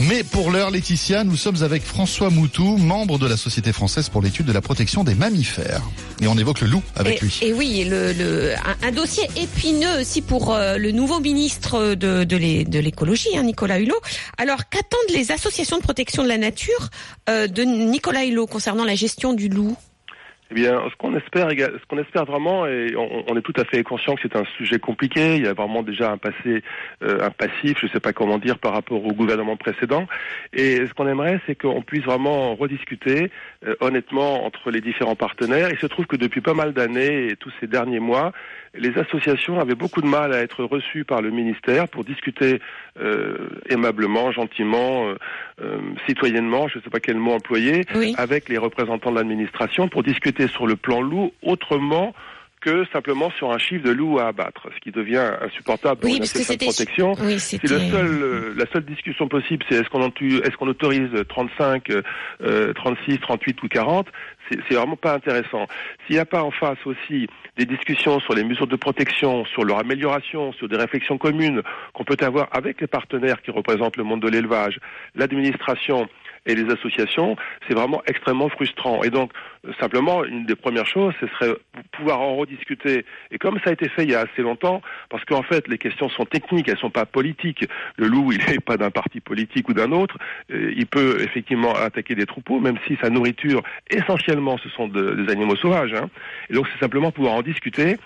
Mais 0.00 0.22
pour 0.22 0.50
l'heure, 0.50 0.70
Laetitia, 0.70 1.24
nous 1.24 1.36
sommes 1.36 1.62
avec 1.62 1.82
François 1.82 2.30
Moutou, 2.30 2.76
membre 2.76 3.18
de 3.18 3.26
la 3.26 3.36
Société 3.36 3.72
française 3.72 4.08
pour 4.10 4.22
l'étude 4.22 4.46
de 4.46 4.52
la 4.52 4.60
protection 4.60 5.02
des 5.02 5.14
mammifères. 5.14 5.82
Et 6.20 6.28
on 6.28 6.38
évoque 6.38 6.60
le 6.60 6.68
loup 6.68 6.82
avec 6.94 7.18
et, 7.18 7.24
lui. 7.24 7.38
et 7.42 7.52
oui, 7.52 7.84
le, 7.84 8.12
le, 8.12 8.54
un, 8.54 8.88
un 8.88 8.92
dossier 8.92 9.24
épineux 9.36 10.00
aussi 10.00 10.22
pour 10.22 10.54
euh, 10.54 10.76
le 10.76 10.92
nouveau 10.92 11.18
ministre 11.20 11.94
de, 11.94 12.22
de 12.24 12.36
l'é- 12.36 12.64
de 12.64 12.78
l'écologie, 12.78 13.36
hein, 13.36 13.42
Nicolas 13.42 13.80
Hulot. 13.80 14.00
Alors, 14.38 14.68
qu'attendent 14.68 15.14
les 15.14 15.32
associations 15.32 15.78
de 15.78 15.82
protection 15.82 16.22
de 16.22 16.28
la 16.28 16.38
nature 16.38 16.90
euh, 17.28 17.48
de 17.48 17.62
Nicolas 17.62 18.24
Hulot 18.24 18.46
concernant 18.46 18.84
la 18.84 18.94
gestion 18.94 19.32
du 19.32 19.48
loup? 19.48 19.76
Eh 20.50 20.54
bien, 20.54 20.80
ce 20.88 20.94
qu'on 20.96 21.16
espère, 21.16 21.50
ce 21.50 21.86
qu'on 21.88 21.98
espère 21.98 22.24
vraiment, 22.24 22.66
et 22.66 22.94
on, 22.96 23.24
on 23.28 23.36
est 23.36 23.42
tout 23.42 23.52
à 23.56 23.64
fait 23.64 23.82
conscient 23.82 24.14
que 24.14 24.20
c'est 24.22 24.36
un 24.36 24.44
sujet 24.56 24.78
compliqué. 24.78 25.36
Il 25.36 25.44
y 25.44 25.48
a 25.48 25.54
vraiment 25.54 25.82
déjà 25.82 26.12
un 26.12 26.18
passé, 26.18 26.62
euh, 27.02 27.18
un 27.20 27.30
passif, 27.30 27.78
je 27.80 27.86
ne 27.86 27.90
sais 27.90 28.00
pas 28.00 28.12
comment 28.12 28.38
dire, 28.38 28.58
par 28.58 28.72
rapport 28.72 29.04
au 29.04 29.12
gouvernement 29.12 29.56
précédent. 29.56 30.06
Et 30.52 30.86
ce 30.86 30.94
qu'on 30.94 31.08
aimerait, 31.08 31.40
c'est 31.46 31.56
qu'on 31.56 31.82
puisse 31.82 32.04
vraiment 32.04 32.54
rediscuter 32.54 33.32
euh, 33.66 33.74
honnêtement 33.80 34.46
entre 34.46 34.70
les 34.70 34.80
différents 34.80 35.16
partenaires. 35.16 35.68
Il 35.72 35.78
se 35.78 35.86
trouve 35.86 36.06
que 36.06 36.16
depuis 36.16 36.40
pas 36.40 36.54
mal 36.54 36.72
d'années 36.72 37.26
et 37.26 37.36
tous 37.36 37.52
ces 37.58 37.66
derniers 37.66 38.00
mois, 38.00 38.32
les 38.78 38.96
associations 38.98 39.58
avaient 39.60 39.74
beaucoup 39.74 40.00
de 40.02 40.06
mal 40.06 40.32
à 40.32 40.38
être 40.40 40.64
reçues 40.64 41.04
par 41.04 41.22
le 41.22 41.30
ministère 41.30 41.88
pour 41.88 42.04
discuter 42.04 42.60
euh, 43.00 43.48
aimablement, 43.68 44.32
gentiment, 44.32 45.08
euh, 45.08 45.14
euh, 45.62 45.78
citoyennement, 46.08 46.68
je 46.68 46.78
ne 46.78 46.82
sais 46.82 46.90
pas 46.90 47.00
quel 47.00 47.16
mot 47.16 47.32
employer, 47.32 47.82
Oui. 47.94 48.14
avec 48.18 48.48
les 48.48 48.58
représentants 48.58 49.10
de 49.10 49.16
l'administration 49.16 49.88
pour 49.88 50.02
discuter 50.02 50.48
sur 50.48 50.66
le 50.66 50.76
plan 50.76 51.00
loup 51.00 51.32
autrement 51.42 52.14
que 52.62 52.84
simplement 52.92 53.30
sur 53.38 53.52
un 53.52 53.58
chiffre 53.58 53.84
de 53.84 53.92
loup 53.92 54.18
à 54.18 54.28
abattre, 54.28 54.68
ce 54.74 54.80
qui 54.80 54.90
devient 54.90 55.22
insupportable 55.40 56.00
pour 56.00 56.10
Oui, 56.10 56.16
une 56.16 56.22
association 56.24 56.54
de 56.56 56.64
protection. 56.64 57.12
Oui, 57.20 57.38
Si 57.38 57.58
c'était. 57.58 57.68
le 57.74 57.78
seul, 57.90 58.06
euh, 58.22 58.54
la 58.56 58.64
seule 58.72 58.84
discussion 58.84 59.28
possible, 59.28 59.64
c'est 59.68 59.76
est-ce 59.76 59.88
qu'on 59.90 60.02
est-ce 60.08 60.56
qu'on 60.56 60.66
autorise 60.66 61.10
35, 61.28 61.90
euh, 62.42 62.72
36, 62.72 63.18
38 63.20 63.62
ou 63.62 63.68
40, 63.68 64.08
c'est 64.50 64.74
vraiment 64.74 64.96
pas 64.96 65.14
intéressant. 65.14 65.66
S'il 66.06 66.16
n'y 66.16 66.20
a 66.20 66.24
pas 66.24 66.42
en 66.42 66.50
face 66.50 66.78
aussi 66.84 67.26
des 67.56 67.66
discussions 67.66 68.20
sur 68.20 68.34
les 68.34 68.44
mesures 68.44 68.66
de 68.66 68.76
protection, 68.76 69.44
sur 69.46 69.64
leur 69.64 69.78
amélioration, 69.78 70.52
sur 70.52 70.68
des 70.68 70.76
réflexions 70.76 71.18
communes 71.18 71.62
qu'on 71.92 72.04
peut 72.04 72.16
avoir 72.20 72.48
avec 72.52 72.80
les 72.80 72.86
partenaires 72.86 73.42
qui 73.42 73.50
représentent 73.50 73.96
le 73.96 74.04
monde 74.04 74.22
de 74.22 74.28
l'élevage, 74.28 74.78
l'administration 75.14 76.08
et 76.46 76.54
les 76.54 76.70
associations, 76.72 77.36
c'est 77.68 77.74
vraiment 77.74 78.02
extrêmement 78.06 78.48
frustrant. 78.48 79.02
Et 79.02 79.10
donc, 79.10 79.32
euh, 79.66 79.72
simplement, 79.80 80.24
une 80.24 80.46
des 80.46 80.54
premières 80.54 80.86
choses, 80.86 81.12
ce 81.20 81.26
serait 81.26 81.54
pouvoir 81.92 82.20
en 82.20 82.36
rediscuter. 82.36 83.04
Et 83.30 83.38
comme 83.38 83.58
ça 83.64 83.70
a 83.70 83.72
été 83.72 83.88
fait 83.88 84.04
il 84.04 84.10
y 84.12 84.14
a 84.14 84.20
assez 84.20 84.42
longtemps, 84.42 84.80
parce 85.10 85.24
qu'en 85.24 85.42
fait, 85.42 85.66
les 85.68 85.78
questions 85.78 86.08
sont 86.08 86.24
techniques, 86.24 86.68
elles 86.68 86.78
sont 86.78 86.90
pas 86.90 87.04
politiques. 87.06 87.66
Le 87.96 88.06
loup, 88.06 88.32
il 88.32 88.38
n'est 88.48 88.60
pas 88.60 88.76
d'un 88.76 88.90
parti 88.90 89.20
politique 89.20 89.68
ou 89.68 89.74
d'un 89.74 89.92
autre. 89.92 90.16
Euh, 90.52 90.72
Il 90.76 90.86
peut 90.86 91.20
effectivement 91.20 91.74
attaquer 91.74 92.14
des 92.14 92.26
troupeaux, 92.26 92.60
même 92.60 92.78
si 92.86 92.96
sa 93.02 93.10
nourriture, 93.10 93.62
essentiellement, 93.90 94.58
ce 94.58 94.68
sont 94.70 94.88
de- 94.88 95.14
des 95.14 95.32
animaux 95.32 95.56
sauvages. 95.56 95.92
hein. 95.94 96.08
Et 96.50 96.54
donc, 96.54 96.66
c'est 96.72 96.78
simplement 96.80 97.10
pouvoir 97.10 97.34
en 97.34 97.42
discuter. 97.42 97.96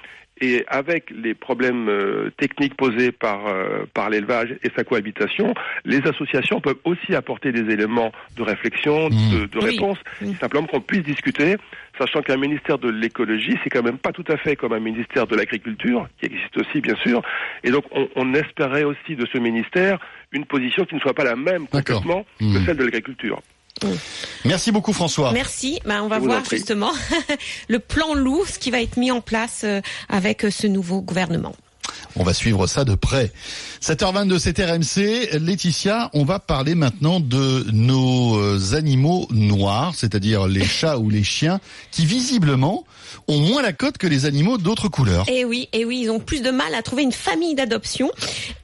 Et 0.42 0.64
avec 0.68 1.11
les 1.11 1.35
problèmes 1.35 1.88
euh, 1.88 2.30
techniques 2.38 2.75
posés 2.75 3.12
par, 3.12 3.47
euh, 3.47 3.85
par 3.92 4.09
l'élevage 4.09 4.54
et 4.62 4.70
sa 4.75 4.85
cohabitation, 4.85 5.52
les 5.85 5.99
associations 6.06 6.61
peuvent 6.62 6.78
aussi 6.85 7.14
apporter 7.14 7.52
des 7.52 7.70
éléments 7.73 8.11
de 8.37 8.42
réflexion, 8.42 9.11
Mmh. 9.11 9.30
de, 9.32 9.47
de 9.47 9.59
Oui. 9.59 9.70
réponse, 9.70 9.99
Oui. 10.23 10.35
simplement 10.40 10.66
qu'on 10.66 10.80
puisse 10.80 11.02
discuter, 11.02 11.56
sachant 11.99 12.23
qu'un 12.23 12.37
ministère 12.38 12.78
de 12.78 12.88
l'écologie, 12.88 13.59
c'est 13.62 13.70
quand 13.70 13.82
même 13.82 13.99
pas 13.99 14.12
tout 14.12 14.25
à 14.28 14.37
fait 14.38 14.56
comme 14.56 14.73
un 14.73 14.80
ministère 14.80 15.26
de 15.26 15.37
l'agriculture, 15.37 16.09
qui 16.18 16.26
existe 16.26 16.56
aussi 16.56 16.80
bien 16.80 16.97
sûr, 16.97 17.20
et 17.62 17.70
donc 17.70 17.85
on, 17.92 18.09
on 18.16 18.32
espérait 18.35 18.85
aussi 18.85 19.16
de 19.16 19.26
ce 19.32 19.38
ministère 19.38 19.99
une 20.32 20.47
position 20.47 20.85
qui 20.85 20.94
ne 20.94 21.00
soit 21.00 21.14
pas 21.14 21.25
la 21.25 21.37
même 21.37 21.66
complètement 21.66 22.25
Mmh. 22.40 22.54
que 22.54 22.61
celle 22.64 22.76
de 22.78 22.85
l'agriculture. 22.85 23.40
Merci 24.44 24.72
beaucoup 24.72 24.92
François. 24.92 25.32
Merci. 25.32 25.80
Ben, 25.84 26.02
on 26.02 26.08
va 26.08 26.18
voir 26.18 26.44
justement 26.44 26.92
le 27.68 27.78
plan 27.78 28.14
loup, 28.14 28.44
ce 28.46 28.58
qui 28.58 28.70
va 28.70 28.80
être 28.80 28.96
mis 28.96 29.10
en 29.10 29.20
place 29.20 29.62
euh, 29.64 29.80
avec 30.08 30.44
euh, 30.44 30.50
ce 30.50 30.66
nouveau 30.66 31.00
gouvernement. 31.00 31.54
On 32.16 32.25
va 32.25 32.34
suivre 32.34 32.66
ça 32.66 32.84
de 32.84 32.94
près. 32.94 33.32
7h22, 33.82 34.38
c'est 34.38 34.58
RMC. 34.58 35.38
Laetitia, 35.38 36.10
on 36.12 36.25
va 36.25 36.38
parler 36.38 36.75
maintenant 36.75 37.20
de 37.20 37.66
nos 37.72 38.38
euh, 38.38 38.75
animaux 38.75 39.26
noirs, 39.30 39.94
c'est-à-dire 39.96 40.46
les 40.46 40.64
chats 40.64 40.99
ou 40.99 41.08
les 41.08 41.22
chiens, 41.22 41.60
qui 41.90 42.06
visiblement 42.06 42.84
ont 43.28 43.38
moins 43.38 43.62
la 43.62 43.72
cote 43.72 43.99
que 43.99 44.06
les 44.06 44.26
animaux 44.26 44.58
d'autres 44.58 44.88
couleurs. 44.88 45.25
Et 45.28 45.44
oui, 45.44 45.68
et 45.72 45.84
oui, 45.84 46.00
ils 46.02 46.10
ont 46.10 46.20
plus 46.20 46.42
de 46.42 46.50
mal 46.50 46.75
à 46.75 46.82
trouver 46.82 47.02
une 47.02 47.12
famille 47.12 47.54
d'adoption. 47.54 48.10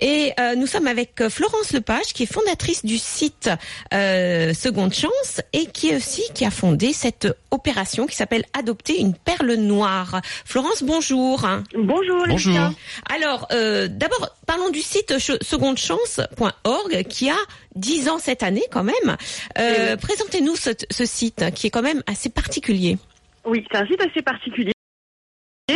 Et 0.01 0.33
euh, 0.39 0.55
nous 0.55 0.67
sommes 0.67 0.87
avec 0.87 1.21
euh, 1.21 1.31
Florence 1.31 1.73
Lepage, 1.73 2.13
qui 2.13 2.25
est 2.25 2.33
fondatrice 2.33 2.85
du 2.85 2.99
site 2.99 3.51
euh, 3.95 4.53
Seconde 4.55 4.93
Chance 4.93 5.41
et 5.53 5.67
qui 5.67 5.91
est 5.91 5.97
aussi 5.97 6.23
qui 6.35 6.45
a 6.45 6.51
fondé 6.51 6.93
cette 6.93 7.29
opération 7.51 8.07
qui 8.07 8.17
s'appelle 8.17 8.45
Adopter 8.53 9.01
une 9.01 9.15
perle 9.15 9.55
noire. 9.55 10.21
Florence, 10.45 10.83
bonjour. 10.83 11.47
Bonjour. 11.75 12.25
Bonjour. 12.29 12.71
Alors, 13.09 13.47
euh, 13.53 13.89
d'abord, 13.89 14.29
parlons 14.47 14.71
du 14.71 14.81
site 14.81 15.19
ch- 15.19 15.39
secondechance.org 15.43 17.05
qui 17.09 17.31
a 17.31 17.37
10 17.75 18.09
ans 18.09 18.19
cette 18.19 18.43
année 18.43 18.65
quand 18.71 18.85
même. 18.85 19.17
Euh, 19.59 19.97
Présentez-nous 19.97 20.57
ce, 20.57 20.71
ce 20.91 21.05
site 21.05 21.45
qui 21.55 21.69
est 21.69 21.71
quand 21.71 21.83
même 21.83 22.03
assez 22.07 22.29
particulier. 22.29 22.99
Oui, 23.45 23.65
c'est 23.71 23.79
un 23.79 23.87
site 23.87 24.01
assez 24.03 24.23
particulier. 24.23 24.73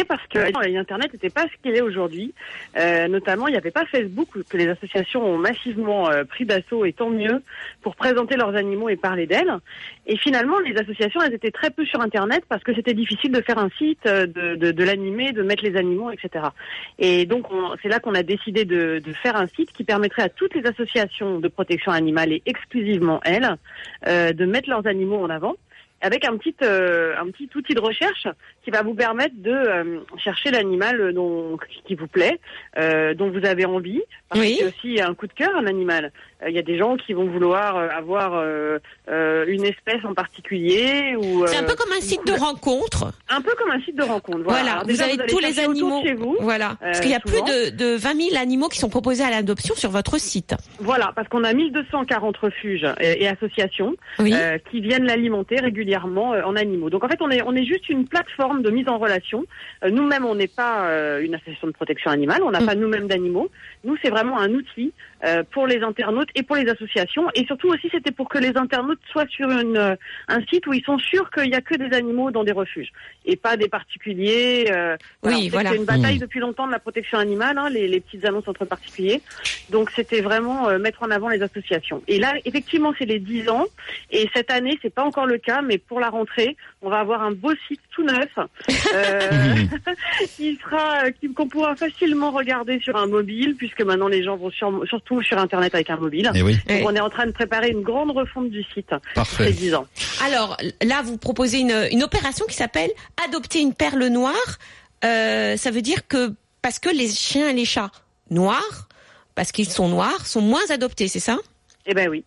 Parce 0.07 0.25
que 0.29 0.39
euh, 0.39 0.79
Internet 0.79 1.13
n'était 1.13 1.31
pas 1.31 1.47
ce 1.49 1.63
qu'il 1.63 1.75
est 1.77 1.81
aujourd'hui. 1.81 2.33
Euh, 2.79 3.09
notamment, 3.09 3.49
il 3.49 3.51
n'y 3.51 3.57
avait 3.57 3.73
pas 3.73 3.85
Facebook 3.87 4.29
que 4.49 4.57
les 4.57 4.69
associations 4.69 5.21
ont 5.27 5.37
massivement 5.37 6.09
euh, 6.09 6.23
pris 6.23 6.45
d'assaut 6.47 6.85
et 6.85 6.93
tant 6.93 7.11
mieux 7.11 7.43
pour 7.83 7.97
présenter 7.97 8.37
leurs 8.37 8.55
animaux 8.55 8.89
et 8.89 8.95
parler 8.95 9.27
d'elles. 9.27 9.53
Et 10.07 10.17
finalement, 10.17 10.61
les 10.61 10.77
associations, 10.79 11.21
elles 11.23 11.35
étaient 11.35 11.51
très 11.51 11.71
peu 11.71 11.85
sur 11.85 12.01
Internet 12.01 12.45
parce 12.49 12.63
que 12.63 12.73
c'était 12.73 12.95
difficile 12.95 13.33
de 13.33 13.41
faire 13.41 13.59
un 13.59 13.69
site, 13.79 14.07
euh, 14.07 14.27
de, 14.29 14.85
l'animer, 14.85 15.33
de 15.33 15.43
mettre 15.43 15.65
les 15.65 15.77
animaux, 15.77 16.13
etc. 16.13 16.45
Et 17.01 17.27
donc, 17.27 17.51
on- 17.53 17.75
c'est 17.83 17.89
là 17.89 17.99
qu'on 17.99 18.15
a 18.15 18.23
décidé 18.23 18.65
de, 18.65 19.01
de 19.05 19.13
faire 19.13 19.35
un 19.35 19.49
site 19.49 19.73
qui 19.73 19.83
permettrait 19.83 20.23
à 20.23 20.29
toutes 20.29 20.55
les 20.55 20.65
associations 20.69 21.41
de 21.41 21.49
protection 21.49 21.91
animale 21.91 22.31
et 22.33 22.43
exclusivement 22.47 23.19
elles 23.25 23.57
euh, 24.07 24.33
de 24.33 24.45
mettre 24.45 24.71
leurs 24.71 24.87
animaux 24.87 25.19
en 25.19 25.31
avant 25.31 25.57
avec 26.03 26.25
un 26.27 26.37
petit 26.37 26.55
euh, 26.63 27.15
un 27.21 27.27
petit 27.31 27.49
outil 27.55 27.75
de 27.75 27.81
recherche 27.81 28.27
qui 28.65 28.71
va 28.71 28.83
vous 28.83 28.95
permettre 28.95 29.35
de 29.39 29.51
euh, 29.51 30.01
chercher 30.19 30.51
l'animal 30.51 31.13
dont 31.15 31.57
qui 31.87 31.95
vous 31.95 32.07
plaît, 32.07 32.39
euh, 32.79 33.15
dont 33.15 33.31
vous 33.31 33.45
avez 33.47 33.65
envie. 33.65 34.03
Parce 34.29 34.41
Oui. 34.41 34.59
que 34.59 34.65
c'est 34.65 34.69
aussi 34.69 35.01
un 35.01 35.15
coup 35.15 35.27
de 35.27 35.33
cœur 35.33 35.51
un 35.57 35.67
animal. 35.67 36.13
Euh, 36.43 36.49
Il 36.51 36.55
y 36.55 36.59
a 36.59 36.63
des 36.63 36.79
gens 36.79 36.97
qui 36.97 37.13
vont 37.13 37.27
vouloir 37.27 37.77
euh, 37.77 37.89
avoir 37.89 38.35
euh, 38.35 38.79
euh, 39.11 39.45
une 39.49 39.65
espèce 39.65 40.05
en 40.05 40.15
particulier 40.15 41.17
ou 41.17 41.47
C'est 41.47 41.57
un 41.57 41.65
euh, 41.65 41.67
peu 41.67 41.75
comme 41.75 41.93
un 41.93 42.01
site 42.01 42.27
de 42.27 42.33
rencontre. 42.33 43.13
un 43.29 43.41
peu 43.43 43.53
comme 43.59 43.71
un 43.71 43.81
site 43.81 43.97
de 43.97 44.03
rencontre. 44.05 44.41
Voilà, 44.45 44.61
Voilà, 44.63 44.73
Alors 44.73 44.85
vous 44.87 45.03
avez 45.03 45.17
tous 45.27 45.39
les 45.39 45.59
animaux. 45.59 46.03
chez 46.05 46.15
vous. 46.15 46.37
Voilà, 46.41 46.77
parce 46.81 46.99
euh, 46.99 47.03
qu'il 47.03 47.11
y 47.11 47.15
a 47.15 47.21
souvent. 47.21 47.45
plus 47.45 47.71
de, 47.73 47.77
de 47.77 47.97
20 47.97 48.31
000 48.31 48.37
animaux 48.41 48.69
qui 48.69 48.79
sont 48.79 48.89
proposés 48.91 49.25
à 49.25 49.31
l'adoption 49.31 49.75
sur 49.75 49.91
votre 49.91 50.19
site. 50.19 50.55
Voilà, 50.79 51.13
parce 51.15 51.29
qu'on 51.29 51.45
a 51.45 51.53
1240 51.53 52.37
refuges 52.37 52.87
et, 53.01 53.25
et 53.25 53.29
associations 53.29 53.95
Oui. 54.19 54.33
euh, 54.35 54.59
qui 54.71 54.81
viennent 54.81 55.05
l'alimenter 55.07 55.57
régulièrement 55.57 55.90
euh, 55.97 56.43
en 56.45 56.57
animaux. 56.57 56.91
Donc 56.91 57.05
en 57.05 57.09
fait, 57.09 57.21
on 57.21 57.31
est 57.31 57.43
on 57.43 57.55
est 57.55 57.65
juste 57.65 57.89
une 57.89 58.07
plateforme 58.07 58.63
de 58.63 58.71
mise 58.71 58.89
en 58.89 58.99
relation. 58.99 59.45
Euh, 59.85 59.91
nous-mêmes, 59.91 60.25
on 60.25 60.35
n'est 60.35 60.49
pas 60.49 60.87
euh, 60.89 61.21
une 61.23 61.35
association 61.35 61.67
de 61.67 61.73
protection 61.73 62.11
animale, 62.11 62.43
on 62.43 62.51
n'a 62.51 62.61
Mm. 62.61 62.67
pas 62.67 62.75
nous-mêmes 62.75 63.07
d'animaux. 63.09 63.51
Nous, 63.85 63.97
c'est 64.03 64.11
vraiment 64.11 64.39
un 64.39 64.51
outil 64.51 64.93
pour 65.51 65.67
les 65.67 65.83
internautes 65.83 66.31
et 66.35 66.43
pour 66.43 66.57
les 66.57 66.67
associations. 66.71 67.27
Et 67.35 67.45
surtout 67.45 67.69
aussi, 67.69 67.89
c'était 67.93 68.11
pour 68.11 68.27
que 68.31 68.39
les 68.39 68.57
internautes 68.57 69.01
soient 69.13 69.27
sur 69.29 69.51
une, 69.51 69.97
un 70.29 70.41
site 70.47 70.67
où 70.67 70.73
ils 70.73 70.83
sont 70.83 70.97
sûrs 70.97 71.31
qu'il 71.31 71.51
n'y 71.51 71.55
a 71.55 71.61
que 71.61 71.75
des 71.75 71.95
animaux 71.95 72.31
dans 72.31 72.43
des 72.43 72.53
refuges 72.53 72.91
et 73.27 73.37
pas 73.37 73.59
des 73.59 73.69
particuliers. 73.69 74.71
euh, 74.73 74.97
Oui, 75.23 75.51
voilà. 75.51 75.71
C'est 75.71 75.77
une 75.77 75.85
bataille 75.85 76.17
Mm. 76.17 76.21
depuis 76.21 76.41
longtemps 76.41 76.67
de 76.67 76.73
la 76.73 76.79
protection 76.79 77.19
animale, 77.19 77.59
hein, 77.59 77.69
les, 77.69 77.87
les 77.87 78.01
petites 78.01 78.25
annonces 78.25 78.49
entre 78.49 78.65
particuliers. 78.65 79.21
Donc 79.69 79.91
c'était 79.95 80.23
vraiment 80.23 80.69
euh, 80.71 80.79
mettre 80.79 81.03
en 81.03 81.11
avant 81.11 81.29
les 81.29 81.43
associations. 81.43 82.03
Et 82.09 82.19
là, 82.19 82.33
effectivement, 82.47 82.95
c'est 82.99 83.05
les 83.05 83.19
10 83.19 83.49
ans. 83.51 83.67
Et 84.11 84.29
cette 84.35 84.51
année, 84.51 84.79
c'est 84.81 84.95
pas 84.95 85.05
encore 85.05 85.27
le 85.27 85.37
cas, 85.39 85.61
mais 85.61 85.77
pour 85.87 86.01
la 86.01 86.11
rentrée, 86.11 86.57
on 86.83 86.91
va 86.91 86.99
avoir 87.01 87.23
un 87.23 87.33
beau 87.33 87.53
site 87.69 87.81
tout 87.95 88.03
neuf 88.05 88.29
euh, 88.95 89.55
qui 90.37 90.59
sera, 90.63 91.05
euh, 91.07 91.11
qu'on 91.35 91.49
pourra 91.49 91.77
facilement 91.77 92.31
regarder 92.31 92.81
sur 92.81 92.97
un 92.97 93.07
mobile, 93.07 93.55
puisque 93.57 93.83
maintenant 93.83 94.09
les 94.09 94.23
gens 94.23 94.37
vont 94.37 94.51
sur- 94.51 94.83
surtout 94.89 95.23
sur 95.23 95.39
Internet 95.39 95.75
avec 95.75 95.91
un 95.91 95.97
mobile. 95.97 96.31
Eh 96.35 96.43
oui, 96.43 96.55
Donc 96.55 96.63
Ouais. 96.69 96.85
on 96.87 96.95
est 96.95 97.01
en 97.01 97.11
train 97.11 97.27
de 97.27 97.33
préparer 97.33 97.69
une 97.71 97.83
grande 97.83 98.11
refonte 98.11 98.51
du 98.51 98.63
site 98.75 98.91
parfait. 99.15 99.47
ces 99.47 99.53
10 99.53 99.75
ans. 99.75 99.87
Alors 100.25 100.57
là, 100.83 101.03
vous 101.03 101.17
proposez 101.19 101.59
une, 101.61 101.89
une 101.91 102.03
opération 102.03 102.45
qui 102.47 102.55
s'appelle 102.57 102.91
Adopter 103.27 103.61
une 103.61 103.75
perle 103.75 104.07
noire. 104.07 104.35
Euh, 105.05 105.57
ça 105.57 105.71
veut 105.71 105.83
dire 105.83 106.07
que 106.07 106.35
parce 106.63 106.79
que 106.79 106.91
les 106.91 107.09
chiens 107.09 107.49
et 107.49 107.53
les 107.55 107.65
chats 107.65 107.91
noirs, 108.31 108.89
parce 109.35 109.51
qu'ils 109.53 109.69
sont 109.69 109.89
noirs, 109.89 110.27
sont 110.27 110.43
moins 110.43 110.69
adoptés, 110.71 111.09
c'est 111.09 111.21
ça? 111.21 111.39
Eh 111.87 111.95
ben 111.95 112.09
oui. 112.09 112.25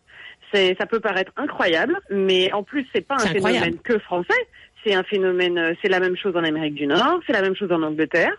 C'est, 0.54 0.76
ça 0.80 0.86
peut 0.86 1.00
paraître 1.00 1.32
incroyable, 1.38 2.00
mais 2.10 2.52
en 2.54 2.64
plus, 2.64 2.86
c'est 2.94 3.02
pas 3.02 3.16
un 3.16 3.20
C'est 3.20 3.30
phénomène 3.30 3.56
incroyable. 3.56 3.82
que 3.84 4.00
français. 4.00 4.48
C'est 4.86 4.94
un 4.94 5.04
phénomène, 5.04 5.58
euh, 5.58 5.74
c'est 5.82 5.88
la 5.90 6.00
même 6.00 6.16
chose 6.18 6.36
en 6.36 6.44
Amérique 6.44 6.76
du 6.76 6.86
Nord, 6.88 7.20
c'est 7.26 7.34
la 7.34 7.42
même 7.42 7.56
chose 7.56 7.72
en 7.72 7.82
Angleterre. 7.82 8.34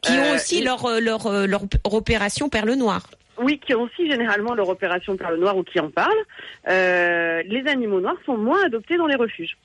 Qui 0.00 0.12
ont 0.12 0.22
Euh, 0.32 0.34
aussi 0.34 0.62
leur, 0.64 0.84
euh, 0.86 1.00
leur, 1.00 1.30
leur 1.46 1.62
opération 1.94 2.48
perle 2.48 2.72
noire. 2.72 3.06
Oui, 3.38 3.58
qui 3.64 3.74
ont 3.74 3.82
aussi 3.82 4.10
généralement 4.10 4.54
leur 4.54 4.68
opération 4.68 5.16
Perle 5.16 5.36
Noire 5.38 5.56
ou 5.56 5.62
qui 5.62 5.80
en 5.80 5.90
parlent. 5.90 6.12
Euh, 6.68 7.42
les 7.46 7.66
animaux 7.66 8.00
noirs 8.00 8.16
sont 8.26 8.36
moins 8.36 8.62
adoptés 8.64 8.96
dans 8.98 9.06
les 9.06 9.14
refuges. 9.16 9.56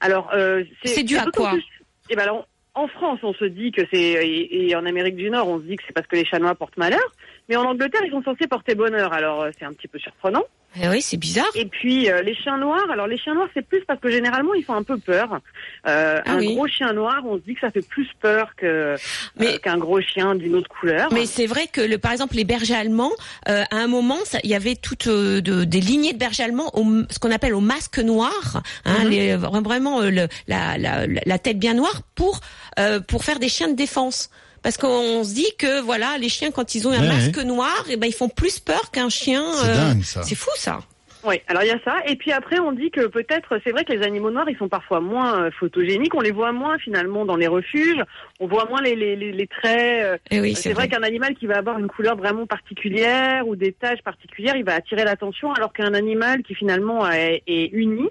Alors, 0.00 0.30
euh, 0.32 0.62
C'est 0.84 1.02
dû 1.02 1.16
à 1.18 1.24
quoi 1.34 1.50
plus- 1.50 1.64
Eh 2.08 2.14
ben 2.14 2.22
alors, 2.22 2.46
en 2.74 2.86
France, 2.88 3.18
on 3.24 3.34
se 3.34 3.44
dit 3.44 3.72
que 3.72 3.82
c'est 3.92 3.98
et, 3.98 4.68
et 4.68 4.76
en 4.76 4.86
Amérique 4.86 5.16
du 5.16 5.28
Nord, 5.28 5.48
on 5.48 5.58
se 5.58 5.64
dit 5.64 5.76
que 5.76 5.82
c'est 5.86 5.92
parce 5.92 6.06
que 6.06 6.14
les 6.16 6.24
chats 6.24 6.38
noirs 6.38 6.56
portent 6.56 6.76
malheur. 6.76 7.00
Mais 7.48 7.56
en 7.56 7.64
Angleterre, 7.64 8.02
ils 8.04 8.10
sont 8.12 8.22
censés 8.22 8.46
porter 8.46 8.74
bonheur. 8.76 9.12
Alors, 9.12 9.46
c'est 9.58 9.64
un 9.64 9.72
petit 9.72 9.88
peu 9.88 9.98
surprenant. 9.98 10.44
Eh 10.80 10.88
oui, 10.88 11.00
c'est 11.00 11.16
bizarre. 11.16 11.46
Et 11.54 11.64
puis 11.66 12.10
euh, 12.10 12.20
les 12.22 12.34
chiens 12.34 12.58
noirs, 12.58 12.90
alors 12.90 13.06
les 13.06 13.16
chiens 13.16 13.34
noirs 13.34 13.48
c'est 13.54 13.66
plus 13.66 13.82
parce 13.86 13.98
que 14.00 14.10
généralement 14.10 14.52
ils 14.54 14.62
font 14.64 14.74
un 14.74 14.82
peu 14.82 14.98
peur. 14.98 15.40
Euh, 15.86 16.20
Ah 16.24 16.32
un 16.32 16.38
oui. 16.38 16.54
gros 16.54 16.66
chien 16.68 16.92
noir, 16.92 17.22
on 17.24 17.36
se 17.36 17.42
dit 17.42 17.54
que 17.54 17.60
ça 17.60 17.70
fait 17.70 17.86
plus 17.86 18.08
peur 18.20 18.50
que 18.56 18.96
Mais- 19.38 19.54
euh, 19.54 19.58
qu'un 19.58 19.78
gros 19.78 20.00
chien 20.00 20.34
d'une 20.34 20.54
autre 20.54 20.68
couleur. 20.68 21.08
Mais 21.12 21.24
c'est 21.26 21.46
vrai 21.46 21.66
que, 21.72 21.80
le, 21.80 21.98
par 21.98 22.12
exemple, 22.12 22.36
les 22.36 22.44
bergers 22.44 22.74
allemands, 22.74 23.12
euh, 23.48 23.62
à 23.70 23.76
un 23.76 23.86
moment, 23.86 24.18
il 24.44 24.50
y 24.50 24.54
avait 24.54 24.74
toutes 24.76 25.06
euh, 25.06 25.40
de- 25.40 25.64
des 25.64 25.80
lignées 25.80 26.12
de 26.12 26.18
bergers 26.18 26.44
allemands, 26.44 26.70
au, 26.74 26.84
ce 27.10 27.18
qu'on 27.18 27.30
appelle 27.30 27.54
au 27.54 27.60
masque 27.60 27.98
noir, 27.98 28.62
hein, 28.84 29.04
Mhm. 29.04 29.08
les- 29.10 29.36
vraiment 29.36 30.02
euh, 30.02 30.10
le- 30.10 30.28
la, 30.48 30.76
la, 30.78 31.06
la 31.06 31.38
tête 31.38 31.58
bien 31.58 31.74
noire, 31.74 32.02
pour 32.14 32.40
euh, 32.78 33.00
pour 33.00 33.24
faire 33.24 33.38
des 33.38 33.48
chiens 33.48 33.68
de 33.68 33.76
défense. 33.76 34.28
Parce 34.66 34.78
qu'on 34.78 35.22
se 35.22 35.32
dit 35.32 35.52
que 35.60 35.80
voilà, 35.80 36.18
les 36.18 36.28
chiens 36.28 36.50
quand 36.50 36.74
ils 36.74 36.88
ont 36.88 36.90
un 36.90 36.98
Ouais, 37.00 37.06
masque 37.06 37.38
noir, 37.44 37.84
et 37.88 37.96
ben 37.96 38.08
ils 38.08 38.12
font 38.12 38.28
plus 38.28 38.58
peur 38.58 38.90
qu'un 38.90 39.08
chien. 39.08 39.44
C'est 39.62 39.70
euh, 39.70 39.74
dingue 39.76 40.02
ça. 40.02 40.24
C'est 40.24 40.34
fou 40.34 40.50
ça. 40.56 40.80
Oui, 41.24 41.36
alors 41.46 41.62
il 41.62 41.68
y 41.68 41.70
a 41.70 41.78
ça. 41.84 41.94
Et 42.06 42.16
puis 42.16 42.32
après, 42.32 42.58
on 42.58 42.72
dit 42.72 42.90
que 42.90 43.06
peut-être, 43.06 43.60
c'est 43.62 43.70
vrai 43.70 43.84
que 43.84 43.92
les 43.92 44.02
animaux 44.04 44.32
noirs, 44.32 44.48
ils 44.50 44.56
sont 44.58 44.68
parfois 44.68 45.00
moins 45.00 45.44
euh, 45.44 45.50
photogéniques. 45.60 46.14
On 46.16 46.20
les 46.20 46.32
voit 46.32 46.50
moins 46.50 46.78
finalement 46.78 47.24
dans 47.24 47.36
les 47.36 47.46
refuges. 47.46 48.02
On 48.40 48.48
voit 48.48 48.66
moins 48.68 48.82
les, 48.82 48.96
les, 48.96 49.14
les, 49.14 49.30
les 49.30 49.46
traits. 49.46 50.04
euh, 50.04 50.18
Et 50.32 50.40
oui, 50.40 50.56
c'est 50.56 50.72
vrai, 50.72 50.88
qu'un 50.88 51.02
animal 51.04 51.34
qui 51.36 51.46
va 51.46 51.58
avoir 51.58 51.78
une 51.78 51.88
couleur 51.88 52.16
vraiment 52.16 52.46
particulière 52.46 53.46
ou 53.46 53.54
des 53.54 53.72
taches 53.72 54.02
particulières, 54.02 54.56
il 54.56 54.64
va 54.64 54.74
attirer 54.74 55.04
l'attention, 55.04 55.52
alors 55.52 55.72
qu'un 55.72 55.94
animal 55.94 56.42
qui 56.42 56.54
finalement 56.56 57.08
est, 57.10 57.42
est 57.46 57.70
uni. 57.72 58.08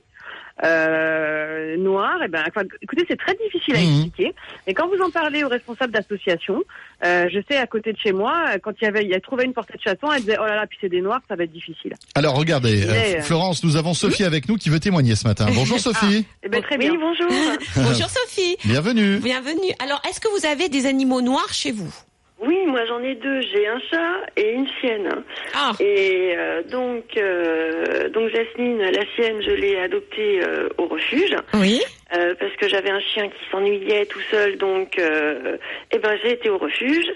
Euh, 0.63 1.75
noir, 1.77 2.21
et 2.23 2.27
ben, 2.29 2.43
enfin, 2.47 2.61
écoutez, 2.81 3.03
c'est 3.09 3.17
très 3.19 3.35
difficile 3.43 3.75
à 3.75 3.79
Mhm. 3.79 4.01
expliquer. 4.05 4.33
Et 4.67 4.73
quand 4.73 4.87
vous 4.87 5.01
en 5.03 5.09
parlez 5.09 5.43
aux 5.43 5.49
responsables 5.49 5.91
d'associations, 5.91 6.63
euh, 7.03 7.27
je 7.31 7.39
sais 7.49 7.57
à 7.57 7.67
côté 7.67 7.91
de 7.91 7.97
chez 7.97 8.13
moi, 8.13 8.45
euh, 8.53 8.57
quand 8.63 8.71
il 8.81 8.85
y 8.85 8.87
avait, 8.87 9.03
il 9.05 9.13
a 9.13 9.19
trouvé 9.19 9.43
une 9.43 9.53
portée 9.53 9.73
de 9.77 9.81
chaton, 9.81 10.11
elle 10.13 10.21
disait 10.21 10.37
oh 10.39 10.45
là 10.45 10.55
là, 10.55 10.65
puis 10.67 10.77
c'est 10.79 10.89
des 10.89 11.01
noirs, 11.01 11.19
ça 11.27 11.35
va 11.35 11.43
être 11.43 11.51
difficile. 11.51 11.93
Alors 12.15 12.35
regardez, 12.35 12.85
euh, 12.87 13.21
Florence, 13.21 13.63
nous 13.65 13.75
avons 13.75 13.93
Sophie 13.93 14.23
avec 14.23 14.47
nous 14.47 14.55
qui 14.55 14.69
veut 14.69 14.79
témoigner 14.79 15.15
ce 15.15 15.27
matin. 15.27 15.47
Bonjour 15.53 15.79
Sophie, 15.85 16.25
Eh 16.43 16.47
ben, 16.49 16.61
très 16.61 16.77
bien. 16.77 16.91
Oui, 16.91 16.97
bonjour. 16.99 17.27
Bonjour 17.75 18.09
Sophie. 18.09 18.55
bienvenue. 18.63 19.17
Bienvenue. 19.17 19.73
Alors, 19.83 20.01
est-ce 20.09 20.19
que 20.21 20.29
vous 20.39 20.45
avez 20.45 20.69
des 20.69 20.85
animaux 20.85 21.21
noirs 21.21 21.51
chez 21.53 21.71
vous? 21.73 21.93
Oui, 22.41 22.65
moi 22.67 22.85
j'en 22.85 23.01
ai 23.01 23.15
deux. 23.15 23.41
J'ai 23.41 23.67
un 23.67 23.79
chat 23.79 24.25
et 24.35 24.51
une 24.51 24.67
chienne. 24.79 25.09
Ah, 25.53 25.71
Et 25.79 26.33
euh, 26.37 26.63
donc, 26.63 27.05
euh, 27.17 28.09
donc 28.09 28.29
Jasmine, 28.29 28.79
la 28.79 29.05
chienne, 29.15 29.41
je 29.41 29.51
l'ai 29.51 29.79
adoptée 29.79 30.41
euh, 30.43 30.69
au 30.77 30.87
refuge 30.87 31.35
oui. 31.53 31.81
Euh, 32.13 32.35
parce 32.39 32.55
que 32.57 32.67
j'avais 32.67 32.91
un 32.91 32.99
chien 32.99 33.29
qui 33.29 33.49
s'ennuyait 33.49 34.05
tout 34.05 34.21
seul. 34.29 34.57
Donc, 34.57 34.99
euh, 34.99 35.57
eh 35.91 35.97
ben 35.97 36.15
j'ai 36.23 36.33
été 36.33 36.49
au 36.49 36.57
refuge 36.57 37.07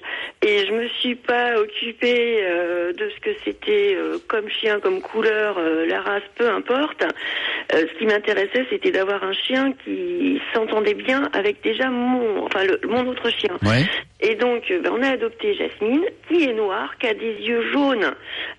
et 0.41 0.65
je 0.65 0.71
me 0.71 0.87
suis 0.87 1.15
pas 1.15 1.59
occupée 1.59 2.39
euh, 2.41 2.91
de 2.93 3.09
ce 3.09 3.19
que 3.19 3.29
c'était 3.45 3.95
euh, 3.95 4.17
comme 4.27 4.49
chien, 4.49 4.79
comme 4.79 5.01
couleur, 5.01 5.57
euh, 5.59 5.85
la 5.85 6.01
race, 6.01 6.23
peu 6.35 6.49
importe. 6.49 7.03
Euh, 7.03 7.85
ce 7.87 7.99
qui 7.99 8.05
m'intéressait, 8.07 8.65
c'était 8.69 8.91
d'avoir 8.91 9.23
un 9.23 9.33
chien 9.33 9.73
qui 9.83 10.41
s'entendait 10.53 10.95
bien 10.95 11.29
avec 11.33 11.61
déjà 11.61 11.89
mon, 11.89 12.45
enfin 12.45 12.63
le, 12.63 12.79
mon 12.87 13.05
autre 13.07 13.29
chien. 13.29 13.55
Ouais. 13.61 13.85
Et 14.21 14.35
donc, 14.35 14.63
ben, 14.69 14.91
on 14.91 15.01
a 15.03 15.11
adopté 15.11 15.53
Jasmine, 15.53 16.03
qui 16.27 16.43
est 16.43 16.53
noire, 16.53 16.97
qui 16.99 17.07
a 17.07 17.13
des 17.13 17.35
yeux 17.41 17.71
jaunes. 17.71 18.13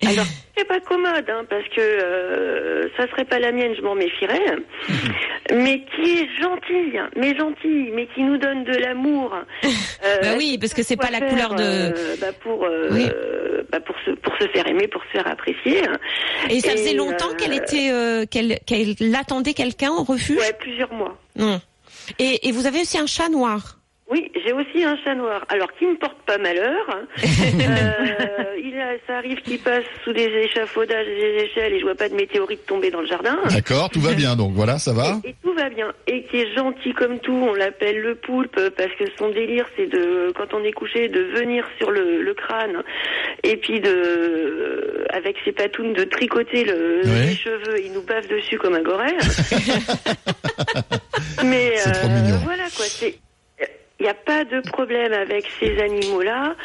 Alors, 0.07 0.25
c'est 0.57 0.67
pas 0.67 0.79
commode, 0.79 1.29
hein, 1.29 1.45
parce 1.49 1.67
que 1.69 1.79
euh, 1.81 2.87
ça 2.97 3.07
serait 3.09 3.25
pas 3.25 3.39
la 3.39 3.51
mienne, 3.51 3.73
je 3.75 3.81
m'en 3.81 3.95
méfierais. 3.95 4.39
mais 5.53 5.83
qui 5.95 6.19
est 6.19 6.20
gentille, 6.41 6.99
mais 7.15 7.35
gentille, 7.37 7.91
mais 7.93 8.07
qui 8.07 8.23
nous 8.23 8.37
donne 8.37 8.63
de 8.63 8.73
l'amour. 8.77 9.33
Euh, 10.03 10.17
Bah 10.23 10.27
oui, 10.35 10.57
parce 10.59 10.73
que 10.73 10.81
c'est 10.81 10.95
pas 10.97 11.11
la 11.11 11.19
faire, 11.19 11.29
couleur 11.29 11.53
de. 11.53 11.61
euh, 11.63 12.15
bah, 12.19 12.31
pour 12.41 12.65
euh, 12.65 12.87
Oui. 12.91 13.05
bah, 13.71 13.79
pour 13.81 13.95
se 14.03 14.09
pour 14.11 14.33
se 14.39 14.47
faire 14.47 14.65
aimer, 14.67 14.87
pour 14.87 15.03
se 15.03 15.09
faire 15.09 15.27
apprécier. 15.27 15.83
Et 16.49 16.59
ça 16.59 16.71
faisait 16.71 16.95
longtemps 16.95 17.35
qu'elle 17.37 17.53
était, 17.53 17.91
qu'elle, 18.31 18.57
qu'elle 18.65 18.95
attendait 19.15 19.53
quelqu'un 19.53 19.91
au 19.91 20.03
refuge? 20.03 20.37
Ouais, 20.39 20.53
plusieurs 20.59 20.91
mois. 20.91 21.15
Non. 21.35 21.61
Et, 22.17 22.47
et 22.47 22.51
vous 22.51 22.65
avez 22.65 22.81
aussi 22.81 22.97
un 22.97 23.05
chat 23.05 23.29
noir. 23.29 23.77
Oui, 24.11 24.29
j'ai 24.43 24.51
aussi 24.51 24.83
un 24.83 24.97
chat 24.97 25.15
noir. 25.15 25.45
Alors, 25.47 25.71
qui 25.79 25.85
ne 25.85 25.95
porte 25.95 26.17
pas 26.25 26.37
malheur. 26.37 26.85
euh, 26.89 28.57
il 28.61 28.77
a, 28.77 28.95
ça 29.07 29.15
arrive 29.17 29.39
qu'il 29.41 29.57
passe 29.59 29.85
sous 30.03 30.11
des 30.11 30.25
échafaudages 30.27 31.05
des 31.05 31.43
échelles 31.45 31.71
et 31.73 31.79
je 31.79 31.85
vois 31.85 31.95
pas 31.95 32.09
de 32.09 32.15
météorite 32.15 32.65
tomber 32.65 32.91
dans 32.91 32.99
le 32.99 33.07
jardin. 33.07 33.39
D'accord, 33.49 33.89
tout 33.89 34.01
va 34.01 34.11
bien 34.13 34.35
donc, 34.35 34.51
voilà, 34.53 34.79
ça 34.79 34.91
va 34.91 35.21
Et, 35.23 35.29
et 35.29 35.35
tout 35.41 35.53
va 35.53 35.69
bien. 35.69 35.93
Et 36.07 36.23
qui 36.25 36.41
est 36.41 36.53
gentil 36.53 36.93
comme 36.93 37.19
tout, 37.19 37.31
on 37.31 37.53
l'appelle 37.53 38.01
le 38.01 38.15
poulpe 38.15 38.59
parce 38.75 38.91
que 38.99 39.05
son 39.17 39.29
délire 39.29 39.65
c'est 39.77 39.87
de, 39.87 40.33
quand 40.35 40.53
on 40.53 40.61
est 40.63 40.73
couché, 40.73 41.07
de 41.07 41.21
venir 41.39 41.65
sur 41.77 41.89
le, 41.91 42.21
le 42.21 42.33
crâne 42.33 42.83
et 43.43 43.55
puis 43.57 43.79
de, 43.79 45.05
avec 45.09 45.37
ses 45.45 45.53
patounes, 45.53 45.93
de 45.93 46.03
tricoter 46.03 46.65
le, 46.65 46.99
les 47.01 47.33
cheveux. 47.33 47.79
Il 47.83 47.93
nous 47.93 48.03
bave 48.03 48.27
dessus 48.27 48.57
comme 48.57 48.75
un 48.75 48.81
gorille. 48.81 49.11
Mais 51.43 51.75
trop 51.77 52.07
euh, 52.07 52.09
mignon. 52.09 52.37
voilà 52.43 52.63
quoi, 52.75 52.85
c'est. 52.85 53.15
Il 54.01 54.05
n'y 54.05 54.09
a 54.09 54.15
pas 54.15 54.43
de 54.45 54.67
problème 54.67 55.13
avec 55.13 55.45
ces 55.59 55.79
animaux-là. 55.79 56.55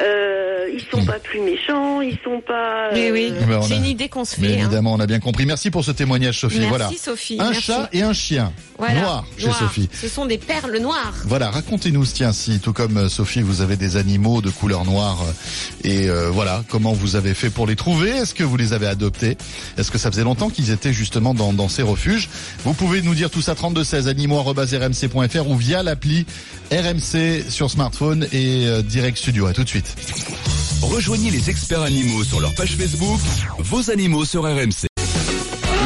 Euh, 0.00 0.68
ils 0.72 0.80
sont 0.92 1.04
pas 1.04 1.18
plus 1.18 1.40
méchants, 1.40 2.00
ils 2.00 2.16
sont 2.22 2.40
pas. 2.40 2.90
Oui, 2.92 3.08
euh, 3.08 3.12
oui. 3.12 3.32
Ben, 3.48 3.62
C'est 3.62 3.74
a- 3.74 3.76
une 3.78 3.84
idée 3.84 4.08
qu'on 4.08 4.24
se 4.24 4.40
Mais 4.40 4.46
fait. 4.48 4.54
hein. 4.54 4.58
évidemment, 4.60 4.92
on 4.94 5.00
a 5.00 5.06
bien 5.06 5.18
compris. 5.18 5.44
Merci 5.44 5.72
pour 5.72 5.84
ce 5.84 5.90
témoignage, 5.90 6.38
Sophie. 6.38 6.58
Merci 6.58 6.68
voilà. 6.68 6.90
Sophie. 6.96 7.36
Un 7.40 7.50
merci. 7.50 7.62
chat 7.62 7.88
et 7.92 8.02
un 8.02 8.12
chien. 8.12 8.52
Voilà. 8.78 9.00
Noir 9.00 9.24
chez 9.36 9.46
Noir. 9.46 9.58
Sophie. 9.58 9.88
Ce 9.92 10.06
sont 10.08 10.26
des 10.26 10.38
perles 10.38 10.76
noires. 10.78 11.14
Voilà, 11.26 11.50
racontez-nous, 11.50 12.06
tiens, 12.06 12.32
si 12.32 12.60
tout 12.60 12.72
comme 12.72 12.96
euh, 12.96 13.08
Sophie, 13.08 13.42
vous 13.42 13.60
avez 13.60 13.74
des 13.76 13.96
animaux 13.96 14.40
de 14.40 14.50
couleur 14.50 14.84
noire, 14.84 15.18
euh, 15.22 15.88
et 15.88 16.08
euh, 16.08 16.30
voilà, 16.30 16.62
comment 16.68 16.92
vous 16.92 17.16
avez 17.16 17.34
fait 17.34 17.50
pour 17.50 17.66
les 17.66 17.74
trouver? 17.76 18.10
Est-ce 18.10 18.34
que 18.34 18.44
vous 18.44 18.56
les 18.56 18.72
avez 18.72 18.86
adoptés? 18.86 19.36
Est-ce 19.78 19.90
que 19.90 19.98
ça 19.98 20.12
faisait 20.12 20.22
longtemps 20.24 20.48
qu'ils 20.50 20.70
étaient 20.70 20.92
justement 20.92 21.34
dans, 21.34 21.52
dans 21.52 21.68
ces 21.68 21.82
refuges? 21.82 22.28
Vous 22.64 22.72
pouvez 22.74 23.02
nous 23.02 23.14
dire 23.14 23.30
tout 23.30 23.42
ça 23.42 23.56
3216 23.56 24.06
animaux@rmc.fr 24.08 25.48
ou 25.48 25.56
via 25.56 25.82
l'appli 25.82 26.24
RMC 26.72 26.83
sur 27.48 27.70
smartphone 27.70 28.26
et 28.32 28.66
euh, 28.66 28.82
direct 28.82 29.16
studio. 29.16 29.46
À 29.46 29.54
tout 29.54 29.64
de 29.64 29.68
suite. 29.68 29.96
Rejoignez 30.82 31.30
les 31.30 31.48
experts 31.48 31.80
animaux 31.80 32.22
sur 32.24 32.40
leur 32.40 32.54
page 32.54 32.76
Facebook, 32.76 33.18
vos 33.58 33.90
animaux 33.90 34.26
sur 34.26 34.42
RMC. 34.42 34.86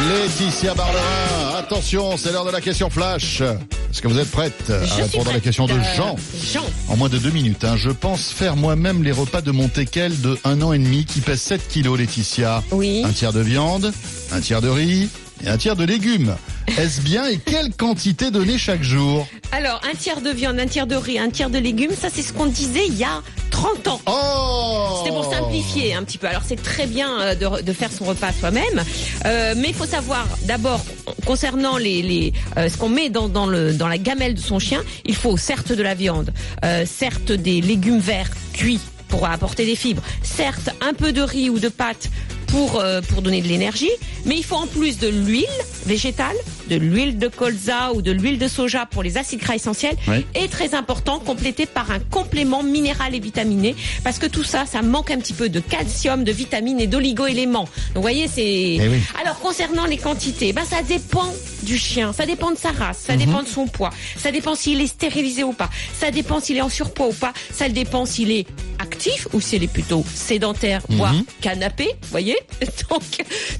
Laetitia 0.08 0.74
Barlerin, 0.74 1.56
attention, 1.56 2.16
c'est 2.16 2.32
l'heure 2.32 2.44
de 2.44 2.50
la 2.50 2.61
question 2.61 2.90
flash. 2.90 3.40
Est-ce 3.42 4.02
que 4.02 4.08
vous 4.08 4.18
êtes 4.18 4.30
prête 4.30 4.70
à 4.70 4.84
Je 4.84 5.02
répondre 5.02 5.30
à 5.30 5.34
la 5.34 5.40
question 5.40 5.66
de 5.66 5.74
Euh, 5.74 5.94
Jean 5.96 6.16
Jean. 6.52 6.64
En 6.88 6.96
moins 6.96 7.08
de 7.08 7.18
deux 7.18 7.30
minutes, 7.30 7.62
hein. 7.64 7.76
je 7.76 7.90
pense 7.90 8.30
faire 8.30 8.56
moi-même 8.56 9.04
les 9.04 9.12
repas 9.12 9.40
de 9.40 9.52
mon 9.52 9.68
teckel 9.68 10.20
de 10.20 10.37
un 10.44 10.61
an 10.62 10.72
et 10.72 10.78
demi 10.78 11.04
qui 11.04 11.20
pèse 11.20 11.40
7 11.42 11.68
kilos, 11.68 11.96
Laetitia. 11.96 12.64
Oui. 12.72 13.02
Un 13.04 13.12
tiers 13.12 13.32
de 13.32 13.40
viande, 13.40 13.92
un 14.32 14.40
tiers 14.40 14.61
de 14.62 14.68
riz 14.68 15.08
et 15.44 15.48
un 15.48 15.57
tiers 15.57 15.77
de 15.77 15.85
légumes. 15.85 16.37
Est-ce 16.77 17.01
bien 17.01 17.27
et 17.27 17.38
quelle 17.38 17.72
quantité 17.74 18.31
donner 18.31 18.59
chaque 18.59 18.83
jour 18.83 19.27
Alors, 19.53 19.81
un 19.90 19.94
tiers 19.94 20.20
de 20.20 20.31
viande, 20.31 20.59
un 20.59 20.66
tiers 20.66 20.87
de 20.87 20.96
riz, 20.96 21.18
un 21.18 21.31
tiers 21.31 21.51
de 21.51 21.59
légumes, 21.59 21.92
ça 21.98 22.09
c'est 22.12 22.22
ce 22.22 22.33
qu'on 22.33 22.46
disait 22.46 22.87
il 22.87 22.96
y 22.96 23.05
a 23.05 23.22
30 23.51 23.88
ans. 23.88 24.01
Oh 24.07 24.98
C'était 24.98 25.14
pour 25.14 25.33
simplifier 25.33 25.94
un 25.94 26.05
petit 26.05 26.18
peu. 26.18 26.27
Alors 26.27 26.42
c'est 26.46 26.62
très 26.62 26.87
bien 26.87 27.20
euh, 27.20 27.35
de, 27.35 27.62
de 27.62 27.72
faire 27.72 27.90
son 27.90 28.05
repas 28.05 28.33
soi-même, 28.33 28.85
euh, 29.24 29.55
mais 29.57 29.68
il 29.68 29.74
faut 29.74 29.87
savoir 29.87 30.27
d'abord 30.44 30.85
concernant 31.24 31.77
les, 31.79 32.03
les 32.03 32.33
euh, 32.57 32.68
ce 32.68 32.77
qu'on 32.77 32.88
met 32.90 33.09
dans, 33.09 33.29
dans 33.29 33.46
le 33.46 33.72
dans 33.72 33.88
la 33.88 33.98
gamelle 33.98 34.35
de 34.35 34.40
son 34.40 34.59
chien, 34.59 34.83
il 35.07 35.14
faut 35.16 35.37
certes 35.37 35.72
de 35.72 35.83
la 35.83 35.94
viande, 35.94 36.33
euh, 36.64 36.85
certes 36.87 37.33
des 37.33 37.61
légumes 37.61 37.98
verts 38.01 38.31
cuits 38.53 38.81
pour 39.09 39.27
apporter 39.27 39.64
des 39.64 39.77
fibres, 39.77 40.03
certes 40.22 40.70
un 40.83 40.92
peu 40.92 41.12
de 41.12 41.22
riz 41.22 41.48
ou 41.51 41.59
de 41.59 41.68
pâtes 41.68 42.11
pour 42.48 42.80
euh, 42.80 43.00
pour 43.00 43.22
donner 43.22 43.40
de 43.42 43.48
l'énergie, 43.48 43.90
mais 44.24 44.37
il 44.37 44.44
faut 44.44 44.56
en 44.56 44.66
plus 44.66 44.98
de 44.98 45.08
l'huile 45.08 45.46
végétale, 45.88 46.37
de 46.68 46.77
l'huile 46.77 47.18
de 47.18 47.29
colza 47.29 47.92
ou 47.94 48.03
de 48.03 48.12
l'huile 48.12 48.38
de 48.38 48.46
soja 48.46 48.85
pour 48.87 49.03
les 49.03 49.16
acides 49.16 49.40
gras 49.40 49.55
essentiels 49.55 49.96
Oui. 50.07 50.27
et 50.35 50.46
très 50.48 50.74
important 50.74 51.18
complété 51.18 51.64
par 51.64 51.90
un 51.90 51.98
complément 51.98 52.62
minéral 52.62 53.14
et 53.14 53.20
vitaminé 53.20 53.74
parce 54.05 54.18
que 54.18 54.27
tout 54.27 54.44
ça 54.44 54.66
ça 54.66 54.83
manque 54.83 55.11
un 55.11 55.18
petit 55.18 55.33
peu 55.33 55.48
de 55.48 55.61
calcium, 55.61 56.24
de 56.24 56.33
vitamines 56.33 56.79
et 56.79 56.87
d'oligo-éléments. 56.87 57.61
Donc 57.94 57.96
vous 57.96 58.03
voyez 58.03 58.29
c'est 58.29 58.42
Eh 58.77 58.88
oui. 58.88 59.01
alors 59.22 59.38
concernant 59.40 59.87
les 59.87 59.96
quantités, 59.96 60.53
ben 60.53 60.64
ça 60.64 60.83
dépend 60.83 61.33
du 61.62 61.79
chien, 61.79 62.12
ça 62.12 62.27
dépend 62.27 62.51
de 62.51 62.59
sa 62.59 62.70
race, 62.70 63.05
ça 63.07 63.16
dépend 63.16 63.42
de 63.42 63.48
son 63.48 63.66
poids, 63.66 63.90
ça 64.16 64.31
dépend 64.31 64.55
s'il 64.55 64.81
est 64.81 64.87
stérilisé 64.87 65.42
ou 65.42 65.53
pas, 65.53 65.70
ça 65.98 66.11
dépend 66.11 66.38
s'il 66.40 66.57
est 66.59 66.61
en 66.62 66.68
surpoids 66.68 67.09
ou 67.09 67.12
pas, 67.14 67.33
ça 67.53 67.68
dépend 67.70 68.05
s'il 68.07 68.31
est 68.31 68.46
actif 68.79 69.27
ou 69.33 69.40
s'il 69.40 69.64
est 69.64 69.72
plutôt 69.72 70.05
sédentaire, 70.14 70.83
voire 70.90 71.14
canapé, 71.40 71.87
vous 72.03 72.09
voyez 72.11 72.37
Donc 72.90 73.03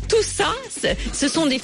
tout 0.09 0.23
ça, 0.23 0.55
ce 1.12 1.29
sont 1.29 1.47
des, 1.47 1.61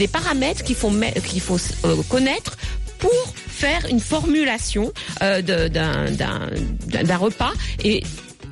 des 0.00 0.08
paramètres 0.08 0.64
qu'il 0.64 0.74
faut, 0.74 0.90
qu'il 1.28 1.42
faut 1.42 1.58
euh, 1.84 2.02
connaître 2.08 2.56
pour 2.98 3.34
faire 3.36 3.86
une 3.90 4.00
formulation 4.00 4.92
euh, 5.22 5.42
d'un 5.42 7.16
repas 7.18 7.52
et 7.84 8.02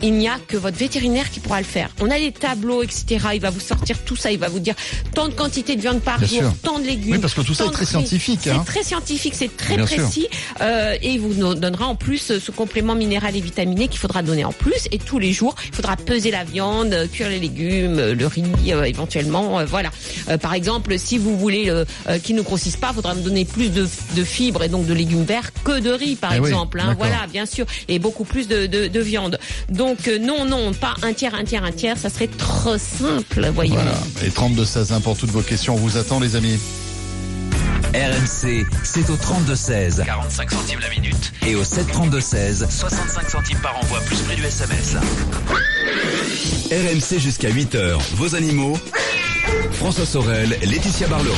il 0.03 0.15
n'y 0.15 0.29
a 0.29 0.39
que 0.47 0.57
votre 0.57 0.77
vétérinaire 0.77 1.31
qui 1.31 1.41
pourra 1.41 1.59
le 1.61 1.67
faire. 1.67 1.91
On 2.01 2.11
a 2.11 2.19
des 2.19 2.33
tableaux, 2.33 2.83
etc. 2.83 3.05
Il 3.35 3.41
va 3.41 3.51
vous 3.51 3.61
sortir 3.61 3.99
tout 4.05 4.17
ça. 4.17 4.31
Il 4.31 4.39
va 4.39 4.49
vous 4.49 4.61
dire 4.61 4.75
tant 5.15 5.29
de 5.29 5.35
quantité 5.35 5.77
de 5.77 5.81
viande 5.81 6.01
par 6.01 6.19
Bien 6.19 6.29
jour, 6.29 6.39
sûr. 6.39 6.53
tant 6.63 6.79
de 6.79 6.85
légumes. 6.87 7.13
Oui, 7.15 7.19
parce 7.19 7.35
que 7.35 7.41
tout 7.43 7.55
ça 7.55 7.65
est 7.65 7.69
de 7.69 7.73
très 7.73 7.87
scientifique, 7.87 8.41
C'est 8.43 8.51
hein. 8.51 8.63
très 8.67 8.83
scientifique, 8.83 9.35
c'est 9.35 9.57
très 9.57 9.77
Bien 9.77 9.85
précis. 9.87 10.29
Euh, 10.61 10.97
et 11.03 11.11
il 11.13 11.21
vous 11.21 11.55
donnera 11.55 11.87
en 11.87 11.95
plus 11.97 12.31
euh, 12.31 12.41
ce 12.41 12.51
complément 12.51 12.95
minéral 12.95 13.37
et 13.37 13.41
vitaminé 13.41 13.89
qu'il 13.89 13.99
faudra 13.99 14.23
donner 14.23 14.45
en 14.45 14.53
plus. 14.53 14.89
Et 14.93 14.99
tous 14.99 15.19
les 15.19 15.33
jours, 15.33 15.55
il 15.69 15.75
faudra 15.75 15.97
peser 15.97 16.31
la 16.31 16.45
viande, 16.45 16.93
euh, 16.93 17.07
cuire 17.07 17.29
les 17.29 17.39
légumes, 17.41 17.99
euh, 17.99 18.15
le 18.15 18.27
riz 18.27 18.45
euh, 18.69 18.85
éventuellement. 18.85 19.59
euh, 19.61 19.65
voilà. 19.65 19.91
Euh, 20.29 20.39
par 20.39 20.55
exemple, 20.55 20.99
si 20.99 21.19
vous 21.19 21.37
voulez 21.39 21.73
qu'il 22.23 22.37
ne 22.37 22.43
grossisse 22.43 22.77
pas, 22.77 22.89
il 22.93 22.95
faudra 22.95 23.15
me 23.15 23.23
donner 23.23 23.45
plus 23.45 23.71
de, 23.71 23.89
de 24.15 24.25
fibres 24.25 24.63
et 24.63 24.69
donc 24.69 24.87
de 24.87 24.95
légumes 24.95 25.25
verts 25.25 25.51
que 25.65 25.81
de 25.81 25.91
riz, 25.91 26.17
par 26.17 26.33
Eh 26.35 26.41
oui, 26.41 26.49
exemple. 26.51 26.81
hein. 26.81 26.95
voilà, 26.99 27.27
bien 27.31 27.47
sûr. 27.47 27.67
Et 27.89 27.99
beaucoup 27.99 28.25
plus 28.25 28.49
de, 28.49 28.67
de, 28.67 28.87
de 28.89 29.01
viande. 29.01 29.39
Donc 29.71 29.88
euh, 30.09 30.19
non, 30.19 30.45
non, 30.45 30.73
pas 30.73 30.95
un 31.03 31.13
tiers, 31.13 31.35
un 31.35 31.45
tiers, 31.45 31.65
un 31.65 31.73
tiers. 31.73 31.97
Ça 31.97 32.11
serait 32.11 32.29
trop 32.29 32.77
simple, 32.79 33.51
voyons. 33.55 33.75
Voilà. 33.75 33.99
Et 34.25 34.31
32 34.31 34.65
16 34.65 34.93
hein, 34.93 35.01
pour 35.01 35.17
toutes 35.17 35.31
vos 35.31 35.43
questions. 35.43 35.75
On 35.75 35.79
vous 35.79 35.97
attend, 35.97 36.21
les 36.21 36.37
amis. 36.37 36.59
RMC, 37.95 38.67
c'est 38.85 39.09
au 39.09 39.17
32-16 39.17 40.05
45 40.05 40.51
centimes 40.51 40.81
la 40.81 40.91
minute. 40.91 41.33
et 41.47 41.55
au 41.55 41.63
732-16 41.63 42.71
65 42.71 43.31
centimes 43.31 43.59
par 43.63 43.79
envoi, 43.79 44.01
plus 44.01 44.19
prix 44.19 44.37
du 44.37 44.45
SMS. 44.45 44.97
RMC 46.71 47.19
jusqu'à 47.19 47.49
8h, 47.49 47.99
vos 48.17 48.35
animaux. 48.35 48.79
François 49.73 50.05
Sorel, 50.05 50.51
Laetitia 50.63 51.07
Barlerin. 51.09 51.35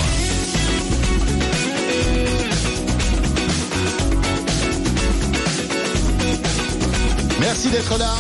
Merci 7.39 7.71
d'être 7.71 7.97
là. 7.99 8.15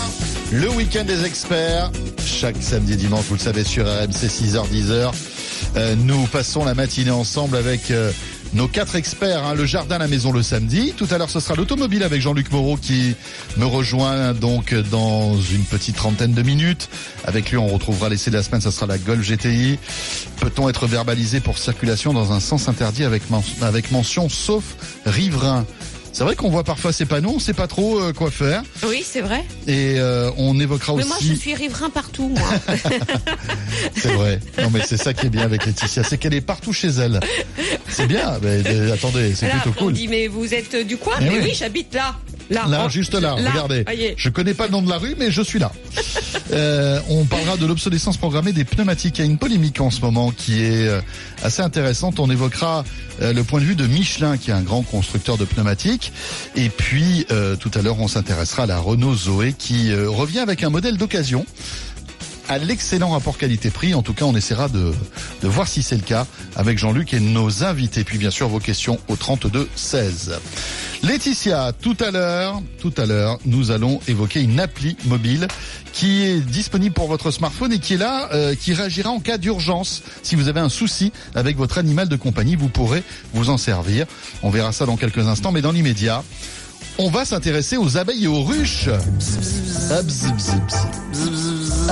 Le 0.53 0.69
week-end 0.71 1.05
des 1.05 1.25
experts. 1.25 1.91
Chaque 2.25 2.57
samedi 2.61 2.95
et 2.95 2.97
dimanche, 2.97 3.25
vous 3.27 3.35
le 3.35 3.41
savez, 3.41 3.63
sur 3.65 3.85
RMC 3.87 4.27
6h, 4.27 4.69
10h. 4.69 5.13
Euh, 5.77 5.95
nous 5.97 6.27
passons 6.27 6.65
la 6.65 6.75
matinée 6.75 7.11
ensemble 7.13 7.57
avec 7.57 7.91
euh, 7.91 8.11
nos 8.55 8.67
quatre 8.67 8.97
experts. 8.97 9.45
hein. 9.45 9.55
le 9.55 9.65
jardin, 9.65 9.99
la 9.99 10.09
maison 10.09 10.33
le 10.33 10.43
samedi. 10.43 10.93
Tout 10.97 11.07
à 11.11 11.19
l'heure, 11.19 11.31
ce 11.31 11.39
sera 11.39 11.55
l'automobile 11.55 12.03
avec 12.03 12.21
Jean-Luc 12.21 12.51
Moreau 12.51 12.77
qui 12.77 13.15
me 13.59 13.65
rejoint 13.65 14.33
donc 14.35 14.75
dans 14.75 15.37
une 15.41 15.63
petite 15.63 15.97
trentaine 15.97 16.33
de 16.33 16.43
minutes. 16.43 16.89
Avec 17.25 17.51
lui, 17.51 17.57
on 17.59 17.69
retrouvera 17.69 18.09
l'essai 18.09 18.31
de 18.33 18.37
la 18.37 18.43
semaine, 18.43 18.61
ce 18.61 18.73
sera 18.73 18.87
la 18.87 18.99
Golf 18.99 19.23
GTI. 19.23 19.79
Peut-on 20.41 20.69
être 20.69 20.87
verbalisé 20.87 21.39
pour 21.39 21.59
circulation 21.59 22.13
dans 22.13 22.33
un 22.33 22.41
sens 22.41 22.69
interdit 22.69 23.05
avec, 23.05 23.23
avec 23.63 23.93
mention 23.93 24.29
sauf 24.29 24.65
riverain? 25.07 25.65
C'est 26.13 26.25
vrai 26.25 26.35
qu'on 26.37 26.51
voit 26.51 26.65
parfois 26.65 26.93
ces 26.93 27.07
panneaux, 27.07 27.33
on 27.37 27.39
sait 27.39 27.53
pas 27.55 27.67
trop 27.67 27.99
euh, 28.01 28.13
quoi 28.13 28.31
faire. 28.31 28.63
Oui, 28.87 29.03
c'est 29.05 29.21
vrai. 29.21 29.45
Et 29.67 29.95
euh, 29.99 30.31
on 30.37 30.59
évoquera 30.59 30.95
Mais 30.95 31.01
aussi. 31.01 31.09
moi, 31.09 31.19
je 31.23 31.35
suis 31.35 31.55
riverain 31.55 31.89
partout, 31.91 32.29
moi. 32.37 32.49
C'est 33.97 34.13
vrai. 34.13 34.41
Non, 34.61 34.71
mais 34.73 34.81
c'est 34.87 34.97
ça 34.97 35.15
qui 35.15 35.27
est 35.27 35.31
bien 35.31 35.43
avec 35.43 35.65
Laetitia, 35.67 36.03
c'est 36.05 36.19
qu'elle 36.19 36.35
est 36.35 36.41
partout 36.41 36.73
chez 36.73 36.89
elle. 36.89 37.21
C'est 37.89 38.07
bien. 38.07 38.39
Mais, 38.43 38.91
attendez, 38.93 39.35
c'est 39.35 39.49
plutôt 39.49 39.71
on 39.79 39.85
cool. 39.85 39.93
dit, 39.95 40.09
mais 40.09 40.27
vous 40.27 40.53
êtes 40.55 40.75
euh, 40.75 40.85
du 40.85 40.97
coin? 40.97 41.15
Eh 41.21 41.25
Mais 41.25 41.31
oui. 41.31 41.41
oui, 41.45 41.55
j'habite 41.59 41.95
là. 41.95 42.17
Là, 42.51 42.67
Là, 42.69 42.83
Oh, 42.87 42.89
juste 42.91 43.15
là, 43.15 43.35
regardez. 43.35 43.85
voyez. 43.85 44.15
Je 44.17 44.29
connais 44.29 44.55
pas 44.55 44.67
le 44.67 44.73
nom 44.73 44.83
de 44.83 44.91
la 44.91 44.99
rue, 44.99 45.15
mais 45.19 45.31
je 45.31 45.43
suis 45.43 45.59
là. 45.59 45.73
Euh, 46.53 46.99
on 47.09 47.27
parlera 47.27 47.57
de 47.57 47.65
l'obsolescence 47.65 48.17
programmée 48.17 48.53
des 48.53 48.65
pneumatiques. 48.65 49.19
Il 49.19 49.21
y 49.21 49.23
a 49.23 49.31
une 49.31 49.39
polémique 49.39 49.81
en 49.81 49.91
ce 49.91 50.01
moment 50.01 50.33
qui 50.33 50.61
est 50.65 50.89
euh, 50.89 51.01
assez 51.45 51.63
intéressante. 51.63 52.19
On 52.19 52.29
évoquera 52.29 52.85
euh, 53.23 53.33
le 53.33 53.45
point 53.45 53.61
de 53.61 53.65
vue 53.65 53.77
de 53.77 53.87
Michelin, 53.87 54.37
qui 54.37 54.51
est 54.51 54.55
un 54.55 54.63
grand 54.63 54.83
constructeur 54.83 55.37
de 55.39 55.45
pneumatiques. 55.45 56.13
Et 56.57 56.69
puis, 56.69 57.25
euh, 57.31 57.55
tout 57.55 57.71
à 57.75 57.83
l'heure, 57.83 58.01
on 58.01 58.09
s'intéressera 58.09 58.65
à 58.65 58.67
la 58.67 58.79
Renault 58.79 59.15
Zoé, 59.15 59.53
qui 59.57 59.93
euh, 59.93 60.11
revient 60.11 60.41
avec 60.41 60.65
un 60.65 60.71
modèle 60.71 60.97
d'occasion 60.97 61.47
à 62.51 62.59
l'excellent 62.59 63.11
rapport 63.11 63.39
qualité-prix. 63.39 63.95
En 63.95 64.03
tout 64.03 64.13
cas, 64.13 64.25
on 64.25 64.35
essaiera 64.35 64.69
de, 64.69 64.93
de 65.43 65.49
voir 65.49 65.69
si 65.69 65.83
c'est 65.85 65.95
le 65.95 66.03
cas 66.03 66.27
avec 66.57 66.79
Jean-Luc 66.79 67.15
et 67.15 67.21
nos 67.21 67.63
invités. 67.63 68.03
Puis 68.03 68.19
bien 68.19 68.31
sûr, 68.31 68.49
vos 68.49 68.59
questions 68.59 68.99
au 69.09 69.15
32 69.15 69.69
16. 69.77 70.33
Laetitia, 71.05 71.73
tout 71.81 71.97
à 72.01 72.11
l'heure, 72.11 72.61
tout 72.81 72.93
à 72.97 73.07
l'heure, 73.07 73.39
nous 73.47 73.71
allons 73.71 74.01
évoquer 74.09 74.43
une 74.43 74.59
appli 74.59 74.97
mobile 75.05 75.47
qui 75.93 76.23
est 76.25 76.41
disponible 76.41 76.93
pour 76.93 77.07
votre 77.07 77.31
smartphone 77.31 77.73
et 77.73 77.79
qui 77.79 77.95
est 77.95 77.99
là, 77.99 78.29
euh, 78.33 78.57
qui 78.57 78.75
réagira 78.75 79.11
en 79.11 79.21
cas 79.21 79.39
d'urgence. 79.39 80.03
Si 80.25 80.35
vous 80.35 80.49
avez 80.49 80.61
un 80.61 80.69
souci 80.69 81.13
avec 81.37 81.57
votre 81.57 81.79
animal 81.79 82.09
de 82.09 82.17
compagnie, 82.17 82.57
vous 82.57 82.69
pourrez 82.69 83.05
vous 83.33 83.49
en 83.49 83.59
servir. 83.59 84.07
On 84.43 84.51
verra 84.51 84.73
ça 84.73 84.87
dans 84.87 84.97
quelques 84.97 85.27
instants, 85.27 85.53
mais 85.53 85.63
dans 85.63 85.73
l'immédiat, 85.73 86.25
On 86.99 87.09
va 87.09 87.25
s'intéresser 87.25 87.79
aux 87.79 87.97
abeilles 87.97 88.25
et 88.25 88.29
aux 88.29 88.43
ruches. 88.43 88.89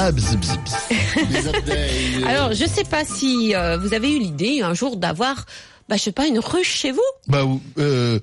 Ah, 0.00 0.12
bzz, 0.12 0.36
bzz, 0.36 0.58
bzz. 0.64 1.28
Les 1.30 1.48
abeilles. 1.48 2.24
Alors, 2.24 2.52
je 2.52 2.64
sais 2.66 2.84
pas 2.84 3.04
si 3.04 3.52
euh, 3.56 3.76
vous 3.78 3.94
avez 3.94 4.14
eu 4.14 4.20
l'idée 4.20 4.60
un 4.62 4.72
jour 4.72 4.96
d'avoir, 4.96 5.44
bah, 5.88 5.96
je 5.96 6.02
sais 6.02 6.12
pas, 6.12 6.28
une 6.28 6.38
ruche 6.38 6.72
chez 6.72 6.92
vous? 6.92 7.00
Bah, 7.26 7.42
euh, 7.78 8.20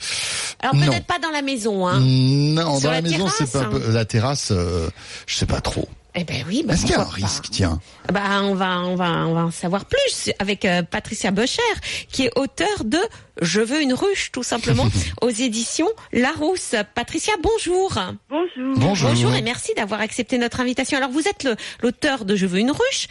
Alors 0.61 0.73
peut-être 0.85 1.05
pas 1.05 1.19
dans 1.19 1.31
la 1.31 1.41
maison, 1.41 1.85
hein. 1.85 1.99
non, 1.99 2.79
Sur 2.79 2.83
dans 2.85 2.91
la, 2.91 3.01
la 3.01 3.09
maison, 3.09 3.27
c'est 3.27 3.51
terrasse, 3.51 3.51
pas 3.71 3.75
hein. 3.75 3.81
la 3.89 4.05
terrasse. 4.05 4.51
euh, 4.51 4.89
je 5.27 5.35
sais 5.35 5.45
pas 5.45 5.59
trop. 5.59 5.89
Eh 6.17 6.23
ben 6.23 6.45
oui, 6.47 6.63
bah, 6.65 6.73
Est-ce 6.73 6.83
qu'il 6.85 6.91
y 6.91 6.97
a 6.97 7.01
un 7.01 7.03
risque, 7.03 7.47
tiens 7.51 7.79
Bah, 8.11 8.41
on 8.43 8.55
va, 8.55 8.79
on 8.79 8.95
va, 8.95 9.27
on 9.27 9.33
va 9.33 9.45
en 9.45 9.51
savoir 9.51 9.83
plus 9.83 10.31
avec 10.39 10.63
euh, 10.63 10.81
Patricia 10.81 11.31
Bocher, 11.31 11.61
qui 12.09 12.23
est 12.23 12.39
auteur 12.39 12.85
de 12.85 12.99
Je 13.41 13.59
veux 13.59 13.81
une 13.81 13.93
ruche, 13.93 14.31
tout 14.31 14.43
simplement, 14.43 14.87
aux 15.21 15.29
éditions 15.29 15.89
Larousse. 16.13 16.75
Patricia, 16.95 17.33
bonjour. 17.41 17.99
Bonjour. 18.29 19.05
Bonjour. 19.05 19.35
et 19.35 19.41
merci 19.41 19.73
d'avoir 19.75 19.99
accepté 19.99 20.37
notre 20.37 20.61
invitation. 20.61 20.97
Alors, 20.97 21.09
vous 21.09 21.27
êtes 21.27 21.49
l'auteur 21.83 22.23
de 22.23 22.37
Je 22.37 22.45
veux 22.45 22.59
une 22.59 22.71
ruche, 22.71 23.07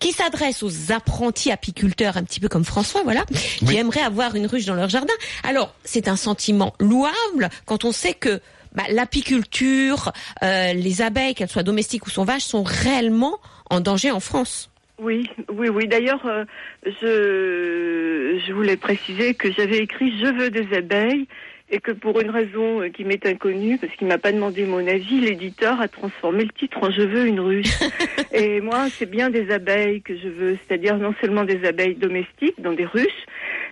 qui 0.00 0.10
s'adresse 0.10 0.64
aux 0.64 0.92
apprentis 0.92 1.52
apiculteurs, 1.52 2.16
un 2.16 2.24
petit 2.24 2.40
peu 2.40 2.48
comme 2.48 2.64
François, 2.64 3.02
voilà, 3.04 3.24
qui 3.58 3.76
aimeraient 3.76 4.02
avoir 4.02 4.34
une 4.34 4.46
ruche 4.46 4.64
dans 4.64 4.74
leur 4.74 4.88
jardin. 4.88 5.14
Alors, 5.44 5.72
c'est 5.84 6.08
un 6.08 6.16
sentiment 6.16 6.74
louable 6.80 7.50
quand 7.66 7.84
on 7.84 7.92
sait 7.92 8.14
que 8.14 8.40
bah, 8.74 8.84
l'apiculture, 8.90 10.12
euh, 10.42 10.72
les 10.72 11.02
abeilles, 11.02 11.34
qu'elles 11.34 11.48
soient 11.48 11.62
domestiques 11.62 12.06
ou 12.06 12.10
sauvages, 12.10 12.42
sont 12.42 12.62
réellement 12.62 13.38
en 13.70 13.80
danger 13.80 14.10
en 14.10 14.20
France. 14.20 14.70
Oui, 15.00 15.30
oui, 15.48 15.68
oui. 15.68 15.86
D'ailleurs, 15.86 16.26
euh, 16.26 16.44
je, 16.84 18.40
je 18.44 18.52
voulais 18.52 18.76
préciser 18.76 19.34
que 19.34 19.52
j'avais 19.52 19.78
écrit 19.78 20.12
Je 20.18 20.26
veux 20.26 20.50
des 20.50 20.76
abeilles 20.76 21.26
et 21.70 21.80
que 21.80 21.92
pour 21.92 22.20
une 22.20 22.30
raison 22.30 22.88
qui 22.90 23.04
m'est 23.04 23.24
inconnue, 23.26 23.78
parce 23.78 23.92
qu'il 23.94 24.08
m'a 24.08 24.18
pas 24.18 24.32
demandé 24.32 24.64
mon 24.64 24.86
avis, 24.86 25.20
l'éditeur 25.20 25.80
a 25.80 25.88
transformé 25.88 26.44
le 26.44 26.50
titre 26.50 26.78
en 26.82 26.90
Je 26.90 27.02
veux 27.02 27.26
une 27.26 27.40
ruche. 27.40 27.78
et 28.32 28.60
moi, 28.60 28.88
c'est 28.90 29.08
bien 29.08 29.28
des 29.28 29.50
abeilles 29.50 30.00
que 30.00 30.16
je 30.16 30.28
veux, 30.28 30.58
c'est-à-dire 30.66 30.96
non 30.96 31.14
seulement 31.20 31.44
des 31.44 31.66
abeilles 31.66 31.94
domestiques 31.94 32.60
dans 32.60 32.72
des 32.72 32.86
ruches, 32.86 33.26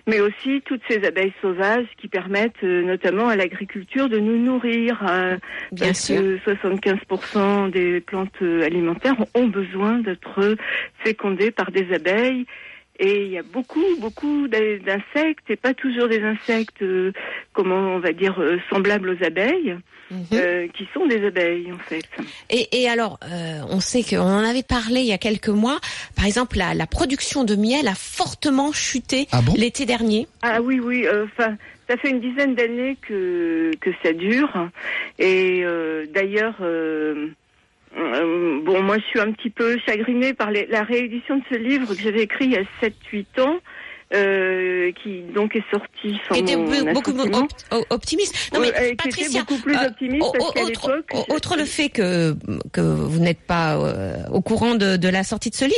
mais 0.07 0.21
aussi 0.21 0.61
toutes 0.65 0.81
ces 0.89 1.05
abeilles 1.05 1.33
sauvages 1.41 1.85
qui 1.97 2.07
permettent 2.07 2.63
euh, 2.63 2.81
notamment 2.81 3.27
à 3.27 3.35
l'agriculture 3.35 4.07
de 4.09 4.17
nous 4.17 4.37
nourrir. 4.37 5.05
euh, 5.07 5.37
Bien 5.73 5.87
parce 5.87 6.05
sûr. 6.05 6.21
que 6.21 6.37
75% 6.49 7.69
des 7.69 7.99
plantes 7.99 8.31
euh, 8.41 8.63
alimentaires 8.65 9.17
ont 9.35 9.47
besoin 9.47 9.99
d'être 9.99 10.55
fécondées 11.03 11.51
par 11.51 11.71
des 11.71 11.93
abeilles. 11.93 12.45
Et 12.99 13.25
il 13.25 13.31
y 13.31 13.37
a 13.37 13.43
beaucoup, 13.43 13.85
beaucoup 13.99 14.47
d'insectes, 14.47 15.49
et 15.49 15.55
pas 15.55 15.73
toujours 15.73 16.07
des 16.07 16.21
insectes, 16.23 16.81
euh, 16.81 17.11
comment 17.53 17.75
on 17.95 17.99
va 17.99 18.11
dire, 18.11 18.39
euh, 18.41 18.57
semblables 18.71 19.09
aux 19.09 19.23
abeilles, 19.23 19.75
Mhm. 20.09 20.19
euh, 20.33 20.67
qui 20.69 20.87
sont 20.93 21.05
des 21.05 21.25
abeilles 21.27 21.69
en 21.73 21.77
fait. 21.79 22.05
Et, 22.49 22.81
et 22.81 22.87
alors, 22.89 23.19
euh, 23.29 23.59
on 23.69 23.81
sait 23.81 24.03
qu'on 24.03 24.21
en 24.21 24.43
avait 24.45 24.63
parlé 24.63 25.01
il 25.01 25.05
y 25.07 25.11
a 25.11 25.17
quelques 25.17 25.49
mois. 25.49 25.79
Par 26.15 26.25
exemple, 26.25 26.57
la, 26.57 26.73
la 26.73 26.87
production 26.87 27.43
de 27.43 27.55
miel 27.55 27.89
a 27.89 27.93
fortement 27.93 28.71
chuté 28.71 29.27
Ah 29.33 29.41
bon? 29.41 29.53
l'été 29.57 29.85
dernier. 29.85 30.27
Ah 30.43 30.61
oui, 30.61 30.79
oui. 30.79 31.05
euh, 31.05 31.25
Enfin, 31.25 31.57
ça 31.89 31.97
fait 31.97 32.09
une 32.09 32.21
dizaine 32.21 32.55
d'années 32.55 32.97
que 33.01 33.71
que 33.81 33.89
ça 34.01 34.13
dure. 34.13 34.69
Et 35.19 35.61
euh, 35.65 36.05
d'ailleurs, 36.13 36.55
euh, 37.97 38.01
euh, 38.01 38.61
bon, 38.63 38.81
moi, 38.81 38.97
je 38.97 39.03
suis 39.05 39.19
un 39.19 39.31
petit 39.31 39.49
peu 39.49 39.77
chagrinée 39.85 40.33
par 40.33 40.51
les- 40.51 40.67
la 40.67 40.83
réédition 40.83 41.37
de 41.37 41.43
ce 41.51 41.55
livre 41.57 41.93
que 41.95 42.01
j'avais 42.01 42.21
écrit 42.23 42.45
il 42.45 42.51
y 42.51 42.57
a 42.57 42.63
7-8 42.81 43.39
ans. 43.41 43.57
euh, 44.13 44.89
qui 45.03 45.19
donc 45.35 45.53
est 45.57 45.65
sorti 45.69 46.17
sans 46.29 46.35
qui 46.35 46.39
était 46.39 46.55
mon 46.55 46.69
be- 46.71 46.93
beaucoup 46.93 47.11
assentiment. 47.11 47.45
op- 47.71 47.85
optimiste. 47.89 48.51
Non 48.53 48.61
mais 48.61 48.71
euh, 48.79 48.95
Patricia, 48.97 49.41
beaucoup 49.41 49.61
plus 49.61 49.75
euh, 49.75 49.87
optimiste 49.87 50.23
au- 50.23 50.31
parce 50.31 50.49
autre, 50.61 50.65
l'époque, 50.69 51.11
au- 51.29 51.33
outre 51.35 51.57
le 51.57 51.65
fait 51.65 51.89
que 51.89 52.33
que 52.71 52.79
vous 52.79 53.19
n'êtes 53.19 53.41
pas 53.41 53.75
euh, 53.75 54.15
au 54.31 54.39
courant 54.39 54.75
de, 54.75 54.95
de 54.95 55.09
la 55.09 55.25
sortie 55.25 55.49
de 55.49 55.55
ce 55.55 55.65
livre, 55.65 55.75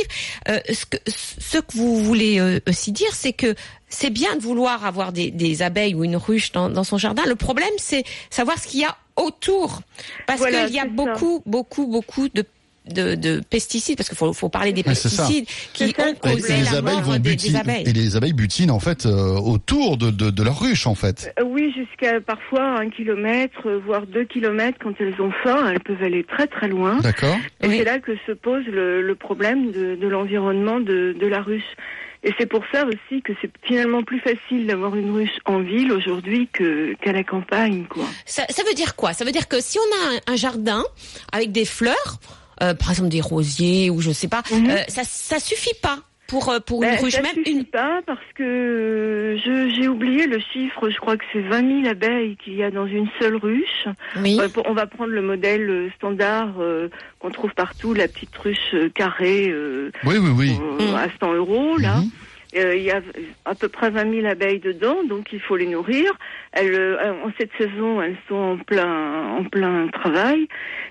euh, 0.48 0.60
ce 0.72 0.86
que 0.86 0.96
ce 1.08 1.58
que 1.58 1.72
vous 1.76 1.96
voulez 1.96 2.38
euh, 2.38 2.60
aussi 2.68 2.92
dire, 2.92 3.12
c'est 3.14 3.32
que 3.32 3.56
c'est 3.88 4.10
bien 4.10 4.36
de 4.36 4.42
vouloir 4.42 4.86
avoir 4.86 5.10
des, 5.10 5.32
des 5.32 5.62
abeilles 5.62 5.96
ou 5.96 6.04
une 6.04 6.14
ruche 6.14 6.52
dans, 6.52 6.68
dans 6.70 6.84
son 6.84 6.98
jardin. 6.98 7.24
Le 7.26 7.34
problème, 7.34 7.68
c'est 7.78 8.04
savoir 8.30 8.58
ce 8.60 8.68
qu'il 8.68 8.78
y 8.78 8.84
a 8.84 8.96
autour, 9.20 9.82
parce 10.26 10.38
Voilà, 10.40 10.66
qu'il 10.66 10.74
y 10.74 10.78
a 10.78 10.82
ça. 10.82 10.88
beaucoup, 10.88 11.42
beaucoup, 11.46 11.86
beaucoup 11.86 12.28
de 12.28 12.44
de, 12.86 13.14
de 13.14 13.40
pesticides, 13.48 13.96
parce 13.98 14.08
qu'il 14.08 14.16
faut, 14.18 14.32
faut 14.32 14.48
parler 14.48 14.72
des 14.72 14.82
pesticides 14.82 15.46
qui 15.74 15.84
ont 15.84 15.86
Et, 15.88 16.14
causé 16.18 16.54
et 16.54 16.56
les 16.56 16.62
la 16.64 16.78
abeilles 16.78 16.94
mort 16.94 17.02
vont 17.02 17.18
des, 17.18 17.54
abeilles. 17.54 17.84
et 17.86 17.92
les 17.92 18.16
abeilles 18.16 18.32
butinent 18.32 18.70
en 18.70 18.80
fait 18.80 19.04
euh, 19.06 19.34
autour 19.38 19.98
de, 19.98 20.10
de, 20.10 20.30
de 20.30 20.42
leur 20.42 20.58
ruche 20.58 20.86
en 20.86 20.94
fait. 20.94 21.32
Euh, 21.38 21.44
Oui, 21.44 21.72
jusqu'à 21.76 22.20
parfois 22.20 22.80
un 22.80 22.88
kilomètre, 22.88 23.68
euh, 23.68 23.78
voire 23.86 24.06
deux 24.06 24.24
kilomètres 24.24 24.78
quand 24.82 24.94
elles 24.98 25.20
ont 25.20 25.30
faim. 25.44 25.68
Elles 25.70 25.80
peuvent 25.80 26.02
aller 26.02 26.24
très 26.24 26.46
très 26.46 26.68
loin. 26.68 26.96
D'accord. 27.00 27.36
Et 27.62 27.68
Oui. 27.68 27.76
c'est 27.78 27.84
là 27.84 27.98
que 27.98 28.12
se 28.26 28.32
pose 28.32 28.64
le, 28.66 29.02
le 29.02 29.14
problème 29.14 29.70
de, 29.72 29.94
de 29.94 30.08
l'environnement 30.08 30.80
de, 30.80 31.14
de 31.16 31.26
la 31.26 31.42
ruche. 31.42 31.76
Et 32.22 32.32
c'est 32.38 32.46
pour 32.46 32.62
ça 32.70 32.84
aussi 32.84 33.22
que 33.22 33.32
c'est 33.40 33.50
finalement 33.62 34.02
plus 34.02 34.20
facile 34.20 34.66
d'avoir 34.66 34.94
une 34.94 35.10
ruche 35.10 35.38
en 35.46 35.60
ville 35.60 35.90
aujourd'hui 35.92 36.48
que 36.52 36.94
qu'à 37.02 37.12
la 37.12 37.24
campagne, 37.24 37.86
quoi. 37.88 38.04
Ça, 38.26 38.44
ça 38.50 38.62
veut 38.66 38.74
dire 38.74 38.94
quoi? 38.94 39.12
Ça 39.14 39.24
veut 39.24 39.32
dire 39.32 39.48
que 39.48 39.60
si 39.60 39.78
on 39.78 39.82
a 39.82 40.14
un, 40.16 40.34
un 40.34 40.36
jardin 40.36 40.84
avec 41.32 41.50
des 41.52 41.64
fleurs, 41.64 42.18
euh, 42.62 42.74
par 42.74 42.90
exemple 42.90 43.08
des 43.08 43.22
rosiers 43.22 43.88
ou 43.88 44.00
je 44.02 44.10
sais 44.10 44.28
pas, 44.28 44.42
Mhm. 44.50 44.68
euh, 44.70 44.82
ça 44.88 45.02
ça 45.04 45.38
suffit 45.40 45.74
pas 45.80 45.98
pour 46.30 46.48
euh, 46.48 46.60
pour 46.60 46.82
une 46.82 46.90
Ben, 46.90 46.98
ruche 47.02 47.12
ça 47.14 47.22
même 47.22 47.42
une. 47.46 47.64
pas 47.64 48.00
parce 48.06 48.18
que 48.34 48.42
euh, 48.42 49.36
je 49.38 49.74
j'ai 49.74 49.88
oublié 49.88 50.26
le 50.26 50.38
chiffre. 50.52 50.88
Je 50.88 50.96
crois 50.98 51.16
que 51.16 51.24
c'est 51.32 51.40
20 51.40 51.82
000 51.82 51.88
abeilles 51.90 52.36
qu'il 52.36 52.54
y 52.54 52.62
a 52.62 52.70
dans 52.70 52.86
une 52.86 53.08
seule 53.20 53.36
ruche. 53.36 53.86
Oui. 54.16 54.38
On 54.66 54.72
va 54.72 54.86
prendre 54.86 55.10
le 55.12 55.22
modèle 55.22 55.68
euh, 55.68 55.90
standard 55.96 56.54
euh, 56.60 56.88
qu'on 57.18 57.30
trouve 57.30 57.52
partout, 57.54 57.92
la 57.94 58.08
petite 58.08 58.34
ruche 58.38 58.74
carrée 58.94 59.48
euh, 59.50 59.90
Oui, 60.04 60.16
oui, 60.18 60.30
oui. 60.36 60.58
euh, 60.80 60.92
Mm. 60.92 60.94
à 60.94 61.08
100 61.20 61.34
euros 61.34 61.76
là. 61.76 61.96
Mhm. 61.96 62.10
Euh, 62.56 62.74
Il 62.76 62.82
y 62.82 62.90
a 62.90 63.00
à 63.44 63.54
peu 63.54 63.68
près 63.68 63.90
20 63.90 64.10
000 64.12 64.26
abeilles 64.26 64.58
dedans, 64.58 65.04
donc 65.08 65.32
il 65.32 65.38
faut 65.40 65.56
les 65.56 65.66
nourrir. 65.68 66.10
Elles, 66.52 66.74
euh, 66.74 67.12
en 67.24 67.30
cette 67.38 67.52
saison, 67.56 68.02
elles 68.02 68.16
sont 68.28 68.34
en 68.34 68.56
plein, 68.58 69.36
en 69.38 69.44
plein 69.44 69.86
travail, 69.88 70.48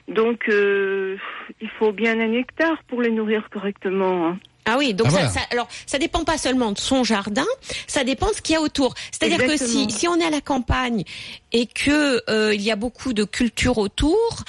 donc 0.08 0.48
euh, 0.48 1.18
il 1.60 1.68
faut 1.78 1.92
bien 1.92 2.18
un 2.22 2.32
hectare 2.32 2.82
pour 2.88 3.02
les 3.02 3.12
nourrir 3.12 3.50
correctement. 3.50 4.28
hein. 4.28 4.38
Ah 4.70 4.78
oui, 4.78 4.94
donc 4.94 5.08
Ah, 5.10 5.12
ça, 5.12 5.16
voilà. 5.18 5.30
ça- 5.32 5.48
alors 5.52 5.68
ça 5.86 5.98
dépend 5.98 6.24
pas 6.24 6.38
seulement 6.38 6.72
de 6.72 6.78
son 6.80 7.04
jardin, 7.04 7.46
ça 7.88 8.04
dépend 8.04 8.30
de 8.30 8.36
ce 8.36 8.42
qu'il 8.42 8.54
y 8.54 8.58
a 8.58 8.62
autour. 8.62 8.94
C'est-à-dire 9.12 9.46
que 9.46 9.58
si 9.58 9.90
si 9.90 10.08
on 10.08 10.16
est 10.20 10.26
à 10.26 10.30
la 10.30 10.42
campagne 10.42 11.04
et 11.52 11.66
que 11.66 12.22
euh, 12.30 12.54
il 12.54 12.62
y 12.62 12.72
a 12.72 12.76
beaucoup 12.76 13.14
de 13.14 13.24
culture 13.24 13.78
autour, 13.80 14.44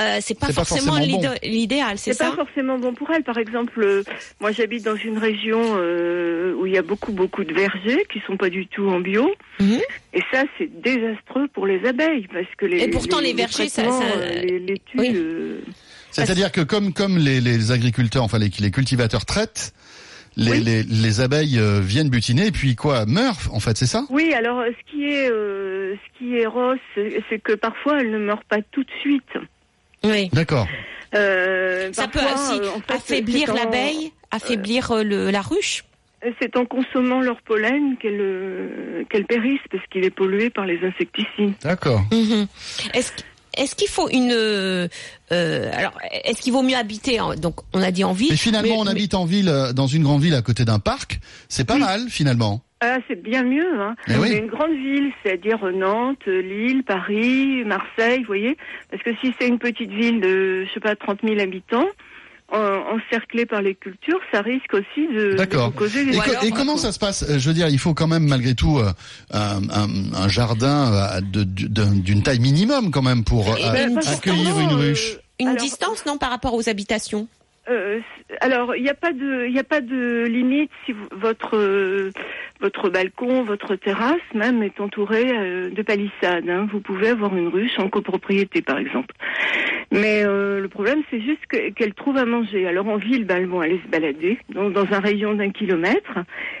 euh, 0.00 0.18
c'est 0.20 0.38
pas 0.38 0.52
forcément, 0.52 0.92
forcément 0.94 1.20
bon. 1.20 1.34
l'idéal, 1.42 1.96
c'est 1.96 2.12
C'est 2.12 2.18
pas 2.18 2.30
ça? 2.30 2.36
forcément 2.36 2.78
bon 2.78 2.92
pour 2.92 3.10
elles. 3.12 3.22
Par 3.24 3.38
exemple, 3.38 3.82
euh, 3.82 4.02
moi 4.40 4.52
j'habite 4.52 4.84
dans 4.84 4.94
une 4.96 5.16
région 5.16 5.60
euh, 5.78 6.54
où 6.58 6.66
il 6.66 6.72
y 6.74 6.78
a 6.78 6.82
beaucoup 6.82 7.12
beaucoup 7.12 7.44
de 7.44 7.54
vergers 7.54 8.04
qui 8.12 8.20
sont 8.26 8.36
pas 8.36 8.50
du 8.50 8.66
tout 8.66 8.86
en 8.88 9.00
bio, 9.00 9.30
Mhm. 9.58 9.80
et 10.12 10.22
ça 10.32 10.44
c'est 10.58 10.68
désastreux 10.82 11.48
pour 11.48 11.66
les 11.66 11.82
abeilles 11.86 12.26
parce 12.32 12.46
que 12.58 12.66
les 12.66 12.80
Et 12.82 12.88
pourtant, 12.88 13.20
les 13.20 13.32
vergers, 13.32 13.68
ça- 13.70 13.90
ça- 13.90 14.16
les, 14.42 14.58
les. 14.58 14.80
Oui. 14.98 15.16
C'est-à-dire 16.24 16.52
que 16.52 16.60
comme 16.62 16.92
comme 16.92 17.18
les, 17.18 17.40
les 17.40 17.72
agriculteurs, 17.72 18.22
enfin 18.24 18.38
les, 18.38 18.50
les 18.58 18.70
cultivateurs 18.70 19.24
traitent, 19.24 19.72
les, 20.36 20.50
Oui. 20.52 20.60
les, 20.60 20.82
les 20.82 21.20
abeilles 21.20 21.58
euh, 21.58 21.80
viennent 21.80 22.10
butiner 22.10 22.46
et 22.46 22.52
puis 22.52 22.74
quoi 22.76 23.06
meurent 23.06 23.38
en 23.52 23.60
fait, 23.60 23.76
c'est 23.76 23.86
ça? 23.86 24.04
Oui, 24.10 24.32
alors 24.34 24.60
euh, 24.60 24.68
ce 24.70 24.90
qui 24.90 25.04
est 25.04 25.30
euh, 25.30 25.94
ce 25.94 26.18
qui 26.18 26.36
est 26.36 26.46
rose, 26.46 26.78
c'est 26.94 27.38
que 27.42 27.54
parfois 27.54 28.00
elles 28.00 28.10
ne 28.10 28.18
meurent 28.18 28.44
pas 28.44 28.58
tout 28.70 28.82
de 28.84 28.90
suite. 29.00 29.22
Oui. 30.04 30.28
D'accord. 30.32 30.68
Euh, 31.14 31.90
Ça 31.92 32.08
peut 32.08 32.18
aussi 32.18 32.60
euh, 32.60 32.70
en 32.76 32.80
fait, 32.80 32.94
affaiblir 32.94 33.54
l'abeille, 33.54 34.12
affaiblir 34.30 34.90
euh, 34.90 35.02
le, 35.02 35.30
la 35.30 35.40
ruche? 35.40 35.84
C'est 36.40 36.56
en 36.56 36.64
consommant 36.64 37.20
leur 37.20 37.40
pollen 37.42 37.96
qu'elles 37.98 38.18
euh, 38.20 39.04
qu'elles 39.08 39.26
périssent 39.26 39.60
parce 39.70 39.84
qu'il 39.86 40.04
est 40.04 40.10
pollué 40.10 40.50
par 40.50 40.66
les 40.66 40.80
insecticides. 40.84 41.54
D'accord. 41.62 42.02
Mhm. 42.12 42.46
Est-ce 42.94 43.12
qu- 43.12 43.22
est-ce 43.56 43.74
qu'il 43.74 43.88
faut 43.88 44.08
une 44.10 44.32
euh, 44.32 44.88
euh, 45.32 45.70
alors 45.74 45.98
est-ce 46.24 46.40
qu'il 46.40 46.52
vaut 46.52 46.62
mieux 46.62 46.76
habiter 46.76 47.20
en, 47.20 47.34
donc 47.34 47.56
on 47.72 47.82
a 47.82 47.90
dit 47.90 48.04
en 48.04 48.12
ville 48.12 48.28
Mais 48.30 48.36
finalement, 48.36 48.68
mais- 48.68 48.80
on 48.80 48.84
mais- 48.84 48.90
habite 48.90 49.14
en 49.14 49.24
ville, 49.24 49.48
euh, 49.48 49.72
dans 49.72 49.86
une 49.86 50.02
grande 50.02 50.22
ville 50.22 50.34
à 50.34 50.42
côté 50.42 50.64
d'un 50.64 50.78
parc. 50.78 51.18
C'est 51.48 51.66
pas 51.66 51.74
Oui. 51.74 51.80
mal 51.80 52.00
finalement. 52.08 52.62
Ah, 52.82 52.98
c'est 53.08 53.22
bien 53.22 53.42
mieux. 53.42 53.80
Hein. 53.80 53.96
Eh 54.06 54.16
oui. 54.16 54.28
C'est 54.30 54.38
une 54.38 54.48
grande 54.48 54.72
ville, 54.72 55.10
c'est-à-dire 55.22 55.58
Nantes, 55.74 56.26
Lille, 56.26 56.82
Paris, 56.84 57.64
Marseille, 57.64 58.18
vous 58.20 58.26
voyez. 58.26 58.56
Parce 58.90 59.02
que 59.02 59.10
si 59.22 59.32
c'est 59.40 59.48
une 59.48 59.58
petite 59.58 59.90
ville 59.90 60.20
de, 60.20 60.64
je 60.66 60.72
sais 60.74 60.80
pas, 60.80 60.94
30 60.94 61.20
000 61.26 61.40
habitants, 61.40 61.86
en- 62.52 62.96
encerclée 62.96 63.44
par 63.46 63.60
les 63.62 63.74
cultures, 63.74 64.20
ça 64.32 64.40
risque 64.40 64.72
aussi 64.74 65.06
de, 65.12 65.36
causer 65.76 66.00
Et, 66.02 66.04
des 66.06 66.16
co- 66.16 66.22
alors, 66.30 66.44
et 66.44 66.50
comment 66.50 66.76
ça 66.76 66.92
se 66.92 66.98
passe 66.98 67.24
Euh, 67.28 67.38
Je 67.38 67.48
veux 67.48 67.54
dire, 67.54 67.68
il 67.68 67.78
faut 67.78 67.94
quand 67.94 68.06
même 68.06 68.26
malgré 68.26 68.54
tout 68.54 68.78
euh, 68.78 68.92
un, 69.32 70.28
jardin 70.28 70.92
euh, 70.92 71.20
d'une 71.22 72.22
taille 72.22 72.38
minimum 72.40 72.90
quand 72.90 73.02
même 73.02 73.24
pour 73.24 73.48
euh, 73.52 73.56
Et- 73.56 73.70
Ben, 73.72 73.98
accueillir 73.98 74.58
une 74.60 74.70
euh, 74.70 74.74
ruche. 74.76 75.18
une 75.40 75.48
alors, 75.48 75.60
distance 75.62 76.06
non 76.06 76.18
par 76.18 76.30
rapport 76.30 76.54
aux 76.54 76.68
habitations 76.68 77.26
Euh, 77.68 78.00
alors, 78.40 78.76
il 78.76 78.82
n'y 78.82 78.88
a 78.88 78.94
pas 78.94 79.12
de, 79.12 79.46
il 79.46 79.52
n'y 79.52 79.58
a 79.58 79.64
pas 79.64 79.80
de 79.80 80.24
limite 80.26 80.70
si 80.84 80.92
vous- 80.92 81.08
votre 81.12 81.56
euh, 81.56 82.10
votre 82.60 82.88
balcon, 82.90 83.42
votre 83.42 83.74
terrasse 83.74 84.20
même 84.34 84.62
est 84.62 84.80
entouré 84.80 85.24
euh, 85.36 85.68
de 85.70 85.82
palissades. 85.82 86.48
hein. 86.48 86.68
Vous 86.72 86.80
pouvez 86.80 87.08
avoir 87.08 87.36
une 87.36 87.48
ruche 87.48 87.78
en 87.78 87.88
copropriété, 87.88 88.62
par 88.62 88.78
exemple. 88.78 89.14
Mais 89.90 90.22
euh, 90.24 90.60
le 90.60 90.68
problème, 90.68 91.02
c'est 91.10 91.20
juste 91.20 91.44
que- 91.48 91.70
qu'elles 91.70 91.94
trouvent 91.94 92.16
à 92.18 92.24
manger. 92.24 92.66
Alors 92.68 92.86
en 92.88 92.96
ville, 92.98 93.24
ben, 93.24 93.38
elles 93.38 93.46
vont 93.48 93.60
aller 93.60 93.80
se 93.84 93.90
balader 93.90 94.38
dans, 94.48 94.70
dans 94.70 94.86
un 94.92 95.00
rayon 95.00 95.34
d'un 95.34 95.50
kilomètre. 95.50 96.18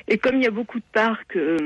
Et 0.08 0.18
comme 0.18 0.36
il 0.36 0.42
y 0.42 0.46
a 0.48 0.50
beaucoup 0.50 0.78
de 0.78 0.84
parcs 0.92 1.36
euh, 1.36 1.56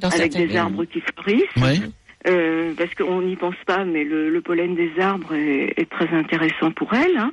Dans 0.00 0.10
avec 0.10 0.32
des 0.32 0.46
villes. 0.46 0.56
arbres 0.58 0.84
qui 0.84 1.00
fleurissent, 1.00 1.44
Oui. 1.60 1.82
euh, 2.28 2.72
parce 2.78 2.94
qu'on 2.94 3.22
n'y 3.22 3.36
pense 3.36 3.56
pas, 3.66 3.84
mais 3.84 4.04
le, 4.04 4.30
le 4.30 4.40
pollen 4.40 4.74
des 4.76 4.92
arbres 5.00 5.34
est, 5.34 5.74
est 5.76 5.90
très 5.90 6.08
intéressant 6.16 6.70
pour 6.70 6.94
elles. 6.94 7.16
hein. 7.18 7.32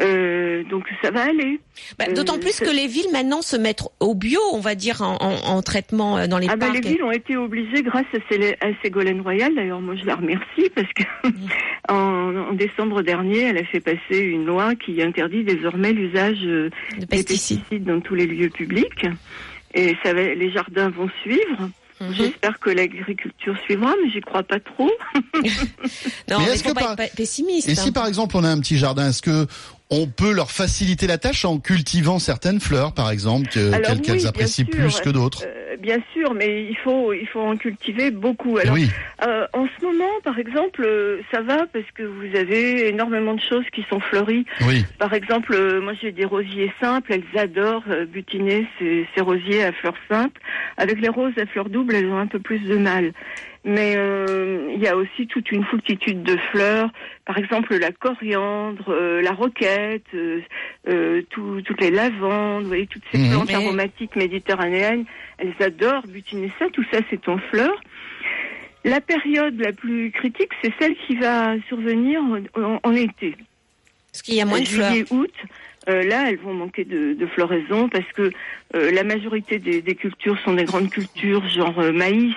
Euh, 0.00 0.62
donc 0.70 0.84
ça 1.02 1.10
va 1.10 1.24
aller. 1.24 1.60
Bah, 1.98 2.06
Euh, 2.08 2.14
D'autant 2.14 2.38
plus 2.38 2.60
que 2.60 2.70
les 2.70 2.86
villes 2.86 3.10
maintenant 3.12 3.42
se 3.42 3.56
mettent 3.56 3.82
au 4.00 4.14
bio, 4.14 4.40
on 4.54 4.60
va 4.60 4.74
dire, 4.74 5.02
en, 5.02 5.16
en- 5.20 5.54
en 5.56 5.60
traitement 5.62 6.16
euh, 6.16 6.26
dans 6.26 6.38
les 6.38 6.46
Ah 6.48 6.56
ben, 6.56 6.68
parcs. 6.72 6.82
les 6.82 6.90
villes 6.92 7.02
ont 7.04 7.10
été 7.12 7.36
obligées 7.36 7.82
grâce 7.82 8.06
à, 8.14 8.18
Célé- 8.32 8.56
à 8.62 8.68
Ségolène 8.82 9.20
Royal. 9.20 9.54
D'ailleurs, 9.54 9.80
moi 9.82 9.94
je 9.94 10.06
la 10.06 10.16
remercie 10.16 10.70
parce 10.74 10.88
que 10.94 11.02
en, 11.92 12.48
en 12.50 12.52
décembre 12.54 13.02
dernier, 13.02 13.40
elle 13.42 13.58
a 13.58 13.64
fait 13.64 13.80
passer 13.80 14.18
une 14.18 14.46
loi 14.46 14.74
qui 14.76 15.02
interdit 15.02 15.44
désormais 15.44 15.92
l'usage 15.92 16.40
de 16.40 16.70
des 16.98 17.06
pesticides. 17.06 17.58
pesticides 17.60 17.84
dans 17.84 18.00
tous 18.00 18.14
les 18.14 18.26
lieux 18.26 18.48
publics. 18.50 19.06
Et 19.74 19.94
ça 20.02 20.14
va, 20.14 20.22
les 20.34 20.50
jardins 20.50 20.88
vont 20.90 21.08
suivre. 21.22 21.68
Mhm. 22.00 22.14
J'espère 22.14 22.58
que 22.58 22.70
l'agriculture 22.70 23.56
suivra, 23.64 23.94
mais 24.02 24.10
j'y 24.10 24.20
crois 24.22 24.42
pas 24.42 24.58
trop. 24.58 24.90
Non, 26.28 26.38
Mais 26.38 26.46
mais, 26.46 26.52
est-ce 26.52 26.62
faut 26.64 26.70
que 26.70 26.74
pas 26.74 26.94
par- 26.96 27.00
être 27.00 27.14
pessimiste. 27.14 27.68
Et 27.68 27.74
si 27.74 27.88
hein. 27.88 27.92
par 27.92 28.06
exemple 28.06 28.36
on 28.36 28.44
a 28.44 28.48
un 28.48 28.58
petit 28.60 28.76
jardin, 28.78 29.08
est-ce 29.08 29.22
que 29.22 29.46
on 29.92 30.06
peut 30.06 30.32
leur 30.32 30.50
faciliter 30.50 31.06
la 31.06 31.18
tâche 31.18 31.44
en 31.44 31.58
cultivant 31.58 32.18
certaines 32.18 32.60
fleurs, 32.60 32.92
par 32.94 33.10
exemple, 33.10 33.48
qu'elles 33.48 33.70
oui, 34.08 34.26
apprécient 34.26 34.64
sûr. 34.64 34.74
plus 34.74 35.00
que 35.00 35.10
d'autres 35.10 35.44
Euh, 35.46 35.76
bien 35.76 35.98
sûr, 36.14 36.32
mais 36.34 36.64
il 36.64 36.76
faut 36.78 37.12
il 37.12 37.26
faut 37.26 37.40
en 37.40 37.56
cultiver 37.56 38.10
beaucoup. 38.10 38.56
Alors 38.58 38.74
Oui, 38.74 38.88
euh, 39.26 39.46
en 39.52 39.66
ce 39.66 39.84
moment, 39.84 40.10
par 40.24 40.38
exemple, 40.38 40.82
euh, 40.84 41.20
ça 41.30 41.42
va 41.42 41.66
parce 41.72 41.84
que 41.94 42.02
vous 42.02 42.34
avez 42.36 42.88
énormément 42.88 43.34
de 43.34 43.40
choses 43.40 43.64
qui 43.74 43.84
sont 43.90 44.00
fleuries. 44.00 44.46
oui. 44.66 44.84
Par 44.98 45.12
exemple, 45.12 45.54
moi 45.82 45.92
j'ai 46.00 46.10
des 46.12 46.24
rosiers 46.24 46.72
simples, 46.80 47.12
elles 47.12 47.38
adorent 47.38 47.84
butiner 48.08 48.66
ces, 48.78 49.06
ces 49.14 49.20
rosiers 49.20 49.64
à 49.64 49.72
fleurs 49.72 49.96
simples. 50.10 50.40
Avec 50.78 51.00
les 51.00 51.08
roses 51.10 51.36
à 51.36 51.44
fleurs 51.46 51.68
doubles, 51.68 51.94
elles 51.94 52.06
ont 52.06 52.18
un 52.18 52.26
peu 52.26 52.38
plus 52.38 52.60
de 52.60 52.76
mal. 52.76 53.12
Mais 53.64 53.94
euh, 53.96 54.72
il 54.74 54.80
y 54.82 54.88
a 54.88 54.96
aussi 54.96 55.28
toute 55.28 55.52
une 55.52 55.64
foultitude 55.64 56.24
de 56.24 56.36
fleurs, 56.50 56.90
par 57.24 57.38
exemple 57.38 57.76
la 57.76 57.92
coriandre, 57.92 58.88
euh, 58.88 59.22
la 59.22 59.30
roquette, 59.30 60.02
euh, 60.14 60.40
euh, 60.88 61.22
tout- 61.30 61.62
toutes 61.64 61.80
les 61.80 61.92
lavandes, 61.92 62.62
vous 62.62 62.68
voyez, 62.68 62.88
toutes 62.88 63.04
ces 63.12 63.18
Mhm. 63.18 63.30
plantes 63.30 63.48
Mais- 63.48 63.54
aromatiques 63.54 64.16
méditerranéennes, 64.16 65.04
elles 65.38 65.54
adorent 65.60 66.06
butiner 66.08 66.50
ça, 66.58 66.66
tout 66.72 66.84
ça 66.92 66.98
c'est 67.08 67.28
en 67.28 67.38
fleurs. 67.38 67.80
La 68.84 69.00
période 69.00 69.56
la 69.60 69.72
plus 69.72 70.10
critique, 70.10 70.50
c'est 70.60 70.72
celle 70.80 70.96
qui 71.06 71.14
va 71.14 71.54
survenir 71.68 72.20
en- 72.20 72.60
en- 72.60 72.80
en 72.82 72.92
été 72.96 73.36
Parce 74.10 74.22
qu'il 74.22 74.34
y 74.34 74.40
a 74.40 74.44
moins 74.44 74.60
de 74.60 74.66
fleurs. 74.66 74.90
juillet, 74.90 75.06
août, 75.10 75.32
euh, 75.88 76.02
là, 76.04 76.30
elles 76.30 76.38
vont 76.38 76.54
manquer 76.54 76.84
de, 76.84 77.14
de 77.14 77.26
floraison 77.26 77.88
parce 77.88 78.10
que 78.12 78.30
euh, 78.76 78.90
la 78.92 79.04
majorité 79.04 79.58
des, 79.58 79.82
des 79.82 79.94
cultures 79.94 80.38
sont 80.40 80.54
des 80.54 80.64
grandes 80.64 80.90
cultures, 80.90 81.46
genre 81.48 81.78
euh, 81.80 81.92
maïs, 81.92 82.34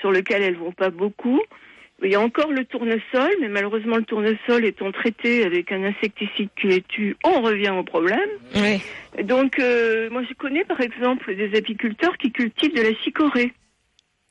sur 0.00 0.10
lesquelles 0.10 0.42
elles 0.42 0.56
vont 0.56 0.72
pas 0.72 0.90
beaucoup. 0.90 1.40
Il 2.02 2.10
y 2.10 2.14
a 2.14 2.20
encore 2.20 2.50
le 2.50 2.64
tournesol, 2.64 3.30
mais 3.40 3.48
malheureusement, 3.48 3.96
le 3.96 4.04
tournesol 4.04 4.64
étant 4.64 4.90
traité 4.90 5.44
avec 5.44 5.70
un 5.70 5.84
insecticide 5.84 6.48
qui 6.58 6.68
les 6.68 6.80
tue, 6.80 7.16
on 7.24 7.42
revient 7.42 7.70
au 7.70 7.82
problème. 7.82 8.30
Oui. 8.54 8.80
Donc, 9.22 9.58
euh, 9.58 10.08
moi, 10.10 10.22
je 10.26 10.32
connais 10.34 10.64
par 10.64 10.80
exemple 10.80 11.34
des 11.34 11.56
apiculteurs 11.56 12.16
qui 12.16 12.32
cultivent 12.32 12.74
de 12.74 12.82
la 12.82 12.94
chicorée. 13.04 13.52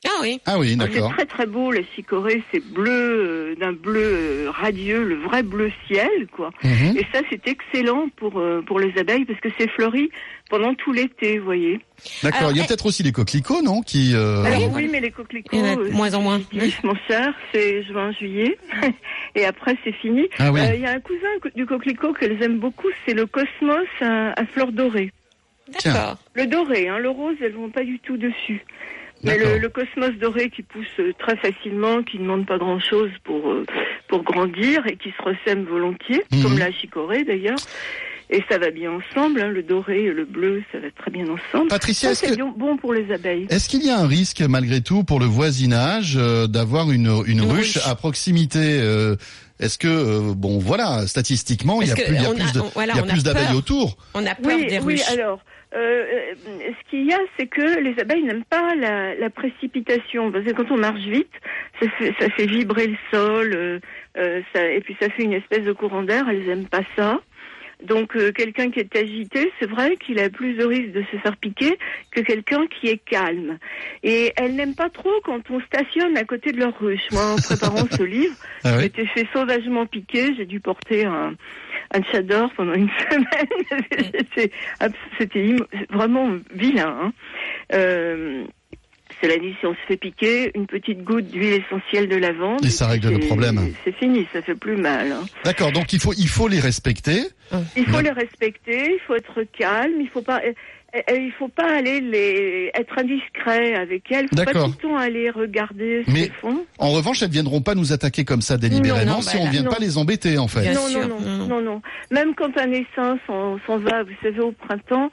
Ah 0.06 0.12
oui. 0.22 0.40
Ah 0.46 0.58
oui, 0.58 0.70
C'est 0.70 0.76
d'accord. 0.78 1.12
très 1.14 1.26
très 1.26 1.46
beau, 1.46 1.72
la 1.74 1.82
chicorée, 1.94 2.42
c'est 2.52 2.64
bleu, 2.64 2.90
euh, 2.90 3.56
d'un 3.56 3.74
bleu 3.74 4.02
euh, 4.02 4.50
radieux, 4.50 5.04
le 5.04 5.16
vrai 5.16 5.44
bleu 5.44 5.72
ciel, 5.88 6.10
quoi. 6.32 6.52
Mhm. 6.64 6.96
Et 6.98 7.06
ça, 7.14 7.20
c'est 7.30 7.46
excellent 7.48 8.08
pour 8.16 8.40
euh, 8.40 8.62
pour 8.66 8.80
les 8.80 8.98
abeilles 8.98 9.26
parce 9.26 9.42
que 9.42 9.50
c'est 9.60 9.70
fleuri 9.72 10.10
pendant 10.50 10.74
tout 10.74 10.94
l'été, 10.94 11.38
vous 11.40 11.44
voyez. 11.46 11.82
D'accord. 12.24 12.52
Il 12.52 12.58
y 12.58 12.62
a 12.62 12.64
eh- 12.64 12.68
peut-être 12.68 12.86
aussi 12.86 13.04
les 13.04 13.12
coquelicots, 13.12 13.62
non 13.62 13.82
Qui. 13.82 14.14
euh, 14.16 14.44
Alors 14.46 14.72
oui, 14.74 14.88
mais 14.90 15.02
les 15.02 15.12
coquelicots, 15.12 15.50
Il 15.52 15.60
y 15.60 15.62
en 15.64 15.74
a 15.74 15.76
de 15.76 15.90
moins 15.90 16.14
en 16.14 16.22
moins. 16.22 16.40
c'est 16.58 16.84
mon 16.86 16.96
cher, 17.10 17.34
c'est 17.54 17.84
juin, 17.84 18.14
juillet, 18.14 18.58
et 19.36 19.44
après 19.46 19.76
c'est 19.84 19.92
fini. 19.94 20.30
Ah 20.40 20.50
oui. 20.54 20.62
Euh, 20.62 20.76
Il 20.76 20.82
y 20.82 20.86
a 20.86 20.92
un 20.92 21.00
cousin 21.02 21.28
co- 21.42 21.50
du 21.54 21.66
coquelicot 21.66 22.14
qu'elles 22.14 22.42
aiment 22.42 22.60
beaucoup, 22.60 22.88
c'est 23.06 23.14
le 23.14 23.26
cosmos 23.26 23.86
à, 24.00 24.32
à 24.40 24.46
fleurs 24.46 24.72
dorées. 24.72 25.12
D'accord. 25.84 26.18
Le 26.36 26.48
doré, 26.48 26.88
hein, 26.88 27.00
le 27.00 27.10
rose, 27.10 27.36
elles 27.42 27.52
vont 27.54 27.70
pas 27.70 27.84
du 27.84 28.00
tout 28.00 28.16
dessus. 28.18 28.66
Mais 29.24 29.38
le, 29.38 29.58
le 29.58 29.70
cosmos 29.70 30.12
doré 30.20 30.50
qui 30.50 30.64
pousse 30.64 30.86
euh, 31.00 31.12
très 31.20 31.36
facilement, 31.38 32.04
qui 32.04 32.18
ne 32.18 32.24
demande 32.24 32.46
pas 32.46 32.58
grand-chose 32.58 33.10
pour 33.24 33.50
euh, 33.52 33.66
pour 34.08 34.24
grandir 34.24 34.86
et 34.88 34.96
qui 34.96 35.10
se 35.12 35.22
ressème 35.22 35.66
volontiers, 35.66 36.24
Mhm. 36.32 36.44
comme 36.44 36.58
la 36.58 36.72
chicorée 36.72 37.24
d'ailleurs. 37.24 37.58
Et 38.32 38.44
ça 38.48 38.60
va 38.60 38.70
bien 38.70 38.92
ensemble, 38.92 39.42
hein, 39.42 39.48
le 39.50 39.64
doré 39.64 40.04
et 40.04 40.12
le 40.12 40.24
bleu, 40.24 40.62
ça 40.72 40.78
va 40.80 40.88
très 40.96 41.10
bien 41.10 41.26
ensemble. 41.28 41.68
Patricia, 41.70 42.14
c'est 42.14 42.28
que- 42.30 42.36
bien- 42.36 42.54
bon 42.56 42.78
pour 42.78 42.94
les 42.94 43.12
abeilles. 43.12 43.48
Est-ce 43.50 43.68
qu'il 43.68 43.84
y 43.84 43.90
a 43.90 43.98
un 44.00 44.06
risque 44.08 44.42
malgré 44.42 44.82
tout 44.82 45.04
pour 45.04 45.20
le 45.20 45.26
voisinage 45.26 46.14
euh, 46.16 46.46
d'avoir 46.46 46.92
une, 46.92 47.08
une, 47.26 47.40
Une 47.40 47.42
ruche, 47.42 47.78
ruche. 47.78 47.88
à 47.88 47.96
proximité 47.96 48.60
euh, 48.82 49.16
Est-ce 49.60 49.80
que 49.80 49.88
euh, 49.88 50.34
bon 50.36 50.60
voilà 50.60 51.08
statistiquement 51.08 51.82
il 51.82 51.88
y 51.88 51.92
a 51.92 51.96
plus, 51.96 52.04
que 52.04 52.60
voilà, 52.76 52.94
d'abeilles 53.24 53.56
autour. 53.56 53.98
On 54.14 54.24
a 54.26 54.36
peur 54.36 54.54
Oui, 54.56 54.68
des 54.68 54.78
oui, 54.80 54.94
ruches. 54.94 55.10
alors, 55.12 55.40
euh, 55.76 55.78
euh, 55.78 56.34
ce 56.58 56.90
qu'il 56.90 57.06
y 57.06 57.14
a, 57.14 57.20
c'est 57.38 57.48
que 57.48 57.80
les 57.80 58.00
abeilles 58.00 58.24
n'aiment 58.24 58.44
pas 58.46 58.76
la, 58.76 59.14
la 59.16 59.30
précipitation. 59.30 60.32
Parce 60.32 60.44
que 60.46 60.52
quand 60.52 60.72
on 60.72 60.78
marche 60.78 61.02
vite, 61.02 61.32
ça 61.82 61.88
fait, 61.92 62.14
ça 62.20 62.30
fait 62.32 62.46
vibrer 62.48 62.88
le 62.88 62.98
sol, 63.12 63.54
euh, 63.56 63.80
euh, 64.18 64.42
ça, 64.54 64.66
et 64.72 64.82
puis 64.82 64.96
ça 65.00 65.10
fait 65.10 65.24
une 65.24 65.34
espèce 65.34 65.64
de 65.64 65.72
courant 65.74 66.04
d'air, 66.04 66.28
elles 66.30 66.46
n'aiment 66.46 66.68
pas 66.68 66.82
ça. 66.96 67.20
Donc 67.84 68.18
euh, 68.18 68.34
quelqu'un 68.34 68.72
qui 68.72 68.80
est 68.82 68.94
agité, 68.98 69.54
c'est 69.58 69.70
vrai 69.70 69.96
qu'il 69.96 70.20
a 70.20 70.30
plus 70.30 70.56
de 70.56 70.66
risque 70.66 70.92
de 70.92 71.02
se 71.12 71.18
faire 71.18 71.38
piquer 71.38 71.78
que 72.12 72.20
quelqu'un 72.20 72.68
qui 72.68 72.88
est 72.90 72.98
calme. 72.98 73.58
Et 74.04 74.34
elles 74.36 74.56
n'aiment 74.56 74.76
pas 74.76 74.90
trop 74.90 75.14
quand 75.24 75.40
on 75.50 75.62
stationne 75.62 76.18
à 76.18 76.26
côté 76.26 76.52
de 76.52 76.60
leur 76.60 76.78
ruche. 76.78 77.08
Moi, 77.14 77.24
en 77.26 77.36
préparant 77.38 77.86
ce 77.92 78.04
livre, 78.04 78.36
Ah 78.66 78.72
oui. 78.76 78.84
m'étais 78.84 79.06
fait 79.06 79.26
sauvagement 79.32 79.86
piquer. 79.86 80.34
J'ai 80.36 80.46
dû 80.46 80.60
porter 80.60 81.06
un, 81.06 81.36
un 81.94 82.04
chador 82.12 82.52
pendant 82.56 82.74
une 82.74 82.90
semaine. 83.10 84.48
C'était 85.18 85.56
vraiment 85.90 86.32
vilain. 86.54 86.98
hein. 87.02 87.14
Euh, 87.74 88.44
cela 89.22 89.38
dit, 89.38 89.54
si 89.60 89.66
on 89.66 89.74
se 89.74 89.80
fait 89.88 89.98
piquer, 89.98 90.52
une 90.56 90.66
petite 90.66 91.04
goutte 91.04 91.28
d'huile 91.30 91.62
essentielle 91.66 92.08
de 92.08 92.16
lavande. 92.16 92.64
Et 92.64 92.70
ça 92.70 92.88
règle 92.88 93.10
le 93.10 93.20
problème. 93.20 93.74
C'est 93.84 93.94
fini, 93.96 94.26
ça 94.32 94.42
fait 94.42 94.56
plus 94.56 94.78
mal. 94.78 95.12
hein. 95.12 95.26
D'accord. 95.44 95.72
Donc 95.72 95.92
il 95.92 96.00
faut 96.00 96.14
il 96.18 96.30
faut 96.30 96.48
les 96.48 96.60
respecter. 96.60 97.24
Il 97.76 97.86
faut 97.88 98.00
les 98.00 98.12
respecter, 98.12 98.94
il 98.94 99.00
faut 99.08 99.16
être 99.16 99.44
calme, 99.58 100.00
il 100.00 100.08
faut 100.08 100.22
pas, 100.22 100.40
il 101.12 101.32
faut 101.38 101.48
pas 101.48 101.70
aller 101.78 102.02
les 102.02 102.72
être 102.74 102.98
indiscret 102.98 103.76
avec 103.76 104.12
elles. 104.12 104.26
Il 104.32 104.38
faut 104.38 104.44
pas 104.44 104.46
D'accord. 104.46 104.66
tout 104.66 104.76
le 104.82 104.90
temps 104.90 104.98
aller 104.98 105.30
regarder 105.30 106.04
ce 106.08 106.14
qu'elles 106.14 106.32
font. 106.32 106.66
En 106.78 106.90
revanche, 106.92 107.22
elles 107.22 107.30
viendront 107.30 107.62
pas 107.62 107.76
nous 107.76 107.94
attaquer 107.94 108.26
comme 108.26 108.42
ça 108.42 108.58
délibérément 108.58 109.12
Non, 109.12 109.16
non, 109.18 109.22
si 109.22 109.36
bah 109.38 109.42
on 109.44 109.46
là, 109.46 109.52
vient 109.52 109.64
non. 109.64 109.70
pas 109.72 109.80
les 109.80 109.98
embêter 109.98 110.38
en 110.38 110.48
fait. 110.48 110.62
Bien 110.62 110.74
non, 110.74 110.88
sûr, 110.88 111.08
non, 111.08 111.20
non, 111.20 111.48
non, 111.48 111.62
non. 111.62 111.82
Même 112.12 112.34
quand 112.36 112.58
un 112.58 112.72
essaim 112.72 113.20
s'en 113.28 113.60
s'en 113.68 113.78
va, 113.78 114.04
vous 114.04 114.10
savez, 114.24 114.40
au 114.40 114.52
printemps, 114.52 115.12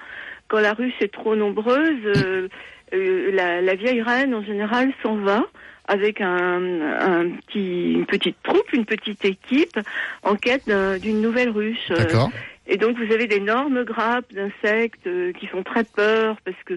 quand 0.48 0.60
la 0.60 0.72
ruche 0.72 0.94
est 1.00 1.12
trop 1.12 1.34
nombreuse, 1.36 1.98
euh, 2.16 2.48
euh, 2.94 3.30
la, 3.32 3.60
la 3.60 3.74
vieille 3.74 4.00
reine, 4.02 4.34
en 4.34 4.42
général, 4.44 4.92
s'en 5.02 5.16
va 5.16 5.44
avec 5.88 6.20
un, 6.20 6.26
un 7.00 7.28
petit, 7.46 7.92
une 7.92 8.06
petite 8.06 8.36
troupe, 8.42 8.72
une 8.72 8.84
petite 8.84 9.24
équipe, 9.24 9.78
en 10.24 10.34
quête 10.34 10.66
d'un- 10.66 10.98
d'une 10.98 11.20
nouvelle 11.20 11.50
ruche. 11.50 11.90
Euh, 11.90 11.96
D'accord. 11.98 12.30
Et 12.66 12.76
donc, 12.76 12.96
vous 12.96 13.12
avez 13.12 13.26
d'énormes 13.26 13.84
grappes 13.84 14.32
d'insectes 14.32 15.06
euh, 15.06 15.32
qui 15.32 15.46
font 15.46 15.62
très 15.62 15.84
peur, 15.84 16.36
parce 16.44 16.56
que 16.64 16.74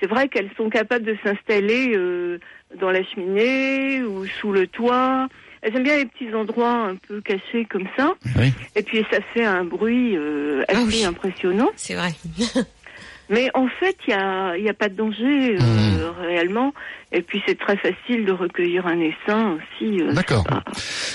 c'est 0.00 0.06
vrai 0.08 0.28
qu'elles 0.28 0.50
sont 0.56 0.68
capables 0.70 1.04
de 1.04 1.16
s'installer 1.24 1.92
euh, 1.96 2.38
dans 2.80 2.90
la 2.90 3.02
cheminée 3.02 4.02
ou 4.02 4.26
sous 4.40 4.52
le 4.52 4.66
toit. 4.66 5.28
Elles 5.62 5.74
aiment 5.74 5.82
bien 5.84 5.96
les 5.96 6.06
petits 6.06 6.32
endroits 6.34 6.70
un 6.90 6.96
peu 6.96 7.20
cachés 7.22 7.64
comme 7.68 7.88
ça. 7.96 8.14
Oui. 8.38 8.52
Et 8.76 8.82
puis 8.82 9.04
ça 9.10 9.18
fait 9.34 9.44
un 9.44 9.64
bruit 9.64 10.16
euh, 10.16 10.62
assez 10.68 10.78
Ah 10.78 10.84
oui. 10.86 11.04
impressionnant. 11.04 11.70
C'est 11.76 11.94
vrai. 11.94 12.10
Mais 13.28 13.50
en 13.54 13.66
fait, 13.66 13.96
il 14.06 14.14
n'y 14.14 14.20
a, 14.22 14.56
il 14.56 14.62
y 14.64 14.68
a 14.68 14.74
pas 14.74 14.88
de 14.88 14.94
danger 14.94 15.56
euh, 15.58 16.12
Mhm. 16.20 16.26
réellement. 16.26 16.72
Et 17.10 17.22
puis 17.22 17.42
c'est 17.46 17.58
très 17.58 17.76
facile 17.76 18.24
de 18.24 18.30
recueillir 18.32 18.86
un 18.86 19.00
essaim 19.00 19.56
aussi. 19.58 20.00
euh, 20.02 20.12
D'accord. 20.12 20.44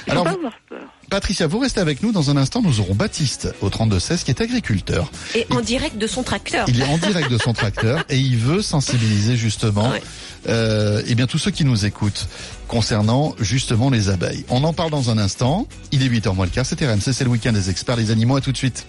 Alors, 0.10 0.26
pas 0.26 0.32
avoir 0.32 0.58
peur. 0.68 0.84
Patricia, 1.12 1.46
vous 1.46 1.60
restez 1.60 1.82
avec 1.82 2.02
nous. 2.02 2.14
Dans 2.14 2.30
un 2.30 2.38
instant, 2.38 2.62
nous 2.62 2.80
aurons 2.80 2.96
Baptiste 2.96 3.54
au 3.60 3.70
3216 3.70 4.24
qui 4.24 4.32
est 4.32 4.40
agriculteur. 4.40 5.12
Et 5.36 5.46
en 5.50 5.60
direct 5.60 5.98
de 5.98 6.08
son 6.08 6.24
tracteur. 6.24 6.66
Il 6.70 6.80
est 6.80 6.86
en 6.86 6.98
direct 6.98 7.30
de 7.30 7.38
son 7.38 7.52
tracteur 7.52 8.06
et 8.10 8.18
il 8.18 8.38
veut 8.38 8.62
sensibiliser 8.62 9.36
justement 9.36 9.90
Ouais. 9.90 10.02
euh, 10.48 11.02
eh 11.06 11.16
bien 11.16 11.28
tous 11.28 11.38
ceux 11.38 11.52
qui 11.52 11.66
nous 11.66 11.86
écoutent 11.86 12.30
concernant 12.70 13.36
justement 13.42 13.90
les 13.90 14.08
abeilles. 14.08 14.46
On 14.48 14.64
en 14.64 14.72
parle 14.72 14.90
dans 14.90 15.10
un 15.10 15.18
instant. 15.18 15.68
Il 15.92 16.02
est 16.02 16.08
8h 16.08 16.34
moins 16.34 16.46
le 16.46 16.52
quart, 16.52 16.66
c'est 16.66 16.82
RMC, 16.82 17.12
c'est 17.12 17.26
le 17.26 17.30
week-end 17.30 17.52
des 17.52 17.70
experts 17.70 17.98
les 17.98 18.10
animaux. 18.10 18.38
À 18.38 18.42
tout 18.42 18.54
de 18.54 18.58
suite. 18.58 18.86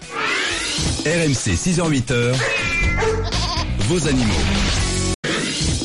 RMC 1.05 1.57
6h-8h. 1.57 2.35
Vos 3.89 4.07
animaux. 4.07 4.33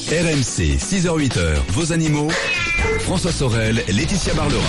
RMC, 0.09 0.77
6h-8h, 0.77 1.55
vos 1.69 1.91
animaux. 1.91 2.29
François 2.99 3.31
Sorel, 3.31 3.83
Laetitia 3.89 4.35
Barlerin. 4.35 4.61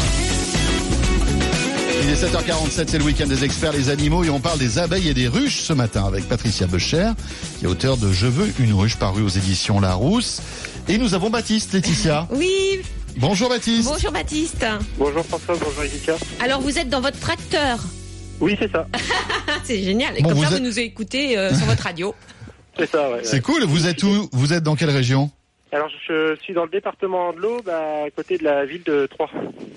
Il 2.09 2.15
est 2.15 2.25
7h47, 2.25 2.87
c'est 2.89 2.97
le 2.99 3.05
week-end 3.05 3.27
des 3.27 3.45
experts 3.45 3.73
les 3.73 3.91
animaux 3.91 4.25
et 4.25 4.31
on 4.31 4.41
parle 4.41 4.59
des 4.59 4.79
abeilles 4.79 5.09
et 5.09 5.15
des 5.15 5.29
ruches 5.29 5.59
ce 5.61 5.75
matin 5.75 6.07
avec 6.07 6.27
Patricia 6.27 6.67
Becher, 6.67 7.11
qui 7.59 7.67
est 7.67 7.69
auteur 7.69 7.99
de 7.99 8.11
Je 8.11 8.27
veux 8.27 8.51
une 8.61 8.73
ruche 8.73 8.97
paru 8.97 9.21
aux 9.23 9.29
éditions 9.29 9.79
Larousse. 9.79 10.41
Et 10.89 10.97
nous 10.97 11.13
avons 11.13 11.29
Baptiste, 11.29 11.75
Laetitia. 11.75 12.27
Oui, 12.33 12.81
Bonjour 13.19 13.51
Baptiste. 13.51 13.89
bonjour 13.91 14.11
Baptiste. 14.13 14.65
Bonjour 14.97 15.23
François, 15.27 15.57
bonjour 15.63 15.83
Jessica. 15.83 16.15
Alors 16.41 16.63
vous 16.63 16.79
êtes 16.79 16.89
dans 16.89 17.03
votre 17.03 17.19
tracteur. 17.21 17.79
Oui, 18.41 18.57
c'est 18.59 18.71
ça. 18.73 18.87
C'est 19.65 19.83
génial. 19.83 20.17
Et 20.17 20.23
Bon, 20.23 20.31
comme 20.31 20.39
vous 20.39 20.45
ça, 20.45 20.51
êtes- 20.53 20.59
vous 20.59 20.65
nous 20.65 20.79
écoutez 20.79 21.37
euh, 21.37 21.55
sur 21.55 21.67
votre 21.67 21.83
radio. 21.83 22.15
C'est 22.79 22.91
ça, 22.91 23.11
ouais. 23.11 23.21
C'est 23.25 23.43
cool, 23.43 23.65
vous 23.65 23.87
êtes 23.87 24.03
où? 24.05 24.29
Vous 24.33 24.53
êtes 24.55 24.63
dans 24.63 24.77
quelle 24.77 24.91
région? 24.91 25.31
Alors, 25.71 25.89
je 26.09 26.35
suis 26.43 26.55
dans 26.55 26.65
le 26.65 26.71
département 26.71 27.33
de 27.33 27.39
l'Aube, 27.41 27.69
à 27.69 28.09
côté 28.17 28.39
de 28.39 28.45
la 28.45 28.65
ville 28.65 28.83
de 28.85 29.07
Troyes. 29.07 29.29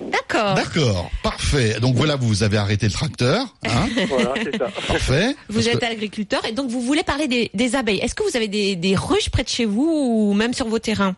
D'accord. 0.09 0.53
D'accord, 0.55 1.11
parfait. 1.21 1.79
Donc 1.81 1.95
voilà, 1.95 2.15
vous 2.15 2.43
avez 2.43 2.55
arrêté 2.57 2.85
le 2.85 2.91
tracteur. 2.93 3.45
Hein 3.67 3.87
Voilà, 4.07 4.33
c'est 4.41 4.57
ça. 4.57 4.69
Parfait. 4.87 5.35
Vous 5.49 5.55
Parce 5.55 5.67
êtes 5.67 5.79
que- 5.79 5.85
agriculteur 5.85 6.45
et 6.45 6.53
donc 6.53 6.69
vous 6.69 6.79
voulez 6.81 7.03
parler 7.03 7.27
des, 7.27 7.51
des 7.53 7.75
abeilles. 7.75 7.99
Est-ce 7.99 8.15
que 8.15 8.23
vous 8.23 8.37
avez 8.37 8.47
des, 8.47 8.77
des 8.77 8.95
ruches 8.95 9.29
près 9.29 9.43
de 9.43 9.49
chez 9.49 9.65
vous 9.65 9.83
ou 10.29 10.33
même 10.33 10.53
sur 10.53 10.67
vos 10.67 10.79
terrains? 10.79 11.13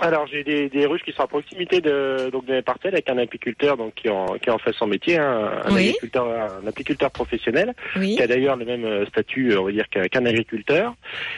Alors, 0.00 0.26
j'ai 0.26 0.42
des, 0.42 0.68
des 0.68 0.86
ruches 0.86 1.02
qui 1.02 1.12
sont 1.12 1.22
à 1.22 1.26
proximité 1.26 1.80
de, 1.80 2.30
donc, 2.30 2.44
de 2.46 2.52
mes 2.52 2.62
parcelles 2.62 2.94
avec 2.94 3.08
un 3.08 3.18
apiculteur, 3.18 3.76
donc, 3.76 3.94
qui 3.94 4.08
en, 4.08 4.26
qui 4.38 4.50
en 4.50 4.58
fait 4.58 4.72
son 4.72 4.86
métier, 4.86 5.18
hein, 5.18 5.62
un, 5.64 5.72
Oui. 5.74 5.88
agriculteur, 5.88 6.26
un 6.62 6.66
apiculteur 6.66 7.10
professionnel, 7.10 7.74
Oui. 7.96 8.16
qui 8.16 8.22
a 8.22 8.26
d'ailleurs 8.26 8.56
le 8.56 8.64
même 8.64 8.84
euh, 8.84 9.06
statut, 9.06 9.56
on 9.56 9.64
va 9.64 9.72
dire, 9.72 9.88
qu'un 9.88 10.08
qu'un 10.08 10.26
agriculteur. 10.26 10.94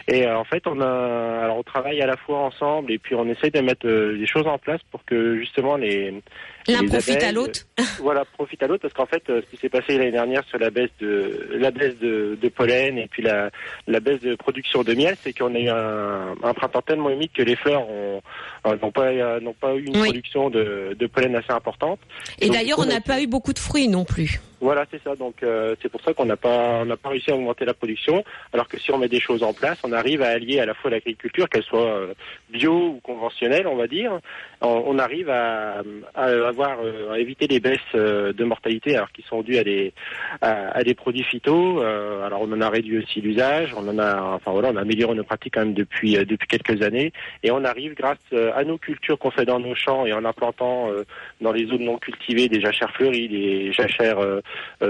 Et 0.09 0.27
euh, 0.27 0.39
en 0.39 0.45
fait, 0.45 0.67
on 0.67 0.81
a, 0.81 1.41
alors, 1.45 1.59
on 1.59 1.63
travaille 1.63 2.01
à 2.01 2.07
la 2.07 2.17
fois 2.17 2.39
ensemble 2.39 2.93
et 2.93 2.99
puis 2.99 3.15
on 3.15 3.29
essaye 3.29 3.51
de 3.51 3.61
mettre 3.61 3.87
euh, 3.87 4.17
des 4.17 4.27
choses 4.27 4.47
en 4.47 4.59
place 4.59 4.81
pour 4.91 5.05
que 5.05 5.37
justement 5.39 5.77
les, 5.77 6.15
L'un 6.69 6.87
profite 6.87 7.23
à 7.23 7.33
l'autre. 7.33 7.61
voilà, 8.01 8.25
profite 8.25 8.63
à 8.63 8.67
l'autre 8.67 8.83
parce 8.83 8.95
qu'en 8.95 9.07
fait, 9.07 9.23
euh, 9.29 9.43
ce 9.43 9.51
qui 9.55 9.61
s'est 9.61 9.69
passé 9.69 9.99
l'année 9.99 10.11
dernière 10.13 10.43
sur 10.49 10.59
la 10.59 10.71
baisse 10.71 10.91
de 11.01 11.49
la 11.53 11.71
baisse 11.71 11.99
de, 12.01 12.39
de 12.41 12.49
pollen 12.49 12.97
et 12.99 13.07
puis 13.07 13.23
la, 13.23 13.51
la 13.87 14.01
baisse 14.01 14.21
de 14.21 14.35
production 14.35 14.83
de 14.83 14.95
miel, 14.95 15.17
c'est 15.23 15.33
qu'on 15.33 15.55
a 15.55 15.59
eu 15.59 15.69
un, 15.69 16.35
un 16.43 16.55
printemps 16.55 16.83
tellement 16.83 17.11
humide 17.11 17.31
que 17.37 17.43
les 17.43 17.57
fleurs 17.57 17.89
ont 17.89 18.23
euh, 18.67 18.77
n'ont 18.81 18.93
pas 18.93 19.07
euh, 19.09 19.41
n'ont 19.41 19.53
pas 19.55 19.75
eu 19.75 19.85
une 19.85 19.97
Oui. 19.97 20.05
production 20.05 20.51
de, 20.51 20.97
de 20.99 21.07
pollen 21.07 21.37
assez 21.37 21.53
importante. 21.53 22.01
Et 22.41 22.49
d'ailleurs, 22.49 22.79
on 22.79 22.87
n'a 22.87 23.01
pas 23.01 23.21
eu 23.21 23.27
beaucoup 23.27 23.53
de 23.53 23.59
fruits 23.59 23.89
non 23.89 24.05
plus. 24.05 24.41
Voilà, 24.61 24.87
c'est 24.91 25.03
ça. 25.03 25.15
Donc 25.17 25.43
euh, 25.43 25.75
c'est 25.83 25.89
pour 25.89 26.01
ça 26.01 26.15
qu'on 26.15 26.25
n'a 26.25 26.37
pas 26.37 26.81
on 26.81 26.87
n'a 26.87 26.97
pas 26.97 27.11
réussi 27.11 27.31
à 27.31 27.35
augmenter 27.35 27.65
la 27.65 27.75
production. 27.75 28.25
Alors 28.53 28.69
que 28.69 28.79
si 28.79 28.91
on 28.93 28.99
met 28.99 29.09
des 29.09 29.21
choses 29.21 29.43
en 29.43 29.53
place, 29.53 29.79
on 29.85 29.93
arrive 29.93 30.23
à 30.23 30.29
allier 30.29 30.61
à 30.61 30.67
la 30.67 30.75
fois 30.75 30.91
l'agriculture, 30.91 31.49
qu'elle 31.49 31.63
soit 31.63 31.81
euh, 31.81 32.15
bio 32.51 32.73
ou 32.73 33.01
conventionnelle, 33.03 33.67
on 33.67 33.77
va 33.77 33.87
dire. 33.87 34.19
On, 34.63 34.99
arrive 34.99 35.29
à, 35.29 35.83
à 36.15 36.25
avoir 36.25 36.79
euh, 36.83 37.13
à 37.13 37.19
éviter 37.19 37.47
les 37.47 37.61
baisses 37.61 37.79
euh, 37.95 38.33
de 38.33 38.45
mortalité, 38.45 38.97
alors 38.97 39.13
qui 39.13 39.23
sont 39.23 39.43
dues 39.43 39.59
à 39.59 39.65
des 39.65 39.93
à, 40.41 40.79
à 40.79 40.83
des 40.83 40.95
produits 40.95 41.25
phyto. 41.25 41.81
Alors 41.81 42.43
on 42.43 42.53
en 42.53 42.61
a 42.61 42.71
réduit 42.71 42.99
aussi 42.99 43.21
l'usage. 43.21 43.75
On 43.77 43.87
en 43.89 43.99
a 43.99 44.23
enfin 44.35 44.53
voilà, 44.53 44.71
on 44.71 44.77
a 44.77 44.81
amélioré 44.81 45.15
nos 45.15 45.25
pratiques 45.25 45.55
quand 45.55 45.65
même 45.65 45.75
depuis 45.75 46.15
depuis 46.15 46.49
quelques 46.49 46.83
années. 46.83 47.13
Et 47.43 47.51
on 47.51 47.65
arrive 47.65 47.95
grâce 47.95 48.19
à 48.55 48.65
nos 48.65 48.79
cultures 48.79 49.19
qu'on 49.19 49.31
fait 49.31 49.45
dans 49.45 49.61
nos 49.61 49.75
champs 49.75 50.07
et 50.07 50.13
en 50.13 50.25
implantant 50.25 50.89
dans 51.41 51.53
les 51.53 51.67
zones 51.67 51.85
non 51.85 51.99
cultivées 51.99 52.49
des 52.49 52.61
jachères 52.61 52.93
fleuries, 52.93 53.29
des 53.29 53.73
jachères 53.73 54.19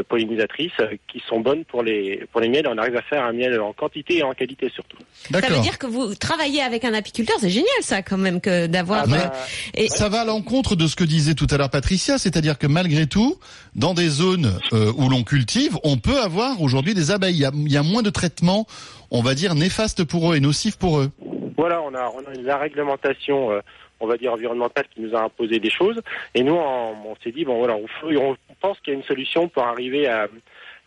pollinisatrices 0.08 0.72
euh, 0.80 0.96
qui 1.08 1.22
sont 1.28 1.40
bonnes 1.40 1.64
pour 1.64 1.82
les 1.82 2.26
pour 2.32 2.40
les 2.40 2.48
miels. 2.48 2.66
On 2.68 2.78
arrive 2.78 2.96
à 2.96 3.02
faire 3.02 3.24
un 3.24 3.32
miel 3.32 3.60
en 3.60 3.72
quantité 3.72 4.18
et 4.18 4.22
en 4.22 4.32
qualité 4.32 4.68
surtout. 4.74 4.96
Ça 5.30 5.40
veut 5.40 5.60
dire 5.60 5.78
que 5.78 5.86
vous 5.86 6.14
travaillez 6.14 6.62
avec 6.62 6.84
un 6.84 6.94
apiculteur, 6.94 7.36
c'est 7.40 7.50
génial 7.50 7.68
ça 7.82 8.02
quand 8.02 8.18
même 8.18 8.40
que 8.40 8.66
d'avoir. 8.66 9.04
Ah 9.04 9.06
bah, 9.06 9.32
euh, 9.34 9.80
et- 9.82 9.88
Ça 9.88 10.08
va 10.08 10.22
à 10.22 10.24
l'encontre 10.24 10.76
de 10.76 10.86
ce 10.86 10.96
que 10.96 11.04
disait 11.04 11.34
tout 11.34 11.46
à 11.50 11.56
l'heure 11.56 11.70
Patricia, 11.70 12.18
c'est-à-dire 12.18 12.58
que 12.58 12.66
malgré 12.66 13.06
tout, 13.06 13.38
dans 13.74 13.94
des 13.94 14.08
zones 14.08 14.58
euh, 14.72 14.92
où 14.96 15.08
l'on 15.08 15.22
cultive, 15.24 15.76
on 15.84 15.96
peut 15.96 16.20
avoir 16.20 16.60
aujourd'hui 16.60 16.94
des 16.94 17.10
abeilles. 17.10 17.34
Il 17.34 17.40
y, 17.40 17.44
a, 17.44 17.50
il 17.54 17.72
y 17.72 17.76
a 17.76 17.82
moins 17.82 18.02
de 18.02 18.10
traitements, 18.10 18.66
on 19.10 19.22
va 19.22 19.34
dire, 19.34 19.54
néfastes 19.54 20.04
pour 20.04 20.32
eux 20.32 20.36
et 20.36 20.40
nocifs 20.40 20.76
pour 20.76 20.98
eux. 21.00 21.10
Voilà, 21.56 21.80
on 21.82 21.94
a, 21.94 22.10
on 22.14 22.18
a 22.30 22.34
la 22.42 22.58
réglementation, 22.58 23.52
euh, 23.52 23.60
on 24.05 24.07
va 24.07 24.16
dire 24.16 24.32
environnementale, 24.32 24.84
qui 24.94 25.00
nous 25.00 25.14
a 25.14 25.22
imposé 25.22 25.59
des 25.59 25.70
choses. 25.70 26.00
Et 26.34 26.42
nous, 26.42 26.55
on, 26.55 27.16
s'est 27.22 27.32
dit 27.32 27.44
bon 27.44 27.59
voilà, 27.59 27.76
on 27.76 28.36
pense 28.61 28.78
qu'il 28.80 28.92
y 28.92 28.96
a 28.96 28.98
une 28.98 29.05
solution 29.05 29.48
pour 29.48 29.64
arriver 29.64 30.07
à, 30.07 30.28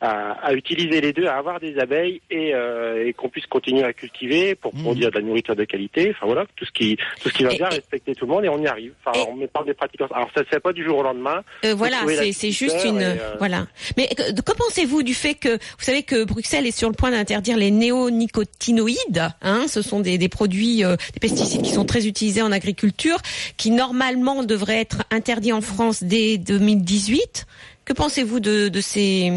à, 0.02 0.34
à 0.46 0.54
utiliser 0.54 1.02
les 1.02 1.12
deux, 1.14 1.26
à 1.26 1.38
avoir 1.38 1.60
des 1.60 1.80
abeilles 1.80 2.22
et, 2.30 2.54
euh, 2.54 3.06
et 3.08 3.14
qu'on 3.14 3.30
puisse 3.30 3.48
continuer 3.48 3.84
à 3.84 3.94
cultiver 3.94 4.54
pour 4.56 4.76
Mhm. 4.76 4.84
produire 4.84 5.10
de 5.12 5.16
la 5.16 5.22
nourriture 5.22 5.56
de 5.56 5.66
qualité. 5.66 6.12
Enfin 6.16 6.26
voilà, 6.28 6.46
tout 6.56 6.66
ce 6.66 6.72
qui 6.72 6.98
tout 7.22 7.30
ce 7.30 7.34
qui 7.34 7.44
va 7.44 7.52
Et- 7.54 7.58
bien, 7.58 7.68
respecter 7.70 8.14
tout 8.14 8.26
le 8.26 8.32
monde 8.34 8.46
et 8.46 8.50
on 8.50 8.62
y 8.62 8.68
arrive. 8.68 8.94
Enfin, 9.06 9.20
on 9.30 9.36
met 9.36 9.48
pas 9.48 9.64
des 9.64 9.74
pratiques. 9.74 10.02
Alors 10.02 10.30
ça 10.36 10.44
se 10.44 10.50
fait 10.50 10.60
pas 10.60 10.74
du 10.74 10.84
jour 10.84 11.00
au 11.00 11.04
lendemain. 11.04 11.42
Euh, 11.66 11.74
voilà, 11.76 11.98
c'est 12.32 12.52
juste 12.52 12.84
une 12.86 13.02
et, 13.02 13.06
euh, 13.06 13.36
voilà. 13.40 13.66
Mais 13.98 14.08
que, 14.08 14.40
que 14.40 14.54
pensez-vous 14.56 15.02
du 15.04 15.14
fait 15.16 15.34
que 15.34 15.56
vous 15.58 15.84
savez 15.84 16.04
que 16.04 16.24
Bruxelles 16.26 16.68
est 16.68 16.78
sur 16.78 16.90
le 16.90 16.96
point 16.96 17.12
d'interdire 17.12 17.58
les 17.58 17.72
néonicotinoïdes 17.72 19.30
hein, 19.42 19.66
Ce 19.68 19.82
sont 19.82 20.00
des, 20.00 20.18
des 20.18 20.30
produits, 20.30 20.84
euh, 20.84 20.96
des 21.14 21.20
pesticides 21.20 21.62
qui 21.64 21.72
sont 21.72 21.86
très 21.86 22.08
utilisés 22.08 22.42
en 22.42 22.52
agriculture, 22.52 23.18
qui 23.58 23.72
normalement 23.72 24.44
devraient 24.44 24.80
être 24.82 25.04
interdits 25.12 25.54
en 25.54 25.62
France 25.62 26.04
dès 26.04 26.38
2018. 26.38 27.46
Que 27.88 27.94
pensez-vous 27.94 28.42
de, 28.42 28.68
de 28.68 28.82
ces 28.82 29.32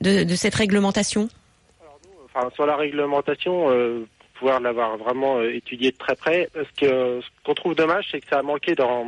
de, 0.00 0.22
de 0.22 0.34
cette 0.36 0.54
réglementation? 0.54 1.28
Enfin, 2.26 2.48
sur 2.54 2.64
la 2.64 2.76
réglementation, 2.76 3.70
euh, 3.70 4.06
pouvoir 4.38 4.60
l'avoir 4.60 4.96
vraiment 4.98 5.38
euh, 5.38 5.52
étudié 5.52 5.90
de 5.90 5.96
très 5.96 6.14
près. 6.14 6.48
Ce 6.54 7.20
qu'on 7.44 7.54
trouve 7.54 7.74
dommage, 7.74 8.06
c'est 8.12 8.20
que 8.20 8.28
ça 8.28 8.38
a 8.38 8.42
manqué 8.42 8.76
d'en- 8.76 9.04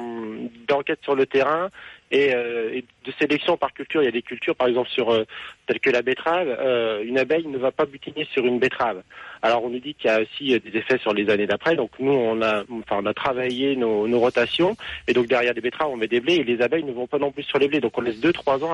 d'enquête 0.67 0.99
sur 1.05 1.15
le 1.15 1.25
terrain 1.25 1.69
et, 2.11 2.35
euh, 2.35 2.75
et 2.75 2.85
de 3.05 3.13
sélection 3.19 3.57
par 3.57 3.73
culture. 3.73 4.03
Il 4.03 4.07
y 4.07 4.09
a 4.09 4.13
des 4.13 4.23
cultures, 4.23 4.57
par 4.57 4.69
exemple, 4.69 4.89
sur 4.91 5.11
euh, 5.11 5.25
telles 5.67 5.81
que 5.81 5.91
la 5.91 6.03
betterave. 6.03 6.49
euh, 6.49 7.03
une 7.05 7.19
abeille 7.19 7.47
ne 7.47 7.59
va 7.59 7.71
pas 7.71 7.87
butiner 7.87 8.27
sur 8.33 8.45
une 8.45 8.59
betterave. 8.59 9.03
Alors, 9.43 9.65
on 9.65 9.71
nous 9.71 9.79
dit 9.79 9.95
qu'il 9.95 10.11
y 10.11 10.13
a 10.13 10.21
aussi 10.21 10.55
euh, 10.55 10.59
des 10.59 10.77
effets 10.79 10.99
sur 10.99 11.15
les 11.15 11.31
années 11.31 11.47
d'après. 11.47 11.77
Donc, 11.77 11.91
nous, 11.99 12.13
on 12.13 12.43
a, 12.43 12.65
enfin, 12.71 12.99
on 13.03 13.07
a 13.07 13.15
travaillé 13.15 13.77
nos, 13.77 14.21
rotations 14.21 14.77
et 15.09 15.15
donc 15.15 15.29
derrière 15.29 15.55
les 15.55 15.63
betteraves, 15.63 15.89
on 15.89 15.97
met 15.97 16.07
des 16.07 16.21
blés 16.21 16.35
et 16.35 16.45
les 16.45 16.61
abeilles 16.61 16.85
ne 16.85 16.93
vont 16.93 17.07
pas 17.07 17.19
non 17.19 17.33
plus 17.33 17.45
sur 17.45 17.59
les 17.59 17.69
blés. 17.69 17.81
Donc, 17.81 17.97
on 17.97 18.03
laisse 18.03 18.21
deux, 18.21 18.33
trois 18.33 18.63
ans 18.63 18.73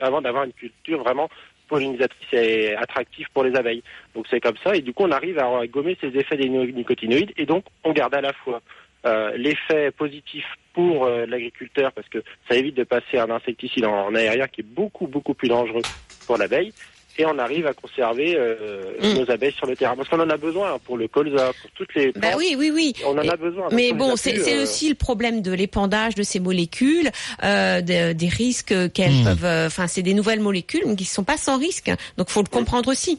avant 0.00 0.20
d'avoir 0.20 0.44
une 0.44 0.52
culture 0.52 1.02
vraiment 1.02 1.28
pollinisatrice 1.68 2.32
et 2.32 2.74
attractive 2.74 3.26
pour 3.32 3.44
les 3.44 3.56
abeilles. 3.56 3.82
Donc 4.14 4.26
c'est 4.30 4.40
comme 4.40 4.56
ça, 4.62 4.76
et 4.76 4.80
du 4.80 4.92
coup 4.92 5.04
on 5.04 5.10
arrive 5.10 5.38
à 5.38 5.66
gommer 5.66 5.96
ces 6.00 6.08
effets 6.08 6.36
des 6.36 6.48
nicotinoïdes, 6.48 7.32
et 7.36 7.46
donc 7.46 7.64
on 7.84 7.92
garde 7.92 8.14
à 8.14 8.20
la 8.20 8.32
fois 8.32 8.60
l'effet 9.36 9.90
positif 9.90 10.44
pour 10.72 11.04
euh, 11.04 11.26
l'agriculteur, 11.26 11.92
parce 11.92 12.08
que 12.08 12.18
ça 12.48 12.56
évite 12.56 12.74
de 12.76 12.84
passer 12.84 13.18
un 13.18 13.30
insecticide 13.30 13.84
en, 13.84 14.06
en 14.06 14.14
aérien 14.14 14.46
qui 14.48 14.62
est 14.62 14.64
beaucoup 14.64 15.06
beaucoup 15.06 15.34
plus 15.34 15.48
dangereux 15.48 15.82
pour 16.26 16.36
l'abeille, 16.36 16.72
et 17.16 17.24
on 17.26 17.38
arrive 17.38 17.66
à 17.68 17.74
conserver 17.74 18.34
euh, 18.36 18.82
Mm. 19.00 19.14
nos 19.20 19.30
abeilles 19.30 19.52
sur 19.52 19.66
le 19.66 19.76
terrain, 19.76 19.94
parce 19.96 20.08
qu'on 20.08 20.18
en 20.20 20.30
a 20.30 20.36
besoin 20.36 20.74
hein, 20.74 20.78
pour 20.84 20.96
le 20.96 21.06
colza, 21.08 21.52
pour 21.60 21.70
toutes 21.72 21.94
les 21.94 22.12
Bah 22.12 22.32
oui, 22.36 22.56
oui, 22.58 22.70
oui. 22.74 22.92
on 23.06 23.16
en 23.18 23.22
Et- 23.22 23.28
a 23.28 23.36
besoin. 23.36 23.68
Mais 23.72 23.92
bon, 23.92 24.16
c'est 24.16 24.36
euh, 24.52 24.62
aussi 24.62 24.88
le 24.88 24.94
problème 24.94 25.42
de 25.42 25.52
l'épandage 25.52 26.14
de 26.16 26.22
ces 26.24 26.40
molécules, 26.40 27.10
euh, 27.44 27.80
de- 27.82 28.12
des 28.14 28.28
risques 28.28 28.74
qu'elles 28.92 29.12
Hmm. 29.20 29.24
peuvent. 29.24 29.44
euh, 29.44 29.66
Enfin, 29.66 29.86
c'est 29.86 30.02
des 30.02 30.14
nouvelles 30.14 30.40
molécules 30.40 30.82
mais 30.86 30.96
qui 30.96 31.04
ne 31.04 31.08
sont 31.08 31.24
pas 31.24 31.36
sans 31.36 31.58
risque. 31.58 31.90
Donc, 32.16 32.30
faut 32.30 32.42
le 32.42 32.48
comprendre 32.48 32.88
aussi. 32.90 33.18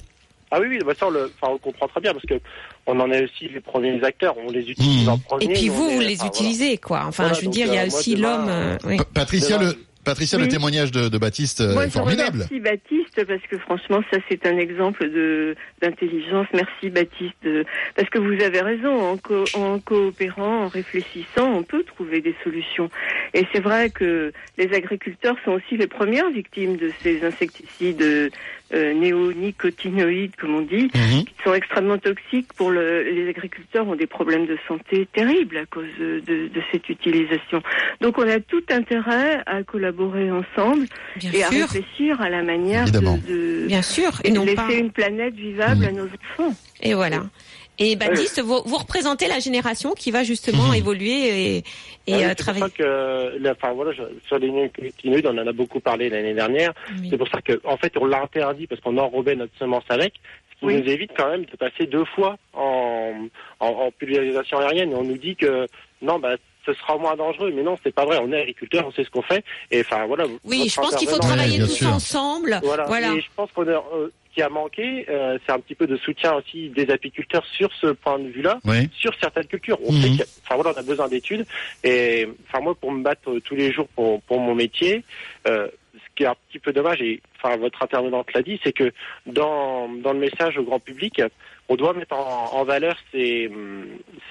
Ah 0.52 0.60
oui, 0.62 0.68
oui, 0.70 0.80
bah 0.86 0.94
ça 0.98 1.08
on 1.08 1.10
le, 1.10 1.26
enfin, 1.42 1.48
on 1.50 1.54
le 1.54 1.60
comprend 1.60 1.88
très 1.88 2.02
bien, 2.02 2.14
parce 2.14 2.26
que 2.26 2.36
on 2.86 3.00
en 3.00 3.12
est 3.12 3.24
aussi 3.24 3.50
les 3.54 3.60
premiers 3.62 4.02
acteurs, 4.04 4.36
on 4.38 4.52
les 4.52 4.70
utilise 4.70 5.10
en 5.10 5.18
premier. 5.18 5.46
Et 5.46 5.54
puis 5.54 5.70
vous, 5.70 5.90
vous 5.90 6.02
est- 6.02 6.06
les 6.06 6.16
enfin, 6.22 6.28
voilà. 6.30 6.34
utilisez, 6.50 6.78
quoi. 6.78 7.04
Enfin, 7.08 7.24
Voilà, 7.24 7.34
je 7.34 7.40
veux 7.42 7.46
donc, 7.46 7.54
dire, 7.54 7.68
il 7.68 7.74
y 7.74 7.78
a 7.78 7.84
euh, 7.84 7.88
aussi 7.88 8.16
l'homme. 8.16 8.48
euh, 8.48 8.78
oui. 8.86 8.98
Patricia, 9.14 9.58
le, 9.58 9.74
Patricia, 10.04 10.38
le 10.38 10.48
témoignage 10.48 10.92
de, 10.92 11.10
de 11.10 11.18
Baptiste 11.18 11.62
euh, 11.62 11.74
Moi, 11.74 11.88
est 11.88 11.90
formidable. 11.90 12.44
remercie 12.44 12.60
Baptiste 12.60 13.26
parce 13.26 13.42
que 13.50 13.58
franchement, 13.58 14.02
ça 14.12 14.20
c'est 14.30 14.46
un 14.46 14.58
exemple 14.60 15.10
de 15.10 15.56
d'intelligence. 15.82 16.46
Merci 16.54 16.92
Baptiste, 16.92 17.34
de- 17.44 17.66
parce 17.96 18.08
que 18.12 18.20
vous 18.20 18.40
avez 18.44 18.62
raison. 18.62 18.94
En, 19.14 19.18
co- 19.18 19.46
en 19.56 19.80
coopérant, 19.80 20.66
en 20.66 20.68
réfléchissant, 20.68 21.48
on 21.56 21.64
peut 21.64 21.84
trouver 21.84 22.22
des 22.22 22.36
solutions. 22.44 22.90
Et 23.34 23.48
c'est 23.52 23.62
vrai 23.62 23.90
que 23.90 24.32
les 24.60 24.72
agriculteurs 24.74 25.38
sont 25.44 25.54
aussi 25.54 25.76
les 25.76 25.88
premières 25.88 26.30
victimes 26.30 26.78
de 26.78 26.92
ces 27.02 27.24
insecticides 27.26 28.32
euh, 28.74 28.94
néonicotinoïdes, 28.94 30.36
comme 30.38 30.56
on 30.56 30.62
dit, 30.62 30.90
Mhm. 30.96 31.24
qui 31.26 31.34
sont 31.44 31.54
extrêmement 31.54 31.98
toxiques 31.98 32.52
pour 32.54 32.72
le, 32.72 33.04
les 33.04 33.30
agriculteurs 33.30 33.88
ont 33.88 33.96
des 33.96 34.08
problèmes 34.08 34.46
de 34.48 34.58
santé 34.68 35.08
terribles 35.14 35.58
à 35.58 35.66
cause 35.66 35.86
de, 36.00 36.20
de- 36.26 36.48
de 36.48 36.62
cette 36.72 36.90
utilisation. 36.90 37.62
Donc 38.02 38.18
on 38.18 38.28
a 38.28 38.40
tout 38.40 38.64
intérêt 38.72 39.40
à 39.46 39.64
collaborer 39.64 40.32
ensemble 40.32 40.88
Bien 41.18 41.32
et 41.32 41.44
à 41.44 41.50
réfléchir 41.50 42.22
à 42.22 42.30
la 42.30 42.42
manière 42.44 42.84
Évidemment. 42.84 43.20
de, 43.28 43.62
de 43.62 43.68
bien 43.68 43.82
sûr. 43.82 44.12
et 44.24 44.32
non 44.32 44.44
laisser 44.44 44.56
pas. 44.56 44.74
une 44.74 44.92
planète 44.92 45.36
vivable 45.36 45.82
Mhm. 45.82 45.88
à 45.88 45.92
nos 45.92 46.06
enfants. 46.06 46.56
Et 46.82 46.94
voilà. 46.94 47.24
Et 47.78 47.96
Baptiste, 47.96 48.42
vous, 48.42 48.62
vous 48.66 48.78
représentez 48.78 49.28
la 49.28 49.40
génération 49.40 49.94
qui 49.94 50.12
va 50.12 50.24
justement 50.24 50.70
Mhm. 50.70 50.76
évoluer 50.76 51.12
et, 51.12 51.58
et 51.58 51.64
Ah 51.64 51.64
oui, 52.08 52.14
euh, 52.14 52.20
c'est 52.20 52.28
pour 52.28 52.36
travailler. 52.46 52.64
ça 52.66 52.70
que, 52.70 53.52
enfin 53.52 53.74
voilà, 53.74 53.92
je- 53.92 54.28
sur 54.28 54.38
les 54.40 54.50
nicotinoïdes, 54.50 55.28
on 55.28 55.38
en 55.38 55.48
a 55.48 55.52
beaucoup 55.52 55.80
parlé 55.80 56.10
l'année 56.10 56.34
dernière. 56.34 56.74
Oui. 57.00 57.08
C'est 57.10 57.18
pour 57.18 57.28
ça 57.28 57.42
que, 57.42 57.60
en 57.66 57.76
fait, 57.78 57.94
on 57.98 58.06
l'a 58.06 58.22
interdit 58.22 58.68
parce 58.68 58.80
qu'on 58.82 58.98
enrobait 58.98 59.36
notre 59.36 59.58
semence 59.60 59.84
avec, 59.90 60.14
ce 60.54 60.60
qui 60.60 60.66
Oui. 60.68 60.82
nous 60.82 60.90
évite 60.90 61.12
quand 61.18 61.30
même 61.30 61.44
de 61.46 61.56
passer 61.58 61.86
deux 61.86 62.06
fois 62.06 62.38
en, 62.54 63.28
en, 63.60 63.68
en, 63.68 63.92
pulvérisation 63.92 64.58
aérienne 64.60 64.92
et 64.92 64.96
on 64.96 65.04
nous 65.04 65.18
dit 65.18 65.36
que 65.36 65.68
non, 66.02 66.18
bah 66.20 66.36
ce 66.66 66.74
sera 66.74 66.98
moins 66.98 67.16
dangereux. 67.16 67.52
Mais 67.54 67.62
non, 67.62 67.78
c'est 67.84 67.94
pas 67.94 68.06
vrai. 68.06 68.18
On 68.22 68.32
est 68.32 68.42
agriculteur, 68.42 68.86
on 68.88 68.92
sait 68.92 69.04
ce 69.04 69.10
qu'on 69.12 69.22
fait. 69.22 69.44
Et 69.70 69.82
enfin 69.82 70.06
voilà. 70.08 70.26
Oui, 70.46 70.68
je 70.70 70.76
pense 70.80 70.96
qu'il 70.96 71.08
faut 71.10 71.20
travailler 71.20 71.60
tous 71.60 71.86
ensemble. 71.86 72.60
Voilà. 72.64 72.86
Voilà. 72.86 73.14
Et 73.14 73.22
je 73.22 73.28
pense 73.36 73.52
qu'on 73.52 73.68
a, 73.68 73.72
euh, 73.72 74.10
qui 74.36 74.42
a 74.42 74.50
manqué, 74.50 75.06
euh, 75.10 75.38
c'est 75.46 75.54
un 75.54 75.60
petit 75.60 75.76
peu 75.76 75.88
de 75.88 75.96
soutien 75.96 76.34
aussi 76.36 76.70
des 76.70 76.92
apiculteurs 76.92 77.46
sur 77.58 77.72
ce 77.80 77.88
point 77.88 78.20
de 78.20 78.28
vue-là, 78.28 78.60
Oui. 78.66 78.90
sur 79.00 79.14
certaines 79.22 79.48
cultures. 79.48 79.80
On 79.82 79.94
Mhm. 79.94 80.02
sait 80.18 80.28
enfin 80.44 80.56
voilà, 80.56 80.74
on 80.76 80.80
a 80.80 80.84
besoin 80.84 81.08
d'études. 81.08 81.46
Et 81.86 82.28
enfin 82.48 82.62
moi, 82.62 82.76
pour 82.76 82.92
me 82.92 83.02
battre 83.02 83.40
tous 83.40 83.56
les 83.56 83.72
jours 83.72 83.88
pour, 83.96 84.22
pour 84.24 84.40
mon 84.42 84.54
métier, 84.54 85.04
euh, 85.48 85.70
qui 86.16 86.24
est 86.24 86.28
un 86.28 86.36
petit 86.50 86.60
peu 86.60 86.72
dommage, 86.74 87.02
et 87.02 87.22
enfin 87.38 87.58
votre 87.58 87.82
intervenante 87.84 88.32
l'a 88.34 88.42
dit, 88.42 88.60
c'est 88.64 88.72
que 88.74 88.92
dans 89.26 89.90
dans 89.90 90.14
le 90.14 90.20
message 90.20 90.58
au 90.58 90.64
grand 90.64 90.80
public, 90.80 91.22
on 91.68 91.76
doit 91.76 91.94
mettre 91.94 92.16
en, 92.16 92.52
en 92.54 92.64
valeur 92.64 92.96
ces, 93.12 93.52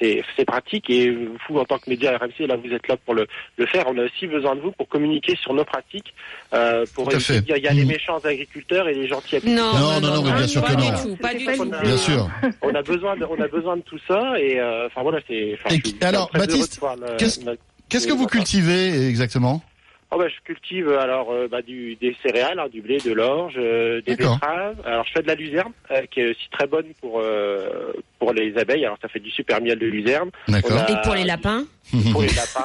ces, 0.00 0.22
ces 0.36 0.44
pratiques 0.44 0.88
et 0.88 1.10
vous, 1.10 1.58
en 1.58 1.64
tant 1.64 1.78
que 1.78 1.90
média 1.90 2.16
RMC, 2.16 2.46
là, 2.46 2.56
vous 2.56 2.70
êtes 2.72 2.86
là 2.86 2.96
pour 2.96 3.14
le, 3.14 3.26
le 3.56 3.66
faire. 3.66 3.84
On 3.88 3.98
a 3.98 4.04
aussi 4.04 4.28
besoin 4.28 4.54
de 4.54 4.60
vous 4.60 4.70
pour 4.70 4.88
communiquer 4.88 5.34
sur 5.36 5.52
nos 5.52 5.64
pratiques, 5.64 6.14
euh, 6.54 6.86
pour 6.94 7.04
Tout 7.08 7.10
à 7.10 7.14
éviter 7.16 7.34
de 7.40 7.40
dire 7.40 7.56
il 7.56 7.64
y 7.64 7.68
a 7.68 7.72
les 7.72 7.82
Mhm. 7.82 7.88
méchants 7.88 8.18
agriculteurs 8.18 8.88
et 8.88 8.94
les 8.94 9.08
gentils 9.08 9.34
Non, 9.34 9.40
agriculteurs. 9.40 9.80
Non, 9.80 10.00
non, 10.00 10.14
non, 10.14 10.22
mais 10.22 10.32
bien 10.38 10.46
sûr 10.46 10.62
pas 10.62 10.74
que 10.74 10.80
du 10.80 10.90
non. 10.90 11.02
tout, 11.02 11.16
pas 11.16 11.34
du 11.34 11.44
tout. 11.46 11.70
pas 11.70 11.82
Bien 11.82 11.96
sûr. 11.96 12.30
On 12.62 12.74
a 12.74 12.82
besoin 12.82 13.16
de, 13.16 13.24
on 13.24 13.40
a 13.40 13.48
besoin 13.48 13.76
de 13.76 13.82
tout 13.82 13.98
ça 14.06 14.38
et 14.38 14.60
euh, 14.60 14.86
enfin 14.86 15.02
voilà, 15.02 15.18
c'est. 15.28 15.58
alors, 16.02 16.30
Baptiste, 16.32 16.80
qu'est-ce- 17.18 17.40
Qu'est-ce 17.88 18.06
que 18.08 18.12
vous 18.12 18.26
cultivez 18.26 19.08
exactement? 19.08 19.62
Oh 20.14 20.18
bah, 20.18 20.28
je 20.28 20.40
cultive 20.44 20.92
alors 20.92 21.32
euh, 21.32 21.48
bah, 21.48 21.60
du, 21.60 21.96
des 21.96 22.16
céréales, 22.22 22.60
hein, 22.60 22.68
du 22.68 22.80
blé, 22.80 22.98
de 22.98 23.12
l'orge, 23.12 23.54
euh, 23.56 24.00
des 24.02 24.14
betteraves. 24.14 24.80
Alors 24.84 25.04
je 25.06 25.12
fais 25.12 25.22
de 25.22 25.26
la 25.26 25.34
luzerne, 25.34 25.72
euh, 25.90 26.02
qui 26.08 26.20
est 26.20 26.30
aussi 26.30 26.48
très 26.52 26.68
bonne 26.68 26.94
pour 27.00 27.20
euh, 27.20 27.92
pour 28.24 28.32
les 28.32 28.56
abeilles. 28.56 28.84
Alors 28.86 28.96
ça 29.02 29.08
fait 29.08 29.20
du 29.20 29.30
super 29.30 29.60
miel 29.60 29.78
de 29.78 29.86
luzerne. 29.86 30.30
D'accord. 30.48 30.78
A- 30.78 30.90
Et 30.90 30.96
pour 31.02 31.14
les 31.14 31.24
lapins 31.24 31.64
pour 32.12 32.22
les 32.22 32.28
lapins. 32.28 32.64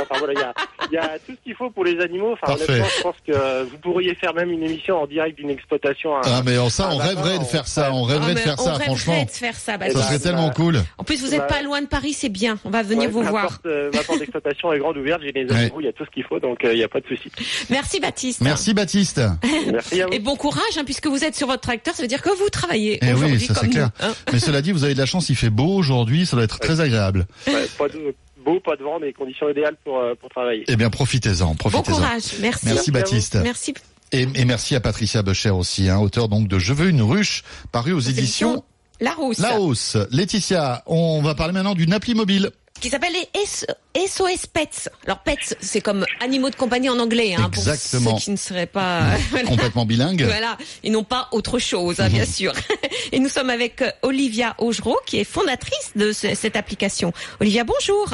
Enfin 0.00 0.14
voilà, 0.20 0.32
il 0.32 0.38
y 0.38 0.42
a, 0.44 0.54
il 0.90 0.94
y 0.94 0.98
a 0.98 1.18
tout 1.18 1.32
ce 1.32 1.42
qu'il 1.42 1.54
faut 1.56 1.70
pour 1.70 1.84
les 1.84 1.98
animaux. 2.00 2.34
Enfin 2.34 2.46
Parfait. 2.56 2.64
honnêtement, 2.70 2.88
je 2.96 3.02
pense 3.02 3.16
que 3.26 3.64
vous 3.64 3.78
pourriez 3.78 4.14
faire 4.14 4.32
même 4.32 4.50
une 4.52 4.62
émission 4.62 5.02
en 5.02 5.06
direct 5.08 5.36
d'une 5.36 5.50
exploitation. 5.50 6.14
à- 6.16 6.20
Ah 6.24 6.42
mais 6.46 6.56
en 6.56 6.70
ça, 6.70 6.86
Ah, 6.88 6.94
on 6.94 6.98
rêverait 6.98 7.36
non, 7.36 7.42
de 7.42 7.46
faire 7.48 7.66
ça, 7.66 7.92
on 7.92 8.04
Ah, 8.06 8.12
rêverait 8.12 8.34
de 8.34 8.38
faire 8.38 8.54
on 8.60 8.62
ça, 8.64 8.70
rêverait 8.74 8.84
franchement. 8.86 9.24
de 9.24 9.30
faire 9.30 9.54
ça, 9.56 9.72
Ça 9.72 9.78
Baptiste. 9.78 10.02
serait 10.04 10.18
bah, 10.18 10.22
tellement 10.22 10.46
bah, 10.48 10.54
cool. 10.54 10.80
En 10.98 11.02
plus, 11.04 11.20
vous 11.20 11.30
n'êtes 11.30 11.40
bah, 11.40 11.46
pas 11.46 11.62
loin 11.62 11.82
de 11.82 11.86
Paris, 11.88 12.12
c'est 12.12 12.28
bien. 12.28 12.58
On 12.64 12.70
va 12.70 12.82
venir 12.84 13.06
Ouais, 13.06 13.08
vous 13.08 13.22
ma 13.24 13.30
voir. 13.30 13.42
porte, 13.48 13.66
euh, 13.66 13.90
ma 13.92 14.02
porte 14.04 14.20
d'exploitation 14.20 14.72
est 14.72 14.78
grande 14.78 14.96
ouverte, 14.98 15.20
j'ai 15.24 15.32
les 15.32 15.44
Ouais. 15.46 15.52
animaux, 15.62 15.80
il 15.80 15.86
y 15.86 15.88
a 15.88 15.92
tout 15.92 16.04
ce 16.04 16.10
qu'il 16.10 16.22
faut, 16.24 16.38
donc 16.38 16.64
euh, 16.64 16.72
il 16.72 16.76
n'y 16.78 16.84
a 16.84 16.88
pas 16.88 17.00
de 17.00 17.06
souci. 17.08 17.30
Merci, 17.70 17.98
Baptiste. 17.98 18.40
Merci 18.40 18.72
Baptiste. 18.72 19.20
Merci 19.72 20.00
à 20.02 20.06
vous. 20.06 20.12
Et 20.12 20.20
bon 20.20 20.36
courage, 20.36 20.62
hein, 20.78 20.82
puisque 20.84 21.08
vous 21.08 21.24
êtes 21.24 21.34
sur 21.34 21.48
votre 21.48 21.62
tracteur, 21.62 21.94
ça 21.94 22.02
veut 22.02 22.08
dire 22.08 22.22
que 22.22 22.30
vous 22.30 22.48
travaillez 22.50 23.00
Eh 23.02 23.14
oui, 23.14 23.40
ça, 23.40 23.54
c'est 23.54 23.68
clair. 23.68 23.90
hein. 24.00 24.12
Mais 24.32 24.38
cela 24.38 24.62
dit, 24.62 24.70
vous 24.70 24.84
avez 24.84 24.94
de 24.94 24.99
la 25.00 25.06
chance, 25.06 25.28
il 25.28 25.36
fait 25.36 25.50
beau 25.50 25.74
aujourd'hui, 25.74 26.26
ça 26.26 26.36
doit 26.36 26.44
être 26.44 26.58
très 26.60 26.80
agréable. 26.80 27.26
Ouais, 27.46 27.66
pas 27.78 27.88
de, 27.88 28.14
beau, 28.44 28.60
pas 28.60 28.76
de 28.76 28.82
vent, 28.82 28.98
mais 29.00 29.12
conditions 29.12 29.48
idéales 29.48 29.76
pour, 29.84 29.98
euh, 29.98 30.14
pour 30.14 30.28
travailler. 30.30 30.64
Eh 30.68 30.76
bien, 30.76 30.90
profitez-en, 30.90 31.46
Bon 31.48 31.54
profitez-en. 31.54 31.96
courage, 31.96 32.22
merci. 32.40 32.66
Merci 32.66 32.90
Baptiste. 32.90 33.38
Merci. 33.42 33.74
Et, 34.12 34.26
et 34.34 34.44
merci 34.44 34.74
à 34.74 34.80
Patricia 34.80 35.22
Becher 35.22 35.50
aussi, 35.50 35.88
hein, 35.88 35.98
auteur 35.98 36.28
donc 36.28 36.48
de 36.48 36.58
Je 36.58 36.72
veux 36.72 36.88
une 36.88 37.02
ruche, 37.02 37.44
paru 37.72 37.92
aux 37.92 38.00
éditions 38.00 38.64
La 39.00 39.12
Rousse. 39.12 39.38
La 39.38 39.60
Hausse. 39.60 39.96
Laetitia, 40.10 40.82
on 40.86 41.22
va 41.22 41.34
parler 41.34 41.52
maintenant 41.52 41.74
d'une 41.74 41.92
appli 41.92 42.14
mobile. 42.14 42.50
Qui 42.80 42.88
s'appelle 42.88 43.12
les 43.12 44.06
SOS 44.06 44.46
Pets. 44.46 44.88
Alors 45.04 45.18
Pets, 45.18 45.54
c'est 45.60 45.80
comme 45.82 46.06
animaux 46.20 46.48
de 46.48 46.54
compagnie 46.56 46.88
en 46.88 46.98
anglais, 46.98 47.34
hein, 47.34 47.50
Exactement. 47.54 48.10
pour 48.12 48.18
ceux 48.20 48.24
qui 48.24 48.30
ne 48.30 48.36
seraient 48.36 48.66
pas 48.66 49.02
voilà. 49.30 49.48
Complètement 49.48 49.84
bilingue. 49.84 50.22
Voilà, 50.24 50.56
et 50.82 50.88
non 50.90 51.04
pas 51.04 51.28
autre 51.32 51.58
chose, 51.58 52.00
hein, 52.00 52.08
bien 52.08 52.24
sûr. 52.24 52.52
Et 53.12 53.18
nous 53.18 53.28
sommes 53.28 53.50
avec 53.50 53.82
euh, 53.82 53.90
Olivia 54.02 54.54
Augereau, 54.58 54.96
qui 55.04 55.18
est 55.18 55.24
fondatrice 55.24 55.90
de 55.96 56.12
ce- 56.12 56.34
cette 56.34 56.56
application. 56.56 57.12
Olivia, 57.40 57.64
bonjour. 57.64 58.08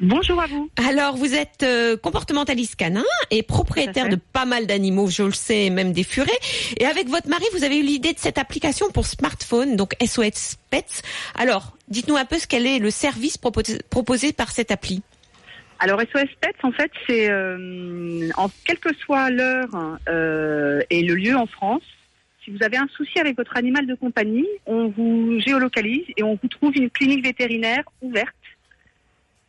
Bonjour 0.00 0.40
à 0.40 0.46
vous. 0.46 0.70
Alors, 0.88 1.14
vous 1.14 1.34
êtes 1.34 1.62
euh, 1.62 1.94
comportementaliste 1.94 2.76
canin 2.76 3.04
et 3.30 3.42
propriétaire 3.42 4.08
de 4.08 4.16
pas 4.16 4.46
mal 4.46 4.66
d'animaux, 4.66 5.08
je 5.08 5.24
le 5.24 5.32
sais, 5.32 5.68
même 5.68 5.92
des 5.92 6.04
furets. 6.04 6.30
Et 6.78 6.86
avec 6.86 7.08
votre 7.08 7.28
mari, 7.28 7.44
vous 7.52 7.64
avez 7.64 7.78
eu 7.78 7.82
l'idée 7.82 8.14
de 8.14 8.18
cette 8.18 8.38
application 8.38 8.90
pour 8.90 9.04
smartphone, 9.04 9.76
donc 9.76 9.94
SOS 10.02 10.56
Pets. 10.70 11.02
Alors, 11.34 11.76
dites-nous 11.88 12.16
un 12.16 12.24
peu 12.24 12.38
ce 12.38 12.46
qu'elle 12.46 12.66
est 12.66 12.78
le 12.78 12.90
service 12.90 13.36
proposé, 13.36 13.78
proposé 13.90 14.32
par 14.32 14.50
cette 14.50 14.70
appli. 14.70 15.02
Alors 15.80 16.00
SOS 16.00 16.30
Pets, 16.40 16.56
en 16.62 16.72
fait, 16.72 16.90
c'est 17.06 17.30
euh, 17.30 18.30
en 18.38 18.50
quelle 18.64 18.78
que 18.78 18.94
soit 18.94 19.30
l'heure 19.30 19.98
euh, 20.08 20.80
et 20.88 21.02
le 21.02 21.14
lieu 21.14 21.36
en 21.36 21.46
France. 21.46 21.82
Si 22.44 22.50
vous 22.50 22.62
avez 22.62 22.78
un 22.78 22.88
souci 22.96 23.18
avec 23.18 23.36
votre 23.36 23.56
animal 23.56 23.86
de 23.86 23.94
compagnie, 23.94 24.48
on 24.64 24.88
vous 24.88 25.38
géolocalise 25.40 26.04
et 26.16 26.22
on 26.22 26.38
vous 26.42 26.48
trouve 26.48 26.74
une 26.74 26.88
clinique 26.88 27.24
vétérinaire 27.24 27.84
ouverte. 28.00 28.34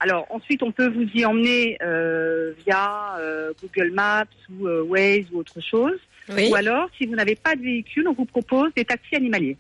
Alors 0.04 0.26
ensuite, 0.32 0.64
on 0.64 0.72
peut 0.72 0.88
vous 0.88 1.08
y 1.14 1.24
emmener 1.26 1.78
euh, 1.84 2.54
via 2.66 3.16
euh, 3.20 3.54
Google 3.62 3.92
Maps 3.94 4.26
ou 4.52 4.68
euh, 4.68 4.84
Waze 4.84 5.26
ou 5.32 5.38
autre 5.40 5.62
chose. 5.62 5.98
Oui. 6.36 6.50
Ou 6.52 6.56
alors, 6.56 6.90
si 6.98 7.06
vous 7.06 7.16
n'avez 7.16 7.36
pas 7.36 7.56
de 7.56 7.62
véhicule, 7.62 8.08
on 8.08 8.14
vous 8.14 8.26
propose 8.26 8.72
des 8.76 8.84
taxis 8.84 9.16
animaliers. 9.16 9.58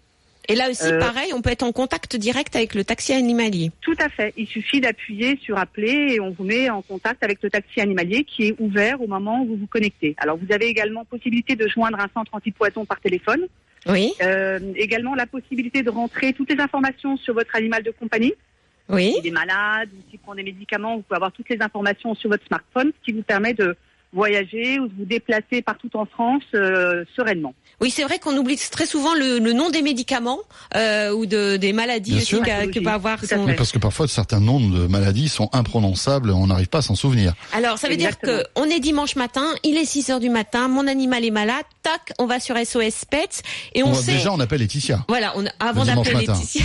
Et 0.49 0.55
là 0.55 0.69
aussi, 0.71 0.87
Euh, 0.91 0.99
pareil, 0.99 1.31
on 1.35 1.41
peut 1.43 1.51
être 1.51 1.61
en 1.61 1.71
contact 1.71 2.15
direct 2.15 2.55
avec 2.55 2.73
le 2.73 2.83
taxi 2.83 3.13
animalier. 3.13 3.69
Tout 3.81 3.95
à 3.99 4.09
fait. 4.09 4.33
Il 4.35 4.47
suffit 4.47 4.81
d'appuyer 4.81 5.37
sur 5.43 5.59
appeler 5.59 6.15
et 6.15 6.19
on 6.19 6.31
vous 6.31 6.43
met 6.43 6.69
en 6.71 6.81
contact 6.81 7.23
avec 7.23 7.37
le 7.43 7.49
taxi 7.51 7.79
animalier 7.79 8.23
qui 8.23 8.47
est 8.47 8.55
ouvert 8.59 8.99
au 9.01 9.07
moment 9.07 9.43
où 9.43 9.45
vous 9.49 9.55
vous 9.57 9.67
connectez. 9.67 10.15
Alors 10.17 10.37
vous 10.37 10.51
avez 10.51 10.65
également 10.65 11.05
possibilité 11.05 11.55
de 11.55 11.67
joindre 11.67 11.99
un 11.99 12.09
centre 12.15 12.33
anti-poison 12.33 12.83
par 12.85 12.99
téléphone. 12.99 13.45
Oui, 13.87 14.13
Euh, 14.23 14.59
également 14.75 15.13
la 15.15 15.25
possibilité 15.27 15.83
de 15.83 15.89
rentrer 15.91 16.33
toutes 16.33 16.51
les 16.51 16.59
informations 16.59 17.17
sur 17.17 17.33
votre 17.35 17.55
animal 17.55 17.83
de 17.83 17.91
compagnie. 17.91 18.33
Oui. 18.91 19.13
S'il 19.17 19.27
est 19.27 19.31
malade 19.31 19.89
ou 19.97 20.01
s'il 20.09 20.19
prend 20.19 20.35
des 20.35 20.43
médicaments, 20.43 20.95
vous 20.97 21.01
pouvez 21.03 21.15
avoir 21.17 21.31
toutes 21.31 21.49
les 21.49 21.61
informations 21.61 22.13
sur 22.15 22.29
votre 22.29 22.45
smartphone, 22.45 22.91
ce 22.99 23.05
qui 23.05 23.11
vous 23.17 23.23
permet 23.23 23.53
de 23.53 23.75
voyager 24.13 24.77
ou 24.77 24.87
de 24.89 24.93
vous 24.97 25.05
déplacer 25.05 25.61
partout 25.61 25.89
en 25.93 26.05
France 26.05 26.43
euh, 26.53 27.05
sereinement. 27.15 27.53
Oui, 27.79 27.89
c'est 27.89 28.03
vrai 28.03 28.19
qu'on 28.19 28.35
oublie 28.35 28.57
très 28.69 28.85
souvent 28.85 29.13
le, 29.15 29.39
le 29.39 29.53
nom 29.53 29.69
des 29.69 29.81
médicaments 29.81 30.39
euh, 30.75 31.11
ou 31.13 31.25
de, 31.25 31.55
des 31.55 31.71
maladies 31.71 32.17
aussi 32.17 32.25
sûr. 32.25 32.43
qu'a- 32.43 32.67
que 32.67 32.79
peut 32.79 32.89
avoir 32.89 33.23
son, 33.23 33.45
parce 33.55 33.71
que 33.71 33.79
parfois 33.79 34.09
certains 34.09 34.41
noms 34.41 34.59
de 34.59 34.85
maladies 34.87 35.29
sont 35.29 35.49
imprononçables, 35.53 36.29
on 36.31 36.47
n'arrive 36.47 36.67
pas 36.67 36.79
à 36.79 36.81
s'en 36.81 36.95
souvenir. 36.95 37.33
Alors, 37.53 37.77
ça 37.77 37.87
veut 37.87 37.93
Exactement. 37.93 38.33
dire 38.35 38.43
que 38.43 38.59
on 38.59 38.65
est 38.65 38.81
dimanche 38.81 39.15
matin, 39.15 39.45
il 39.63 39.77
est 39.77 39.85
6 39.85 40.09
heures 40.09 40.19
du 40.19 40.29
matin, 40.29 40.67
mon 40.67 40.87
animal 40.87 41.23
est 41.23 41.31
malade, 41.31 41.63
tac, 41.82 42.13
on 42.19 42.25
va 42.25 42.39
sur 42.39 42.55
SOS 42.57 43.05
Pets 43.05 43.41
et 43.73 43.84
on, 43.84 43.89
On- 43.89 43.93
sait. 43.93 44.13
Déjà, 44.13 44.32
on 44.32 44.39
appelle 44.39 44.59
Laetitia. 44.59 45.05
Voilà, 45.07 45.34
on, 45.38 45.45
avant 45.59 45.86
d'appeler. 45.86 46.25
Laetitia, 46.27 46.63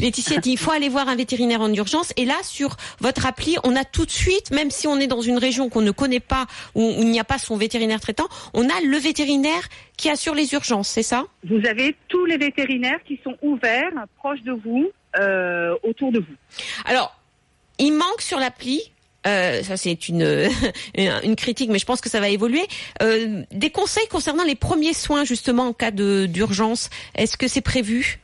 Laetitia 0.00 0.38
dit 0.38 0.52
il 0.52 0.58
faut 0.58 0.70
aller 0.70 0.88
voir 0.88 1.08
un 1.08 1.16
vétérinaire 1.16 1.60
en 1.60 1.72
urgence. 1.72 2.12
Et 2.16 2.24
là, 2.24 2.36
sur 2.42 2.76
votre 3.00 3.26
appli, 3.26 3.56
on 3.64 3.76
a 3.76 3.84
tout 3.84 4.06
de 4.06 4.10
suite, 4.10 4.50
même 4.50 4.70
si 4.70 4.86
on 4.86 4.98
est 4.98 5.06
dans 5.06 5.20
une 5.22 5.38
région 5.38 5.68
qu'on 5.68 5.80
ne 5.80 5.90
connaît 5.90 6.20
pas, 6.20 6.46
où, 6.74 6.82
où 6.82 7.02
il 7.02 7.10
n'y 7.10 7.20
a 7.20 7.24
pas 7.24 7.38
son 7.38 7.56
vétérinaire 7.56 8.00
traitant, 8.00 8.28
on 8.54 8.68
a 8.68 8.80
le 8.84 8.96
vétérinaire 8.96 9.68
qui 9.96 10.08
assure 10.10 10.34
les 10.34 10.52
urgences, 10.54 10.88
c'est 10.88 11.02
ça? 11.02 11.24
Vous 11.48 11.66
avez 11.68 11.96
tous 12.08 12.24
les 12.26 12.36
vétérinaires 12.38 13.00
qui 13.06 13.20
sont 13.22 13.36
ouverts, 13.42 13.90
proches 14.18 14.42
de 14.42 14.52
vous, 14.52 14.90
euh, 15.18 15.74
autour 15.82 16.12
de 16.12 16.18
vous. 16.20 16.34
Alors, 16.84 17.14
il 17.78 17.92
manque 17.92 18.20
sur 18.20 18.38
l'appli. 18.38 18.91
Euh, 19.26 19.62
ça 19.62 19.76
c'est 19.76 20.08
une 20.08 20.48
une 20.96 21.36
critique, 21.36 21.70
mais 21.70 21.78
je 21.78 21.86
pense 21.86 22.00
que 22.00 22.08
ça 22.10 22.20
va 22.20 22.28
évoluer. 22.28 22.62
euh, 23.02 23.42
des 23.52 23.70
conseils 23.70 24.08
concernant 24.08 24.44
les 24.44 24.54
premiers 24.56 24.94
soins 24.94 25.24
justement 25.24 25.68
en 25.68 25.72
cas 25.72 25.90
de 25.90 26.26
d'urgence. 26.26 26.90
Est-ce 27.14 27.36
que 27.36 27.48
c'est 27.48 27.60
prévu? 27.60 28.18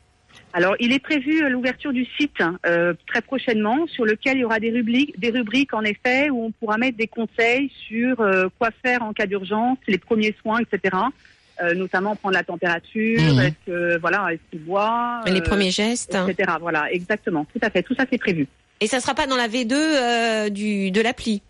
Alors, 0.54 0.74
il 0.80 0.92
est 0.92 0.98
prévu 0.98 1.44
euh, 1.44 1.50
l'ouverture 1.50 1.92
du 1.92 2.06
site 2.18 2.42
euh, 2.66 2.94
très 3.06 3.20
prochainement, 3.20 3.86
sur 3.86 4.06
lequel 4.06 4.38
il 4.38 4.40
y 4.40 4.44
aura 4.44 4.58
des 4.58 4.70
rubriques, 4.70 5.18
des 5.20 5.30
rubriques 5.30 5.74
en 5.74 5.82
effet, 5.82 6.30
où 6.30 6.46
on 6.46 6.50
pourra 6.52 6.78
mettre 6.78 6.96
des 6.96 7.06
conseils 7.06 7.70
sur 7.86 8.18
euh, 8.20 8.48
quoi 8.58 8.70
faire 8.82 9.02
en 9.02 9.12
cas 9.12 9.26
d'urgence, 9.26 9.76
les 9.86 9.98
premiers 9.98 10.34
soins, 10.40 10.58
etc. 10.60 10.96
Euh, 11.62 11.74
notamment 11.74 12.16
prendre 12.16 12.34
la 12.34 12.44
température, 12.44 13.20
Mhm. 13.20 13.40
est-ce 13.40 13.66
que 13.66 13.98
voilà, 14.00 14.28
est-ce 14.32 14.40
qu'il 14.50 14.60
boit, 14.64 15.20
les 15.26 15.42
premiers 15.42 15.70
gestes 15.70 16.16
etc. 16.28 16.52
Voilà, 16.60 16.90
exactement, 16.92 17.44
tout 17.52 17.60
à 17.62 17.68
fait, 17.68 17.82
tout 17.82 17.94
ça 17.94 18.06
c'est 18.10 18.18
prévu. 18.18 18.46
Et 18.80 18.86
ça 18.86 19.00
sera 19.00 19.14
pas 19.14 19.26
dans 19.26 19.36
la 19.36 19.48
V2 19.48 19.72
euh, 19.74 20.48
du 20.50 20.90
de 20.90 21.00
l'appli. 21.00 21.42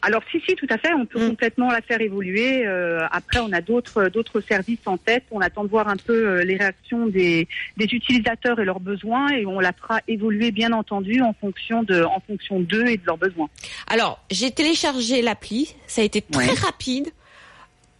Alors 0.00 0.22
si 0.30 0.40
si 0.48 0.54
tout 0.54 0.66
à 0.70 0.78
fait, 0.78 0.92
on 0.94 1.06
peut 1.06 1.18
Mm. 1.24 1.30
complètement 1.30 1.70
la 1.72 1.80
faire 1.82 2.00
évoluer. 2.00 2.64
Euh, 2.64 3.00
après, 3.10 3.40
on 3.40 3.52
a 3.52 3.60
d'autres 3.60 4.08
d'autres 4.08 4.40
services 4.40 4.78
en 4.86 4.96
tête. 4.96 5.24
On 5.32 5.40
attend 5.40 5.64
de 5.64 5.68
voir 5.70 5.88
un 5.88 5.96
peu 5.96 6.12
euh, 6.14 6.44
les 6.44 6.56
réactions 6.56 7.06
des, 7.08 7.48
des 7.76 7.84
utilisateurs 7.86 8.60
et 8.60 8.64
leurs 8.64 8.78
besoins, 8.78 9.28
et 9.30 9.44
on 9.44 9.58
la 9.58 9.72
fera 9.72 10.00
évoluer 10.06 10.52
bien 10.52 10.72
entendu 10.72 11.20
en 11.20 11.32
fonction 11.32 11.82
de 11.82 12.04
en 12.04 12.20
fonction 12.20 12.60
d'eux 12.60 12.86
et 12.86 12.96
de 12.96 13.04
leurs 13.06 13.18
besoins. 13.18 13.48
Alors, 13.88 14.22
j'ai 14.30 14.52
téléchargé 14.52 15.20
l'appli, 15.20 15.74
ça 15.88 16.02
a 16.02 16.04
été 16.04 16.22
très 16.22 16.46
Ouais. 16.46 16.54
rapide, 16.60 17.08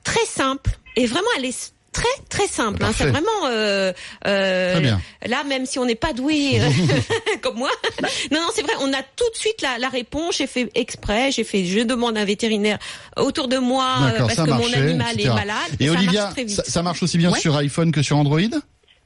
très 0.05 0.25
simple, 0.25 0.71
et 0.95 1.07
vraiment 1.07 1.27
elle 1.37 1.47
est 1.47 1.75
très 1.93 2.05
très 2.29 2.47
simple. 2.47 2.83
hein. 2.85 2.91
C'est 2.97 3.07
vraiment 3.07 3.47
euh, 3.47 3.93
euh, 4.27 4.91
là, 5.27 5.45
même 5.45 5.67
si 5.67 5.79
on 5.79 5.85
n'est 5.85 5.95
pas 5.95 6.13
doué 6.13 6.61
euh, 6.61 6.69
comme 7.43 7.57
moi, 7.57 7.71
non 8.31 8.41
non 8.41 8.49
c'est 8.55 8.63
vrai, 8.63 8.73
on 8.81 8.93
a 8.93 9.03
tout 9.17 9.29
de 9.33 9.37
suite 9.37 9.63
la, 9.63 9.79
la 9.79 9.89
réponse. 9.89 10.37
J'ai 10.39 10.47
fait 10.47 10.71
exprès, 10.75 11.33
j'ai 11.33 11.45
fait, 11.45 11.65
je 11.65 11.81
demande 11.81 12.17
un 12.19 12.25
vétérinaire 12.25 12.79
autour 13.17 13.49
de 13.49 13.59
moi 13.59 13.97
parce 14.19 14.35
que 14.37 14.43
mon 14.51 14.73
animal 14.73 15.15
etc. 15.15 15.29
est 15.31 15.35
malade. 15.35 15.57
Et 15.81 15.91
Olivia, 15.91 16.33
marche 16.37 16.49
ça, 16.49 16.65
ça 16.65 16.83
marche 16.83 17.03
aussi 17.03 17.19
bien 17.19 17.33
Ouais. 17.33 17.41
sur 17.41 17.57
iPhone 17.57 17.93
que 17.93 18.03
sur 18.03 18.17
Android? 18.17 18.41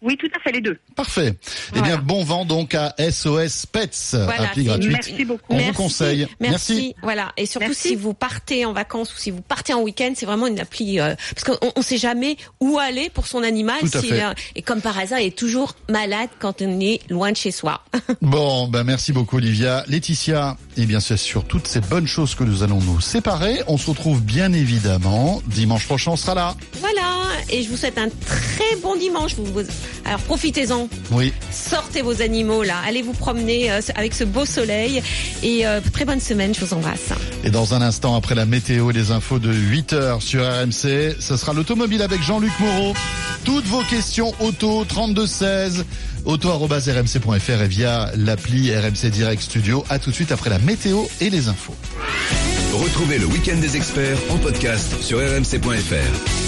Oui, 0.02 0.16
tout 0.16 0.28
à 0.36 0.40
fait, 0.40 0.50
les 0.52 0.60
deux. 0.60 0.78
Parfait. 0.96 1.34
Eh 1.76 1.80
bien, 1.80 1.96
bon 1.98 2.24
vent 2.24 2.44
donc 2.44 2.74
à 2.74 2.94
SOS 2.98 3.66
Pets, 3.66 3.90
Voilà, 4.12 4.48
appli 4.50 4.64
gratuite. 4.64 4.90
Merci 4.92 5.24
beaucoup. 5.24 5.44
On 5.48 5.54
Merci, 5.56 5.70
vous 5.70 5.76
conseille. 5.76 6.26
Merci. 6.40 6.94
Voilà. 7.02 7.32
Et 7.36 7.46
surtout 7.46 7.68
Merci. 7.68 7.88
si 7.90 7.94
vous 7.96 8.12
partez 8.12 8.64
en 8.64 8.72
vacances 8.72 9.14
ou 9.14 9.18
si 9.18 9.30
vous 9.30 9.42
partez 9.42 9.72
en 9.74 9.80
week-end, 9.82 10.12
c'est 10.16 10.26
vraiment 10.26 10.46
une 10.48 10.58
appli 10.60 10.98
euh, 11.00 11.14
parce 11.34 11.44
qu'on 11.58 11.72
on 11.76 11.82
sait 11.82 11.98
jamais 11.98 12.36
où 12.60 12.78
aller 12.78 13.10
pour 13.10 13.26
son 13.26 13.42
animal. 13.42 13.78
Tout 13.80 13.98
à 13.98 14.02
fait. 14.02 14.18
est- 14.18 14.34
et 14.56 14.62
comme 14.62 14.80
par 14.80 14.98
hasard, 14.98 15.20
il 15.20 15.26
est 15.28 15.38
toujours 15.38 15.74
malade 15.88 16.28
quand 16.40 16.62
on 16.62 16.80
est 16.80 17.00
loin 17.10 17.30
de 17.32 17.36
chez 17.36 17.50
soi. 17.52 17.82
Bon, 18.20 18.66
ben 18.68 18.82
merci 18.84 19.12
beaucoup 19.12 19.36
Olivia. 19.36 19.84
Laetitia, 19.88 20.56
eh 20.76 20.86
bien 20.86 21.00
c'est 21.00 21.16
sur 21.16 21.44
toutes 21.44 21.66
ces 21.66 21.80
bonnes 21.80 22.06
choses 22.06 22.34
que 22.34 22.44
nous 22.44 22.62
allons 22.62 22.80
nous 22.80 23.00
séparer. 23.00 23.62
On 23.66 23.76
se 23.76 23.90
retrouve 23.90 24.22
bien 24.22 24.52
évidemment 24.52 25.42
dimanche 25.46 25.86
prochain, 25.86 26.12
on 26.12 26.16
sera 26.16 26.34
là. 26.34 26.56
voilà. 26.80 27.22
Et 27.50 27.62
je 27.62 27.68
vous 27.68 27.76
souhaite 27.76 27.98
un 27.98 28.08
très 28.08 28.76
bon 28.82 28.96
dimanche. 28.96 29.36
Alors 30.04 30.20
profitez-en. 30.20 30.88
Oui. 31.10 31.32
Sortez 31.50 32.00
vos 32.02 32.22
animaux 32.22 32.62
là. 32.62 32.76
Allez 32.86 33.02
vous 33.02 33.12
promener 33.12 33.70
euh, 33.70 33.80
avec 33.94 34.14
ce 34.14 34.24
beau 34.24 34.46
soleil. 34.46 35.02
Et 35.42 35.66
euh, 35.66 35.80
très 35.92 36.04
bonne 36.04 36.20
semaine. 36.20 36.54
Je 36.54 36.64
vous 36.64 36.74
embrasse. 36.74 37.12
Et 37.44 37.50
dans 37.50 37.74
un 37.74 37.82
instant, 37.82 38.16
après 38.16 38.34
la 38.34 38.46
météo 38.46 38.90
et 38.90 38.94
les 38.94 39.10
infos 39.10 39.38
de 39.38 39.52
8 39.52 39.92
heures 39.92 40.22
sur 40.22 40.42
RMC, 40.42 41.16
ce 41.20 41.36
sera 41.36 41.52
l'automobile 41.52 42.02
avec 42.02 42.22
Jean-Luc 42.22 42.52
Moreau. 42.60 42.94
Toutes 43.44 43.66
vos 43.66 43.82
questions 43.82 44.32
auto 44.40 44.84
3216 44.84 45.84
auto@rmc.fr 46.24 47.62
et 47.62 47.68
via 47.68 48.10
l'appli 48.16 48.74
RMC 48.74 49.10
Direct 49.10 49.42
Studio. 49.42 49.84
À 49.88 49.98
tout 49.98 50.10
de 50.10 50.14
suite 50.14 50.32
après 50.32 50.50
la 50.50 50.58
météo 50.58 51.02
et 51.20 51.30
les 51.30 51.48
infos. 51.48 51.74
Retrouvez 52.72 53.18
le 53.18 53.26
week-end 53.26 53.58
des 53.58 53.76
experts 53.76 54.18
en 54.30 54.38
podcast 54.38 55.02
sur 55.02 55.18
rmc.fr. 55.18 56.42